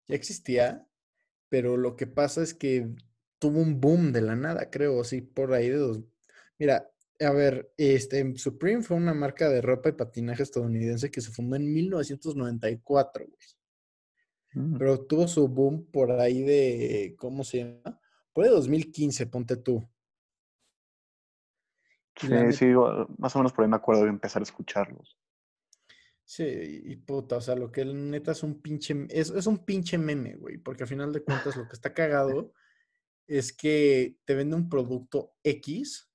ya 0.08 0.14
existía, 0.14 0.86
pero 1.48 1.76
lo 1.76 1.96
que 1.96 2.06
pasa 2.06 2.42
es 2.42 2.54
que 2.54 2.94
tuvo 3.38 3.60
un 3.60 3.80
boom 3.80 4.12
de 4.12 4.22
la 4.22 4.36
nada, 4.36 4.70
creo, 4.70 5.02
sí, 5.04 5.20
por 5.20 5.52
ahí 5.52 5.68
de 5.68 5.76
dos. 5.76 6.00
Mira, 6.58 6.88
a 7.20 7.32
ver, 7.32 7.72
este, 7.76 8.36
Supreme 8.36 8.82
fue 8.82 8.96
una 8.96 9.14
marca 9.14 9.48
de 9.48 9.60
ropa 9.60 9.88
y 9.88 9.92
patinaje 9.92 10.42
estadounidense 10.42 11.10
que 11.10 11.20
se 11.20 11.30
fundó 11.30 11.56
en 11.56 11.72
1994, 11.72 13.26
güey. 13.26 13.38
Mm. 14.54 14.78
Pero 14.78 15.00
tuvo 15.06 15.26
su 15.28 15.48
boom 15.48 15.86
por 15.90 16.12
ahí 16.12 16.42
de, 16.42 17.14
¿cómo 17.18 17.44
se 17.44 17.58
llama? 17.58 18.00
Por 18.32 18.44
ahí 18.44 18.50
de 18.50 18.56
2015, 18.56 19.26
ponte 19.26 19.56
tú. 19.56 19.88
Sí, 22.16 22.52
sí, 22.52 22.66
más 23.18 23.34
o 23.34 23.38
menos 23.38 23.52
por 23.52 23.64
ahí 23.64 23.70
me 23.70 23.76
acuerdo 23.76 24.04
de 24.04 24.10
empezar 24.10 24.42
a 24.42 24.44
escucharlos. 24.44 25.18
Sí, 26.24 26.44
y 26.84 26.96
puta, 26.96 27.36
o 27.36 27.40
sea, 27.40 27.54
lo 27.56 27.70
que 27.70 27.84
neta 27.84 28.32
es 28.32 28.42
un 28.42 28.62
pinche, 28.62 29.06
es, 29.10 29.30
es 29.30 29.46
un 29.46 29.64
pinche 29.64 29.98
meme, 29.98 30.36
güey, 30.36 30.58
porque 30.58 30.84
al 30.84 30.88
final 30.88 31.12
de 31.12 31.22
cuentas 31.22 31.56
lo 31.56 31.66
que 31.66 31.74
está 31.74 31.92
cagado 31.92 32.52
es 33.26 33.52
que 33.52 34.18
te 34.24 34.34
vende 34.34 34.56
un 34.56 34.68
producto 34.68 35.34
X, 35.42 36.10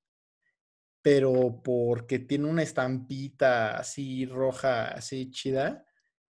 pero 1.01 1.61
porque 1.63 2.19
tiene 2.19 2.47
una 2.47 2.63
estampita 2.63 3.77
así 3.77 4.25
roja, 4.25 4.87
así 4.87 5.29
chida, 5.31 5.85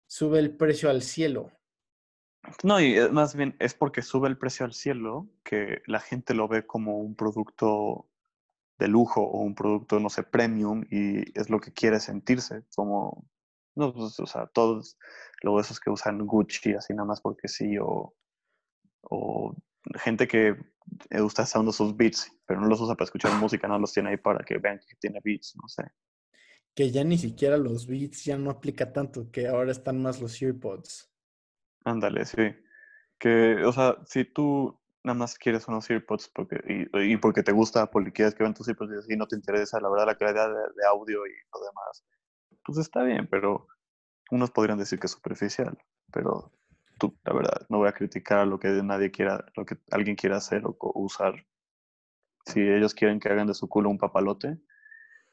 sube 0.07 0.39
el 0.39 0.55
precio 0.55 0.89
al 0.89 1.01
cielo. 1.01 1.51
No, 2.63 2.79
y 2.81 2.97
más 3.11 3.35
bien 3.35 3.55
es 3.59 3.73
porque 3.73 4.01
sube 4.01 4.27
el 4.27 4.37
precio 4.37 4.65
al 4.65 4.73
cielo 4.73 5.29
que 5.43 5.81
la 5.85 5.99
gente 5.99 6.33
lo 6.33 6.47
ve 6.47 6.65
como 6.65 6.99
un 6.99 7.15
producto 7.15 8.09
de 8.79 8.87
lujo 8.87 9.21
o 9.21 9.41
un 9.41 9.55
producto, 9.55 9.99
no 9.99 10.09
sé, 10.09 10.23
premium 10.23 10.83
y 10.89 11.37
es 11.39 11.49
lo 11.49 11.59
que 11.59 11.71
quiere 11.71 11.99
sentirse, 11.99 12.63
como, 12.75 13.25
no, 13.75 13.93
pues, 13.93 14.19
o 14.19 14.25
sea, 14.25 14.47
todos 14.47 14.97
luego 15.41 15.59
esos 15.59 15.79
que 15.79 15.89
usan 15.89 16.25
Gucci 16.25 16.73
así 16.73 16.93
nada 16.93 17.05
más 17.05 17.21
porque 17.21 17.47
sí, 17.47 17.77
o, 17.77 18.15
o 19.01 19.55
gente 19.95 20.27
que 20.27 20.55
gusta 21.11 21.43
usando 21.43 21.71
sus 21.71 21.95
beats, 21.95 22.31
pero 22.45 22.61
no 22.61 22.67
los 22.67 22.81
usa 22.81 22.95
para 22.95 23.05
escuchar 23.05 23.33
música, 23.39 23.67
no 23.67 23.79
los 23.79 23.93
tiene 23.93 24.09
ahí 24.09 24.17
para 24.17 24.43
que 24.43 24.57
vean 24.57 24.79
que 24.79 24.95
tiene 24.95 25.19
beats, 25.23 25.55
no 25.61 25.67
sé. 25.67 25.83
Que 26.75 26.91
ya 26.91 27.03
ni 27.03 27.17
siquiera 27.17 27.57
los 27.57 27.85
beats 27.87 28.23
ya 28.23 28.37
no 28.37 28.49
aplica 28.49 28.91
tanto, 28.91 29.29
que 29.31 29.47
ahora 29.47 29.71
están 29.71 30.01
más 30.01 30.19
los 30.19 30.41
earpods. 30.41 31.11
Ándale, 31.85 32.25
sí. 32.25 32.55
Que, 33.19 33.63
o 33.63 33.71
sea, 33.71 33.97
si 34.05 34.25
tú 34.25 34.79
nada 35.03 35.17
más 35.17 35.37
quieres 35.37 35.67
unos 35.67 35.89
earpods 35.89 36.29
porque, 36.33 36.87
y, 36.93 37.17
porque 37.17 37.43
te 37.43 37.51
gusta, 37.51 37.89
porque 37.91 38.11
quieres 38.11 38.33
que 38.35 38.43
vean 38.43 38.53
tus 38.53 38.67
earpods 38.67 38.93
y 38.93 38.97
así 38.97 39.17
no 39.17 39.27
te 39.27 39.35
interesa, 39.35 39.79
la 39.79 39.89
verdad, 39.89 40.07
la 40.07 40.17
calidad 40.17 40.49
de, 40.49 40.85
audio 40.87 41.25
y 41.27 41.31
lo 41.53 41.65
demás, 41.65 42.05
pues 42.65 42.77
está 42.77 43.03
bien, 43.03 43.27
pero 43.29 43.67
unos 44.31 44.51
podrían 44.51 44.77
decir 44.77 44.99
que 44.99 45.07
es 45.07 45.11
superficial, 45.11 45.77
pero 46.11 46.51
tú, 46.97 47.17
la 47.25 47.33
verdad, 47.33 47.65
no 47.69 47.79
voy 47.79 47.89
a 47.89 47.93
criticar 47.93 48.47
lo 48.47 48.59
que 48.59 48.69
nadie 48.69 49.11
quiera, 49.11 49.45
lo 49.55 49.65
que 49.65 49.77
alguien 49.91 50.15
quiera 50.15 50.37
hacer 50.37 50.63
o 50.65 50.77
usar. 50.95 51.45
Si 52.45 52.59
ellos 52.59 52.93
quieren 52.93 53.19
que 53.19 53.29
hagan 53.29 53.47
de 53.47 53.53
su 53.53 53.69
culo 53.69 53.89
un 53.89 53.97
papalote, 53.97 54.59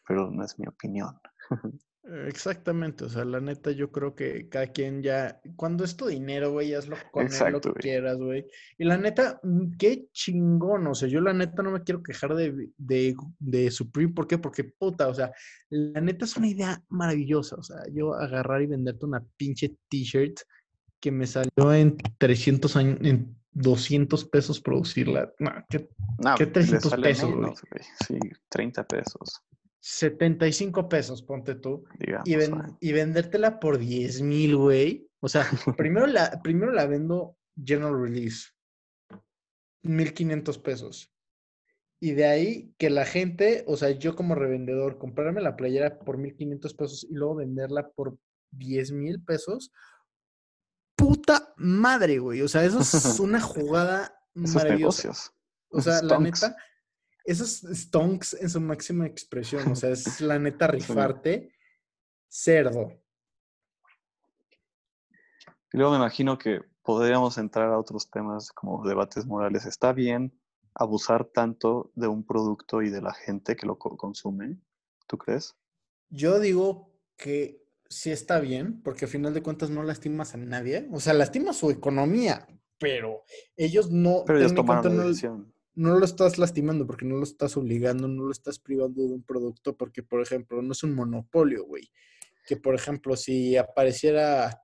pero 0.07 0.31
no 0.31 0.45
es 0.45 0.59
mi 0.59 0.67
opinión. 0.67 1.21
Exactamente, 2.03 3.05
o 3.05 3.09
sea, 3.11 3.27
la 3.27 3.41
neta 3.41 3.73
yo 3.73 3.93
creo 3.93 4.15
que 4.15 4.49
cada 4.49 4.69
quien 4.69 5.03
ya, 5.03 5.39
cuando 5.55 5.85
es 5.85 5.97
tu 5.97 6.07
dinero, 6.07 6.51
güey, 6.51 6.73
hazlo 6.73 6.97
con 7.13 7.27
él 7.27 7.53
lo 7.53 7.61
que 7.61 7.73
quieras, 7.75 8.17
güey. 8.17 8.47
Y 8.79 8.85
la 8.85 8.97
neta, 8.97 9.39
mm, 9.43 9.77
qué 9.79 10.09
chingón, 10.13 10.87
o 10.87 10.95
sea, 10.95 11.09
yo 11.09 11.21
la 11.21 11.35
neta 11.35 11.63
no 11.63 11.71
me 11.71 11.83
quiero 11.83 12.03
quejar 12.03 12.35
de, 12.35 12.71
de, 12.79 13.15
de 13.39 13.71
Supreme, 13.71 14.15
¿por 14.15 14.27
qué? 14.27 14.39
Porque 14.39 14.65
puta, 14.65 15.09
o 15.09 15.15
sea, 15.15 15.31
la 15.69 16.01
neta 16.01 16.25
es 16.25 16.37
una 16.39 16.49
idea 16.49 16.83
maravillosa, 16.89 17.57
o 17.57 17.63
sea, 17.63 17.77
yo 17.93 18.15
agarrar 18.15 18.63
y 18.63 18.67
venderte 18.67 19.05
una 19.05 19.23
pinche 19.37 19.77
t-shirt 19.91 20.41
que 21.01 21.13
me 21.13 21.27
salió 21.27 21.75
en 21.75 21.99
300 22.17 22.77
años, 22.77 22.99
en 23.03 23.37
200 23.53 24.25
pesos 24.25 24.61
producirla. 24.61 25.33
No, 25.39 25.51
¿qué, 25.69 25.89
¿qué 26.37 26.47
300 26.47 26.95
pesos, 26.95 27.35
güey? 27.35 27.53
Sí, 28.07 28.19
30 28.49 28.87
pesos. 28.87 29.43
75 29.81 30.89
pesos, 30.89 31.23
ponte 31.23 31.55
tú, 31.55 31.85
y, 32.25 32.35
y, 32.81 32.93
vendértela 32.93 33.59
por 33.59 33.79
10 33.79 34.23
mil, 34.23 34.57
güey. 34.57 35.09
O 35.21 35.29
sea, 35.29 35.47
primero 35.77 36.07
la, 36.07 36.41
primero 36.43 36.73
la 36.73 36.87
vendo 36.87 37.37
general 37.63 38.01
release, 38.01 38.51
1500 39.83 40.59
pesos. 40.59 41.13
Y 42.03 42.13
de 42.13 42.25
ahí 42.27 42.75
que 42.79 42.89
la 42.89 43.05
gente, 43.05 43.65
o 43.67 43.77
sea, 43.77 43.91
yo 43.91 44.17
como 44.17 44.35
revendedor, 44.35 44.99
comprarme 44.99 45.43
la 45.43 45.57
playera 45.57 45.99
por 45.99 46.17
1500 46.17 46.75
pesos 46.75 47.07
y 47.09 47.15
luego 47.15 47.37
venderla 47.37 47.91
por 47.91 48.17
10 48.53 48.93
mil 48.93 49.23
pesos, 49.23 49.71
puta 50.97 51.53
madre, 51.57 52.19
güey. 52.19 52.41
O 52.43 52.49
sea, 52.49 52.65
eso 52.65 52.81
es 52.81 52.93
una 53.21 53.41
jugada 53.41 54.15
maravillosa. 54.35 55.13
O 55.69 55.81
sea, 55.81 56.03
la 56.03 56.19
neta, 56.19 56.57
esos 57.25 57.63
stonks 57.73 58.35
en 58.35 58.51
su 58.51 58.61
máxima 58.61 59.07
expresión. 59.07 59.71
O 59.71 59.77
sea, 59.77 59.91
es 59.91 60.21
la 60.21 60.39
neta 60.39 60.67
rifarte 60.69 61.53
cerdo. 62.29 62.93
Y 65.73 65.77
luego 65.79 65.93
me 65.93 65.99
imagino 65.99 66.39
que 66.39 66.61
podríamos 66.83 67.39
entrar 67.39 67.71
a 67.71 67.79
otros 67.79 68.11
temas 68.11 68.51
como 68.51 68.87
debates 68.87 69.27
morales. 69.27 69.67
¿Está 69.67 69.93
bien 69.93 70.33
abusar 70.75 71.27
tanto 71.27 71.93
de 71.95 72.09
un 72.09 72.25
producto 72.25 72.83
y 72.83 72.91
de 72.91 73.03
la 73.03 73.15
gente 73.15 73.57
que 73.57 73.67
lo 73.67 73.79
consume? 73.79 74.59
¿Tú 75.07 75.19
crees? 75.19 75.57
Yo 76.09 76.41
digo 76.41 76.93
que 77.17 77.65
sí 77.89 78.11
está 78.11 78.41
bien, 78.41 78.83
porque 78.83 79.05
al 79.05 79.11
final 79.11 79.35
de 79.35 79.43
cuentas 79.43 79.71
no 79.71 79.83
lastimas 79.83 80.35
a 80.35 80.39
nadie. 80.39 80.89
O 80.93 81.01
sea, 81.01 81.13
lastimas 81.13 81.57
su 81.57 81.71
economía, 81.71 82.49
pero 82.79 83.23
ellos 83.57 83.91
no. 83.91 84.25
Pero 84.27 84.39
ellos 84.39 84.55
tomaron 84.55 84.97
la 84.97 85.05
decisión 85.05 85.53
no 85.53 85.60
lo 85.81 86.05
estás 86.05 86.39
lastimando 86.39 86.87
porque 86.87 87.07
no 87.07 87.17
lo 87.17 87.23
estás 87.23 87.57
obligando, 87.57 88.07
no 88.07 88.25
lo 88.25 88.33
estás 88.33 88.59
privando 88.59 89.03
de 89.03 89.15
un 89.15 89.23
producto 89.23 89.77
porque, 89.77 90.03
por 90.03 90.21
ejemplo, 90.21 90.61
no 90.61 90.73
es 90.73 90.83
un 90.83 90.95
monopolio, 90.95 91.65
güey. 91.65 91.91
Que, 92.47 92.57
por 92.57 92.75
ejemplo, 92.75 93.17
si 93.17 93.57
apareciera, 93.57 94.63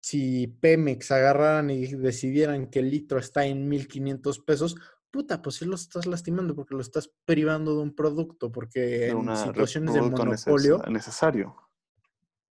si 0.00 0.46
Pemex 0.46 1.10
agarraran 1.12 1.70
y 1.70 1.86
decidieran 1.86 2.68
que 2.70 2.80
el 2.80 2.90
litro 2.90 3.18
está 3.18 3.46
en 3.46 3.68
1500 3.68 4.40
pesos, 4.40 4.76
puta, 5.10 5.40
pues 5.42 5.56
sí 5.56 5.64
lo 5.64 5.76
estás 5.76 6.06
lastimando 6.06 6.54
porque 6.54 6.74
lo 6.74 6.80
estás 6.80 7.10
privando 7.24 7.76
de 7.76 7.82
un 7.82 7.94
producto, 7.94 8.50
porque 8.50 9.08
en 9.08 9.36
situaciones 9.36 9.94
de 9.94 10.02
monopolio... 10.02 10.82
necesario. 10.90 11.56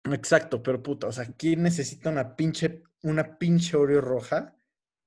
Exacto, 0.05 0.62
pero 0.62 0.83
puta, 0.83 1.07
o 1.07 1.12
sea, 1.12 1.25
¿quién 1.37 1.62
necesita 1.62 2.11
una 2.11 2.35
pinche, 2.35 2.83
una 3.03 3.39
pinche 3.39 3.77
Oreo 3.77 4.01
roja 4.01 4.57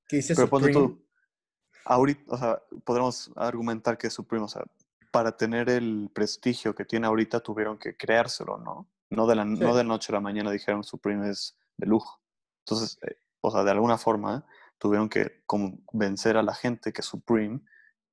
que 0.08 0.18
dice 0.18 0.36
pero 0.36 1.05
ahorita, 1.86 2.34
o 2.34 2.38
sea, 2.38 2.62
podemos 2.84 3.32
argumentar 3.36 3.98
que 3.98 4.10
Supreme, 4.10 4.46
o 4.46 4.48
sea, 4.48 4.64
para 5.12 5.38
tener 5.38 5.70
el 5.70 6.10
prestigio 6.14 6.76
que 6.76 6.84
tiene 6.84 7.08
ahorita 7.08 7.40
tuvieron 7.40 7.78
que 7.78 7.96
creárselo, 7.96 8.58
¿no? 8.58 8.90
No 9.10 9.28
de 9.28 9.36
la, 9.36 9.46
no 9.46 9.76
de 9.76 9.84
noche 9.84 10.12
a 10.12 10.16
la 10.16 10.20
mañana 10.20 10.52
dijeron 10.52 10.84
Supreme 10.84 11.30
es 11.30 11.58
de 11.78 11.88
lujo. 11.88 12.20
Entonces, 12.66 12.98
eh, 13.04 13.18
o 13.40 13.52
sea, 13.52 13.64
de 13.64 13.72
alguna 13.72 13.98
forma 13.98 14.46
tuvieron 14.78 15.08
que 15.08 15.44
convencer 15.46 16.36
a 16.36 16.44
la 16.44 16.54
gente 16.54 16.92
que 16.92 17.02
Supreme 17.02 17.62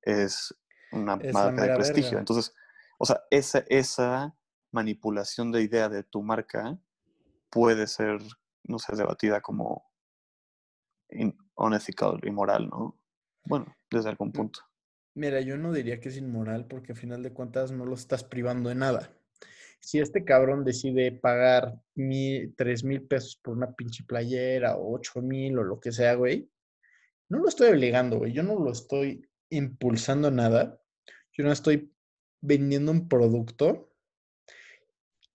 es 0.01 0.55
una 0.91 1.17
marca 1.17 1.63
de 1.63 1.75
prestigio. 1.75 2.19
Entonces, 2.19 2.53
o 2.97 3.05
sea, 3.05 3.21
esa, 3.31 3.63
esa 3.67 4.35
manipulación 4.71 5.51
de 5.51 5.63
idea 5.63 5.89
de 5.89 6.03
tu 6.03 6.21
marca 6.21 6.77
puede 7.49 7.87
ser, 7.87 8.21
no 8.63 8.79
sé, 8.79 8.95
debatida 8.95 9.41
como 9.41 9.91
unethical, 11.55 12.19
inmoral, 12.23 12.69
¿no? 12.69 12.97
Bueno, 13.45 13.75
desde 13.89 14.09
algún 14.09 14.31
punto. 14.31 14.59
Mira, 15.15 15.41
yo 15.41 15.57
no 15.57 15.71
diría 15.71 15.99
que 15.99 16.09
es 16.09 16.17
inmoral 16.17 16.65
porque 16.65 16.93
al 16.93 16.97
final 16.97 17.21
de 17.21 17.33
cuentas 17.33 17.71
no 17.71 17.85
lo 17.85 17.93
estás 17.93 18.23
privando 18.23 18.69
de 18.69 18.75
nada. 18.75 19.13
Si 19.79 19.99
este 19.99 20.23
cabrón 20.23 20.63
decide 20.63 21.11
pagar 21.11 21.75
tres 22.55 22.83
mil 22.83 23.01
pesos 23.03 23.39
por 23.43 23.55
una 23.55 23.73
pinche 23.73 24.05
playera 24.05 24.77
o 24.77 24.95
ocho 24.95 25.21
mil 25.21 25.59
o 25.59 25.63
lo 25.63 25.79
que 25.79 25.91
sea, 25.91 26.15
güey, 26.15 26.49
no 27.29 27.39
lo 27.39 27.49
estoy 27.49 27.69
obligando, 27.69 28.17
güey. 28.17 28.31
Yo 28.31 28.43
no 28.43 28.57
lo 28.57 28.71
estoy 28.71 29.27
impulsando 29.49 30.31
nada. 30.31 30.79
Yo 31.33 31.43
no 31.43 31.51
estoy 31.51 31.91
vendiendo 32.41 32.91
un 32.91 33.07
producto 33.07 33.91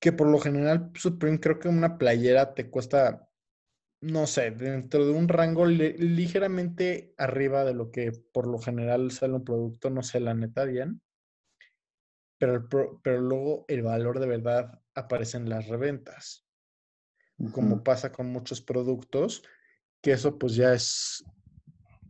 que 0.00 0.12
por 0.12 0.28
lo 0.28 0.38
general 0.38 0.90
Supreme 0.94 1.40
creo 1.40 1.58
que 1.58 1.68
una 1.68 1.98
playera 1.98 2.54
te 2.54 2.70
cuesta 2.70 3.27
no 4.00 4.26
sé, 4.26 4.50
dentro 4.52 5.04
de 5.06 5.12
un 5.12 5.28
rango 5.28 5.66
ligeramente 5.66 7.14
arriba 7.18 7.64
de 7.64 7.74
lo 7.74 7.90
que 7.90 8.12
por 8.32 8.46
lo 8.46 8.58
general 8.58 9.10
sale 9.10 9.34
un 9.34 9.44
producto, 9.44 9.90
no 9.90 10.02
sé 10.02 10.20
la 10.20 10.34
neta 10.34 10.64
bien, 10.64 11.02
pero, 12.38 12.68
pero 13.02 13.20
luego 13.20 13.64
el 13.68 13.82
valor 13.82 14.20
de 14.20 14.26
verdad 14.26 14.80
aparece 14.94 15.36
en 15.38 15.48
las 15.48 15.66
reventas. 15.66 16.46
como 17.52 17.82
pasa 17.84 18.12
con 18.12 18.26
muchos 18.26 18.60
productos, 18.60 19.42
que 20.00 20.12
eso 20.12 20.38
pues 20.38 20.54
ya 20.54 20.74
es, 20.74 21.24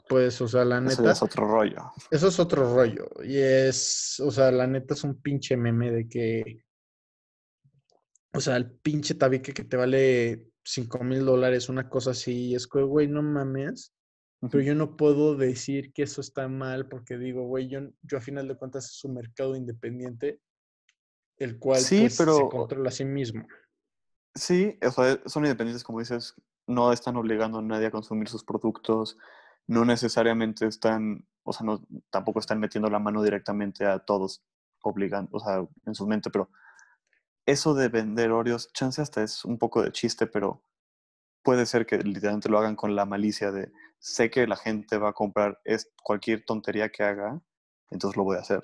pues, 0.08 0.40
o 0.40 0.48
sea, 0.48 0.64
la 0.64 0.78
Eso 0.84 1.02
ya 1.02 1.10
neta, 1.10 1.12
es 1.12 1.22
otro 1.22 1.46
rollo. 1.46 1.92
eso 2.10 2.28
es 2.28 2.38
otro 2.38 2.74
rollo. 2.74 3.08
Y 3.24 3.36
es, 3.38 4.20
o 4.20 4.30
sea, 4.30 4.50
la 4.50 4.66
neta 4.66 4.94
es 4.94 5.04
un 5.04 5.20
pinche 5.20 5.56
meme 5.56 5.90
de 5.90 6.08
que, 6.08 6.64
o 8.32 8.40
sea, 8.40 8.56
el 8.56 8.70
pinche 8.70 9.14
tabique 9.14 9.52
que 9.52 9.64
te 9.64 9.76
vale 9.76 10.48
5 10.68 11.02
mil 11.02 11.24
dólares, 11.24 11.70
una 11.70 11.88
cosa 11.88 12.10
así, 12.10 12.48
y 12.48 12.54
es 12.54 12.66
que, 12.66 12.82
güey, 12.82 13.08
no 13.08 13.22
mames. 13.22 13.94
Pero 14.50 14.62
yo 14.62 14.74
no 14.74 14.96
puedo 14.96 15.34
decir 15.34 15.92
que 15.94 16.02
eso 16.02 16.20
está 16.20 16.46
mal 16.46 16.88
porque 16.88 17.16
digo, 17.16 17.46
güey, 17.46 17.68
yo, 17.68 17.80
yo 18.02 18.18
a 18.18 18.20
final 18.20 18.46
de 18.46 18.56
cuentas 18.56 18.84
es 18.90 19.02
un 19.04 19.14
mercado 19.14 19.56
independiente, 19.56 20.40
el 21.38 21.58
cual 21.58 21.80
Sí, 21.80 22.08
pues 22.10 22.14
se 22.14 22.24
pero 22.24 22.48
controla 22.48 22.90
a 22.90 22.92
sí 22.92 23.04
mismo. 23.04 23.46
sí, 24.34 24.78
o 24.86 24.90
sea, 24.90 25.20
son 25.26 25.44
independientes, 25.44 25.82
como 25.82 26.00
dices, 26.00 26.34
no 26.66 26.92
están 26.92 27.16
obligando 27.16 27.58
a 27.58 27.62
nadie 27.62 27.86
a 27.86 27.90
consumir 27.90 28.28
sus 28.28 28.44
productos, 28.44 29.16
no 29.66 29.84
necesariamente 29.86 30.66
están, 30.66 31.26
o 31.44 31.52
sea, 31.52 31.64
no, 31.64 31.82
tampoco 32.10 32.40
están 32.40 32.60
metiendo 32.60 32.90
la 32.90 32.98
mano 32.98 33.22
directamente 33.22 33.86
a 33.86 33.98
todos, 34.00 34.44
obligando, 34.82 35.30
o 35.32 35.40
sea, 35.40 35.66
en 35.86 35.94
su 35.94 36.06
mente, 36.06 36.30
pero 36.30 36.50
eso 37.50 37.74
de 37.74 37.88
vender 37.88 38.30
Oreos, 38.32 38.72
chance 38.72 39.00
hasta 39.02 39.22
es 39.22 39.44
un 39.44 39.58
poco 39.58 39.82
de 39.82 39.92
chiste, 39.92 40.26
pero 40.26 40.64
puede 41.42 41.66
ser 41.66 41.86
que 41.86 41.98
literalmente 41.98 42.48
lo 42.48 42.58
hagan 42.58 42.76
con 42.76 42.94
la 42.96 43.06
malicia 43.06 43.50
de 43.52 43.72
sé 43.98 44.30
que 44.30 44.46
la 44.46 44.56
gente 44.56 44.98
va 44.98 45.10
a 45.10 45.12
comprar 45.14 45.60
es 45.64 45.90
cualquier 46.02 46.44
tontería 46.44 46.90
que 46.90 47.02
haga, 47.04 47.40
entonces 47.90 48.16
lo 48.16 48.24
voy 48.24 48.36
a 48.36 48.40
hacer. 48.40 48.62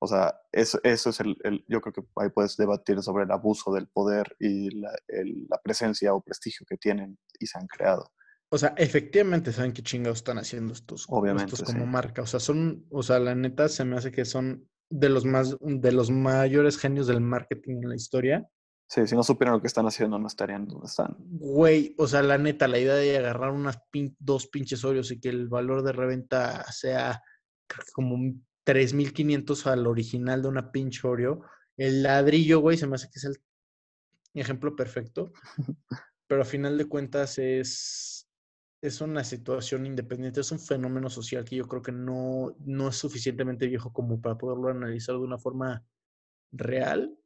O 0.00 0.06
sea, 0.08 0.40
eso, 0.50 0.80
eso 0.82 1.10
es 1.10 1.20
el, 1.20 1.36
el- 1.44 1.64
yo 1.68 1.80
creo 1.80 1.92
que 1.92 2.02
ahí 2.16 2.30
puedes 2.30 2.56
debatir 2.56 3.00
sobre 3.02 3.24
el 3.24 3.30
abuso 3.30 3.72
del 3.72 3.86
poder 3.88 4.34
y 4.40 4.70
la, 4.80 4.92
el- 5.08 5.46
la 5.48 5.58
presencia 5.62 6.14
o 6.14 6.20
prestigio 6.22 6.66
que 6.68 6.76
tienen 6.76 7.18
y 7.38 7.46
se 7.46 7.58
han 7.58 7.66
creado. 7.68 8.12
O 8.50 8.58
sea, 8.58 8.74
efectivamente 8.76 9.52
saben 9.52 9.72
qué 9.72 9.82
chingados 9.82 10.18
están 10.18 10.38
haciendo 10.38 10.72
estos, 10.74 11.06
Obviamente, 11.08 11.54
estos 11.54 11.62
como 11.66 11.84
sí. 11.84 11.90
marca. 11.90 12.22
O 12.22 12.26
sea, 12.26 12.40
son, 12.40 12.86
o 12.90 13.02
sea, 13.02 13.18
la 13.18 13.34
neta 13.34 13.68
se 13.68 13.84
me 13.84 13.96
hace 13.96 14.10
que 14.10 14.24
son 14.24 14.68
de 14.92 15.08
los 15.08 15.24
más, 15.24 15.56
de 15.60 15.92
los 15.92 16.10
mayores 16.10 16.76
genios 16.78 17.06
del 17.06 17.20
marketing 17.20 17.76
en 17.82 17.88
la 17.88 17.96
historia. 17.96 18.46
Sí, 18.88 19.06
si 19.06 19.14
no 19.16 19.22
supieran 19.22 19.54
lo 19.54 19.60
que 19.62 19.68
están 19.68 19.86
haciendo, 19.86 20.18
no 20.18 20.26
estarían 20.26 20.66
donde 20.66 20.86
están. 20.86 21.16
Güey, 21.18 21.94
o 21.96 22.06
sea, 22.06 22.22
la 22.22 22.36
neta, 22.36 22.68
la 22.68 22.78
idea 22.78 22.94
de 22.94 23.16
agarrar 23.16 23.50
unas 23.50 23.78
pin- 23.90 24.14
dos 24.18 24.48
pinches 24.48 24.84
Oreos 24.84 25.10
y 25.10 25.18
que 25.18 25.30
el 25.30 25.48
valor 25.48 25.82
de 25.82 25.92
reventa 25.92 26.70
sea 26.70 27.22
como 27.94 28.14
un 28.14 28.46
3.500 28.66 29.66
al 29.66 29.86
original 29.86 30.42
de 30.42 30.48
una 30.48 30.70
pinche 30.70 31.08
Oreo. 31.08 31.42
El 31.78 32.02
ladrillo, 32.02 32.60
güey, 32.60 32.76
se 32.76 32.86
me 32.86 32.96
hace 32.96 33.08
que 33.10 33.18
es 33.18 33.24
el 33.24 33.36
ejemplo 34.34 34.76
perfecto. 34.76 35.32
Pero 36.26 36.42
a 36.42 36.44
final 36.44 36.76
de 36.76 36.84
cuentas 36.86 37.38
es, 37.38 38.21
es 38.82 39.00
una 39.00 39.22
situación 39.22 39.86
independiente, 39.86 40.40
es 40.40 40.50
un 40.50 40.58
fenómeno 40.58 41.08
social 41.08 41.44
que 41.44 41.54
yo 41.54 41.68
creo 41.68 41.82
que 41.82 41.92
no, 41.92 42.56
no 42.58 42.88
es 42.88 42.96
suficientemente 42.96 43.68
viejo 43.68 43.92
como 43.92 44.20
para 44.20 44.36
poderlo 44.36 44.68
analizar 44.68 45.14
de 45.14 45.22
una 45.22 45.38
forma 45.38 45.86
real. 46.50 47.16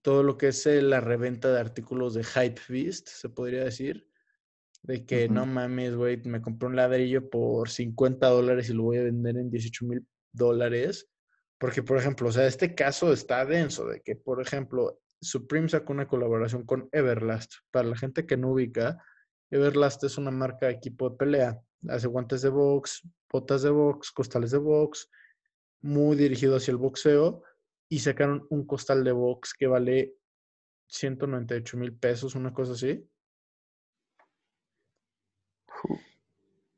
Todo 0.00 0.22
lo 0.22 0.38
que 0.38 0.48
es 0.48 0.64
eh, 0.66 0.80
la 0.80 1.00
reventa 1.00 1.52
de 1.52 1.58
artículos 1.58 2.14
de 2.14 2.22
Hype 2.22 2.60
Beast, 2.68 3.08
se 3.08 3.28
podría 3.28 3.64
decir. 3.64 4.08
De 4.82 5.04
que 5.04 5.28
no 5.28 5.42
Ujú. 5.42 5.50
mames, 5.50 5.96
güey, 5.96 6.22
me 6.24 6.40
compré 6.40 6.68
un 6.68 6.76
ladrillo 6.76 7.28
por 7.30 7.68
50 7.68 8.28
dólares 8.28 8.70
y 8.70 8.74
lo 8.74 8.84
voy 8.84 8.98
a 8.98 9.02
vender 9.02 9.36
en 9.36 9.50
18 9.50 9.86
mil 9.86 10.06
dólares. 10.30 11.10
Porque, 11.58 11.82
por 11.82 11.96
ejemplo, 11.96 12.28
o 12.28 12.32
sea, 12.32 12.46
este 12.46 12.76
caso 12.76 13.12
está 13.12 13.44
denso, 13.44 13.86
de 13.86 14.02
que, 14.02 14.14
por 14.14 14.40
ejemplo, 14.40 15.00
Supreme 15.20 15.68
sacó 15.68 15.92
una 15.94 16.06
colaboración 16.06 16.64
con 16.64 16.88
Everlast. 16.92 17.54
Para 17.72 17.88
la 17.88 17.96
gente 17.96 18.26
que 18.26 18.36
no 18.36 18.52
ubica, 18.52 19.02
Everlast 19.54 20.02
es 20.02 20.18
una 20.18 20.32
marca 20.32 20.66
de 20.66 20.72
equipo 20.72 21.08
de 21.08 21.16
pelea. 21.16 21.62
Hace 21.88 22.08
guantes 22.08 22.42
de 22.42 22.48
box, 22.48 23.02
botas 23.30 23.62
de 23.62 23.70
box, 23.70 24.10
costales 24.10 24.50
de 24.50 24.58
box, 24.58 25.08
muy 25.80 26.16
dirigido 26.16 26.56
hacia 26.56 26.72
el 26.72 26.78
boxeo. 26.78 27.44
Y 27.88 28.00
sacaron 28.00 28.44
un 28.50 28.66
costal 28.66 29.04
de 29.04 29.12
box 29.12 29.54
que 29.54 29.68
vale 29.68 30.16
198 30.88 31.76
mil 31.76 31.96
pesos, 31.96 32.34
una 32.34 32.52
cosa 32.52 32.72
así. 32.72 33.08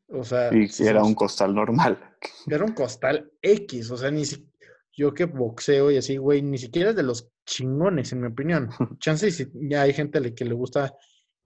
O 0.08 0.22
sea, 0.22 0.50
Y 0.52 0.68
era 0.80 1.02
un 1.02 1.14
costal 1.14 1.54
normal. 1.54 1.98
Era 2.46 2.64
un 2.64 2.72
costal 2.72 3.32
X, 3.40 3.90
o 3.90 3.96
sea, 3.96 4.10
ni 4.10 4.24
si... 4.24 4.48
yo 4.92 5.14
que 5.14 5.24
boxeo 5.24 5.90
y 5.90 5.96
así, 5.96 6.16
güey, 6.16 6.42
ni 6.42 6.58
siquiera 6.58 6.90
es 6.90 6.96
de 6.96 7.02
los 7.02 7.30
chingones, 7.46 8.12
en 8.12 8.20
mi 8.20 8.26
opinión. 8.26 8.68
Chance 8.98 9.30
si 9.30 9.46
ya 9.54 9.82
hay 9.82 9.94
gente 9.94 10.18
a 10.18 10.20
la 10.20 10.34
que 10.34 10.44
le 10.44 10.54
gusta 10.54 10.94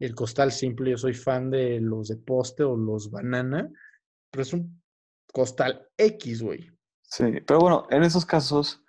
el 0.05 0.15
costal 0.15 0.51
simple, 0.51 0.91
yo 0.91 0.99
soy 0.99 1.15
fan 1.15 1.51
de 1.51 1.81
los 1.81 2.09
de 2.09 2.17
poste 2.17 2.63
o 2.63 2.77
los 2.77 3.11
banana, 3.11 3.71
pero 4.31 4.43
es 4.43 4.53
un 4.53 4.83
costal 5.33 5.89
X, 5.97 6.43
güey. 6.43 6.71
Sí, 7.03 7.25
pero 7.47 7.61
bueno, 7.61 7.87
en 7.91 8.03
esos 8.03 8.25
casos 8.25 8.83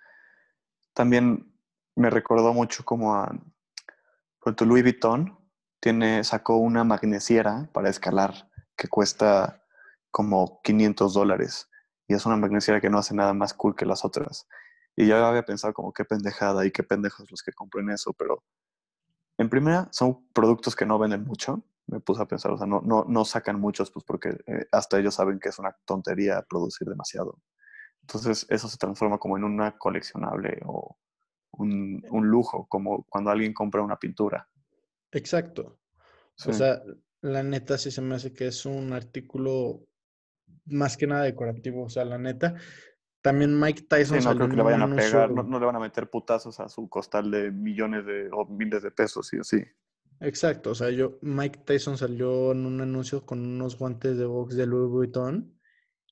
también 0.94 1.52
me 1.94 2.10
recordó 2.10 2.52
mucho 2.54 2.84
como 2.84 3.14
a 3.14 3.30
por 4.40 4.56
tu 4.56 4.66
Louis 4.66 4.82
Vuitton 4.82 5.38
tiene, 5.80 6.24
sacó 6.24 6.56
una 6.56 6.84
magnesiera 6.84 7.68
para 7.72 7.90
escalar 7.90 8.48
que 8.76 8.88
cuesta 8.88 9.64
como 10.10 10.60
500 10.62 11.14
dólares 11.14 11.68
y 12.08 12.14
es 12.14 12.26
una 12.26 12.36
magnesiera 12.36 12.80
que 12.80 12.90
no 12.90 12.98
hace 12.98 13.14
nada 13.14 13.34
más 13.34 13.54
cool 13.54 13.76
que 13.76 13.86
las 13.86 14.04
otras. 14.04 14.48
Y 14.96 15.06
yo 15.06 15.16
había 15.24 15.44
pensado 15.44 15.72
como 15.72 15.92
qué 15.92 16.04
pendejada 16.04 16.66
y 16.66 16.70
qué 16.70 16.82
pendejos 16.82 17.30
los 17.30 17.42
que 17.42 17.52
compren 17.52 17.90
eso, 17.90 18.12
pero 18.12 18.42
en 19.42 19.50
primera 19.50 19.88
son 19.92 20.26
productos 20.32 20.74
que 20.74 20.86
no 20.86 20.98
venden 20.98 21.24
mucho. 21.24 21.64
Me 21.86 22.00
puse 22.00 22.22
a 22.22 22.26
pensar, 22.26 22.52
o 22.52 22.56
sea, 22.56 22.66
no, 22.66 22.80
no, 22.80 23.04
no 23.06 23.24
sacan 23.24 23.60
muchos, 23.60 23.90
pues 23.90 24.04
porque 24.04 24.30
eh, 24.46 24.66
hasta 24.72 24.98
ellos 24.98 25.14
saben 25.14 25.38
que 25.38 25.50
es 25.50 25.58
una 25.58 25.76
tontería 25.84 26.42
producir 26.48 26.88
demasiado. 26.88 27.40
Entonces 28.02 28.46
eso 28.48 28.68
se 28.68 28.78
transforma 28.78 29.18
como 29.18 29.36
en 29.36 29.44
una 29.44 29.76
coleccionable 29.76 30.60
o 30.64 30.96
un, 31.52 32.02
un 32.10 32.26
lujo, 32.26 32.66
como 32.68 33.04
cuando 33.04 33.30
alguien 33.30 33.52
compra 33.52 33.82
una 33.82 33.98
pintura. 33.98 34.48
Exacto. 35.10 35.78
Sí. 36.36 36.50
O 36.50 36.52
sea, 36.52 36.82
la 37.20 37.42
neta 37.42 37.78
sí 37.78 37.90
se 37.90 38.00
me 38.00 38.14
hace 38.14 38.32
que 38.32 38.46
es 38.46 38.64
un 38.64 38.92
artículo 38.92 39.86
más 40.66 40.96
que 40.96 41.06
nada 41.06 41.24
decorativo. 41.24 41.84
O 41.84 41.88
sea, 41.88 42.04
la 42.04 42.18
neta. 42.18 42.54
También 43.22 43.58
Mike 43.58 43.80
Sí, 43.80 43.86
Tyson 43.88 44.16
no 44.16 44.22
salió 44.22 44.38
creo 44.38 44.48
que 44.48 44.52
en 44.52 44.58
le 44.58 44.62
vayan 44.64 44.92
a 44.92 44.96
pegar, 44.96 45.30
no, 45.30 45.42
no 45.44 45.60
le 45.60 45.66
van 45.66 45.76
a 45.76 45.80
meter 45.80 46.10
putazos 46.10 46.58
a 46.60 46.68
su 46.68 46.88
costal 46.88 47.30
de 47.30 47.50
millones 47.50 48.04
de 48.04 48.28
o 48.32 48.44
miles 48.46 48.82
de 48.82 48.90
pesos 48.90 49.32
y 49.32 49.38
así. 49.38 49.64
Exacto, 50.20 50.70
o 50.70 50.74
sea, 50.74 50.90
yo, 50.90 51.18
Mike 51.22 51.60
Tyson 51.64 51.98
salió 51.98 52.52
en 52.52 52.66
un 52.66 52.80
anuncio 52.80 53.24
con 53.24 53.40
unos 53.40 53.78
guantes 53.78 54.16
de 54.16 54.24
box 54.24 54.56
de 54.56 54.66
Louis 54.66 54.90
Vuitton 54.90 55.52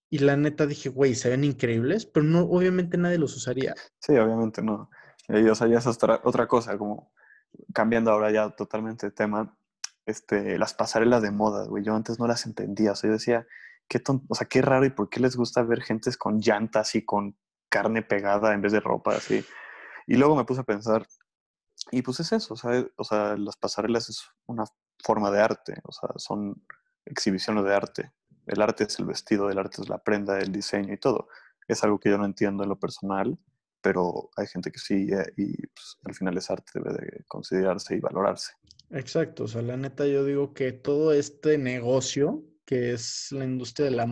y 0.09 0.19
la 0.19 0.37
neta 0.37 0.67
dije, 0.67 0.89
güey, 0.89 1.15
se 1.15 1.31
ven 1.31 1.45
increíbles, 1.45 2.07
pero 2.07 2.25
no, 2.25 2.41
obviamente 2.41 2.97
nadie 2.97 3.19
los 3.19 3.37
usaría. 3.37 3.75
Sí, 4.01 4.17
obviamente 4.17 4.63
no. 4.63 4.91
Y, 5.29 5.49
o 5.49 5.55
sea, 5.55 5.69
ya 5.69 5.79
es 5.79 5.87
otra, 5.87 6.21
otra 6.25 6.49
cosa, 6.49 6.77
como 6.77 7.13
cambiando 7.73 8.11
ahora 8.11 8.33
ya 8.33 8.51
totalmente 8.51 9.07
de 9.07 9.13
tema, 9.13 9.57
este, 10.07 10.59
las 10.59 10.75
pasarelas 10.75 11.23
de 11.23 11.31
moda, 11.31 11.67
güey. 11.67 11.85
Yo 11.85 11.95
antes 11.95 12.19
no 12.19 12.27
las 12.27 12.47
entendía, 12.47 12.93
o 12.93 12.97
sea, 12.97 13.09
yo 13.09 13.13
decía, 13.15 13.47
qué 13.91 13.99
ton- 13.99 14.25
o 14.29 14.35
sea, 14.37 14.47
qué 14.47 14.63
raro 14.63 14.87
y 14.87 14.91
por 14.91 15.11
qué 15.11 15.19
les 15.19 15.37
gusta 15.37 15.63
ver 15.65 15.83
gentes 15.83 16.17
con 16.17 16.39
llantas 16.39 16.95
y 16.95 17.05
con 17.05 17.37
carne 17.69 18.03
pegada 18.03 18.55
en 18.55 18.63
vez 18.63 18.73
de 18.73 18.79
ropa, 18.81 19.17
así. 19.17 19.45
Y 20.07 20.15
luego 20.15 20.37
me 20.37 20.45
puse 20.45 20.61
a 20.61 20.65
pensar, 20.65 21.07
y 21.91 22.01
pues 22.03 22.21
es 22.21 22.33
eso, 22.33 22.55
sea, 22.57 22.87
o 22.97 23.05
sea, 23.05 23.37
las 23.37 23.57
pasarelas 23.57 24.09
es 24.09 24.25
una 24.47 24.65
forma 25.03 25.31
de 25.33 25.41
arte, 25.41 25.75
o 25.83 25.93
sea, 25.93 26.11
son 26.17 26.65
exhibiciones 27.05 27.65
de 27.65 27.75
arte. 27.75 28.13
El 28.47 28.63
arte 28.63 28.85
es 28.85 28.99
el 29.01 29.07
vestido, 29.07 29.51
el 29.51 29.59
arte 29.59 29.83
es 29.83 29.89
la 29.89 29.99
prenda, 29.99 30.39
el 30.39 30.53
diseño 30.53 30.95
y 30.95 30.99
todo. 30.99 31.29
Es 31.67 31.83
algo 31.83 31.99
que 31.99 32.11
yo 32.11 32.19
no 32.19 32.25
entiendo 32.25 32.63
en 32.63 32.69
lo 32.69 32.79
personal, 32.79 33.39
pero 33.81 34.31
hay 34.37 34.47
gente 34.47 34.71
que 34.71 34.79
sí, 34.79 35.09
eh, 35.13 35.33
y 35.37 35.67
pues, 35.67 35.99
al 36.05 36.15
final 36.15 36.39
es 36.39 36.49
arte, 36.49 36.71
debe 36.75 36.93
de 36.93 37.25
considerarse 37.27 37.97
y 37.97 38.01
valorarse. 38.01 38.53
Exacto, 38.91 39.45
o 39.45 39.49
sea, 39.49 39.63
la 39.63 39.77
neta 39.77 40.07
yo 40.07 40.25
digo 40.25 40.53
que 40.55 40.73
todo 40.73 41.13
este 41.13 41.59
negocio 41.59 42.45
que 42.71 42.93
es 42.93 43.33
la 43.33 43.45
industria 43.45 43.87
de 43.87 43.97
la 43.97 44.07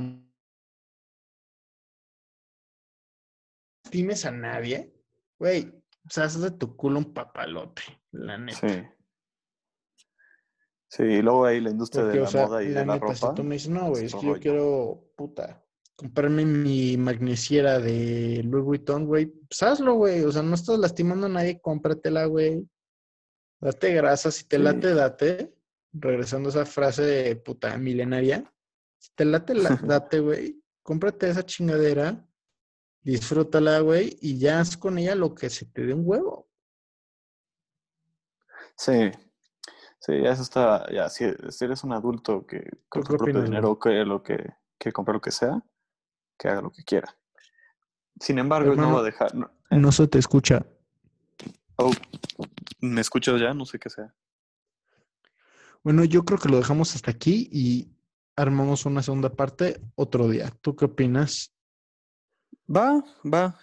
times 3.88 4.24
a 4.24 4.32
nadie, 4.32 4.92
güey, 5.38 5.68
o 6.04 6.10
sea, 6.10 6.24
haz 6.24 6.40
de 6.40 6.50
tu 6.50 6.76
culo 6.76 6.98
un 6.98 7.14
papalote, 7.14 7.82
la 8.10 8.36
neta. 8.36 8.68
Sí. 8.68 8.82
Sí, 10.90 11.02
y 11.04 11.22
luego 11.22 11.44
hay 11.46 11.60
la 11.60 11.70
industria 11.70 12.02
Porque, 12.02 12.16
de 12.16 12.22
o 12.22 12.24
la 12.24 12.30
sea, 12.30 12.46
moda 12.46 12.62
y 12.64 12.68
la 12.70 12.80
de 12.80 12.86
la 12.86 12.94
neta, 12.94 13.14
si 13.14 13.20
ropa. 13.22 13.34
tú 13.36 13.44
me 13.44 13.54
dices, 13.54 13.68
no, 13.68 13.90
güey, 13.90 14.06
es 14.06 14.14
que 14.16 14.26
yo 14.26 14.40
quiero, 14.40 15.12
puta, 15.16 15.64
comprarme 15.94 16.44
mi 16.44 16.96
magnesiera 16.96 17.78
de 17.78 18.42
Louis 18.44 18.64
Vuitton, 18.64 19.06
güey, 19.06 19.26
pues 19.26 19.62
hazlo, 19.62 19.94
güey, 19.94 20.24
o 20.24 20.32
sea, 20.32 20.42
no 20.42 20.56
estás 20.56 20.80
lastimando 20.80 21.26
a 21.26 21.30
nadie, 21.30 21.60
cómpratela, 21.60 22.24
güey. 22.24 22.68
Date 23.60 23.94
grasa, 23.94 24.32
si 24.32 24.48
te 24.48 24.56
Sí. 24.56 24.62
late, 24.64 24.94
date. 24.94 25.54
Regresando 25.92 26.48
a 26.48 26.52
esa 26.52 26.66
frase 26.66 27.02
de 27.02 27.36
puta 27.36 27.76
milenaria. 27.78 28.44
Si 28.98 29.10
te 29.14 29.24
late, 29.24 29.54
la- 29.54 29.70
date, 29.82 30.20
güey. 30.20 30.62
Cómprate 30.82 31.28
esa 31.28 31.44
chingadera, 31.44 32.26
disfrútala, 33.02 33.80
güey, 33.80 34.16
y 34.22 34.38
ya 34.38 34.60
haz 34.60 34.76
con 34.76 34.96
ella 34.98 35.14
lo 35.14 35.34
que 35.34 35.50
se 35.50 35.66
te 35.66 35.84
dé 35.84 35.92
un 35.94 36.02
huevo. 36.04 36.48
Sí. 38.76 39.10
Sí, 40.00 40.22
ya 40.22 40.30
eso 40.30 40.42
está, 40.42 40.90
ya, 40.92 41.08
si, 41.10 41.24
si 41.50 41.64
eres 41.64 41.82
un 41.82 41.92
adulto 41.92 42.46
que 42.46 42.70
con 42.88 43.02
su 43.04 43.08
propio 43.18 43.42
dinero 43.50 43.78
que 43.78 43.90
lo 44.04 44.22
que, 44.22 44.54
que 44.78 44.92
comprar 44.92 45.16
lo 45.16 45.20
que 45.20 45.32
sea, 45.32 45.60
que 46.38 46.48
haga 46.48 46.62
lo 46.62 46.70
que 46.70 46.84
quiera. 46.84 47.14
Sin 48.20 48.38
embargo, 48.38 48.76
no 48.76 48.92
va 48.94 49.00
a 49.00 49.02
dejar. 49.04 49.34
no- 49.34 49.50
¿eh? 49.70 49.76
No 49.76 49.90
se 49.92 50.06
te 50.06 50.18
escucha. 50.18 50.64
Oh, 51.76 51.90
¿Me 52.80 53.00
escuchas 53.00 53.40
ya? 53.40 53.52
No 53.52 53.66
sé 53.66 53.78
qué 53.78 53.90
sea. 53.90 54.14
Bueno, 55.88 56.04
yo 56.04 56.22
creo 56.22 56.38
que 56.38 56.50
lo 56.50 56.58
dejamos 56.58 56.94
hasta 56.94 57.10
aquí 57.10 57.48
y 57.50 57.88
armamos 58.36 58.84
una 58.84 59.02
segunda 59.02 59.30
parte 59.30 59.80
otro 59.94 60.28
día. 60.28 60.52
¿Tú 60.60 60.76
qué 60.76 60.84
opinas? 60.84 61.54
Va, 62.68 63.02
va. 63.24 63.58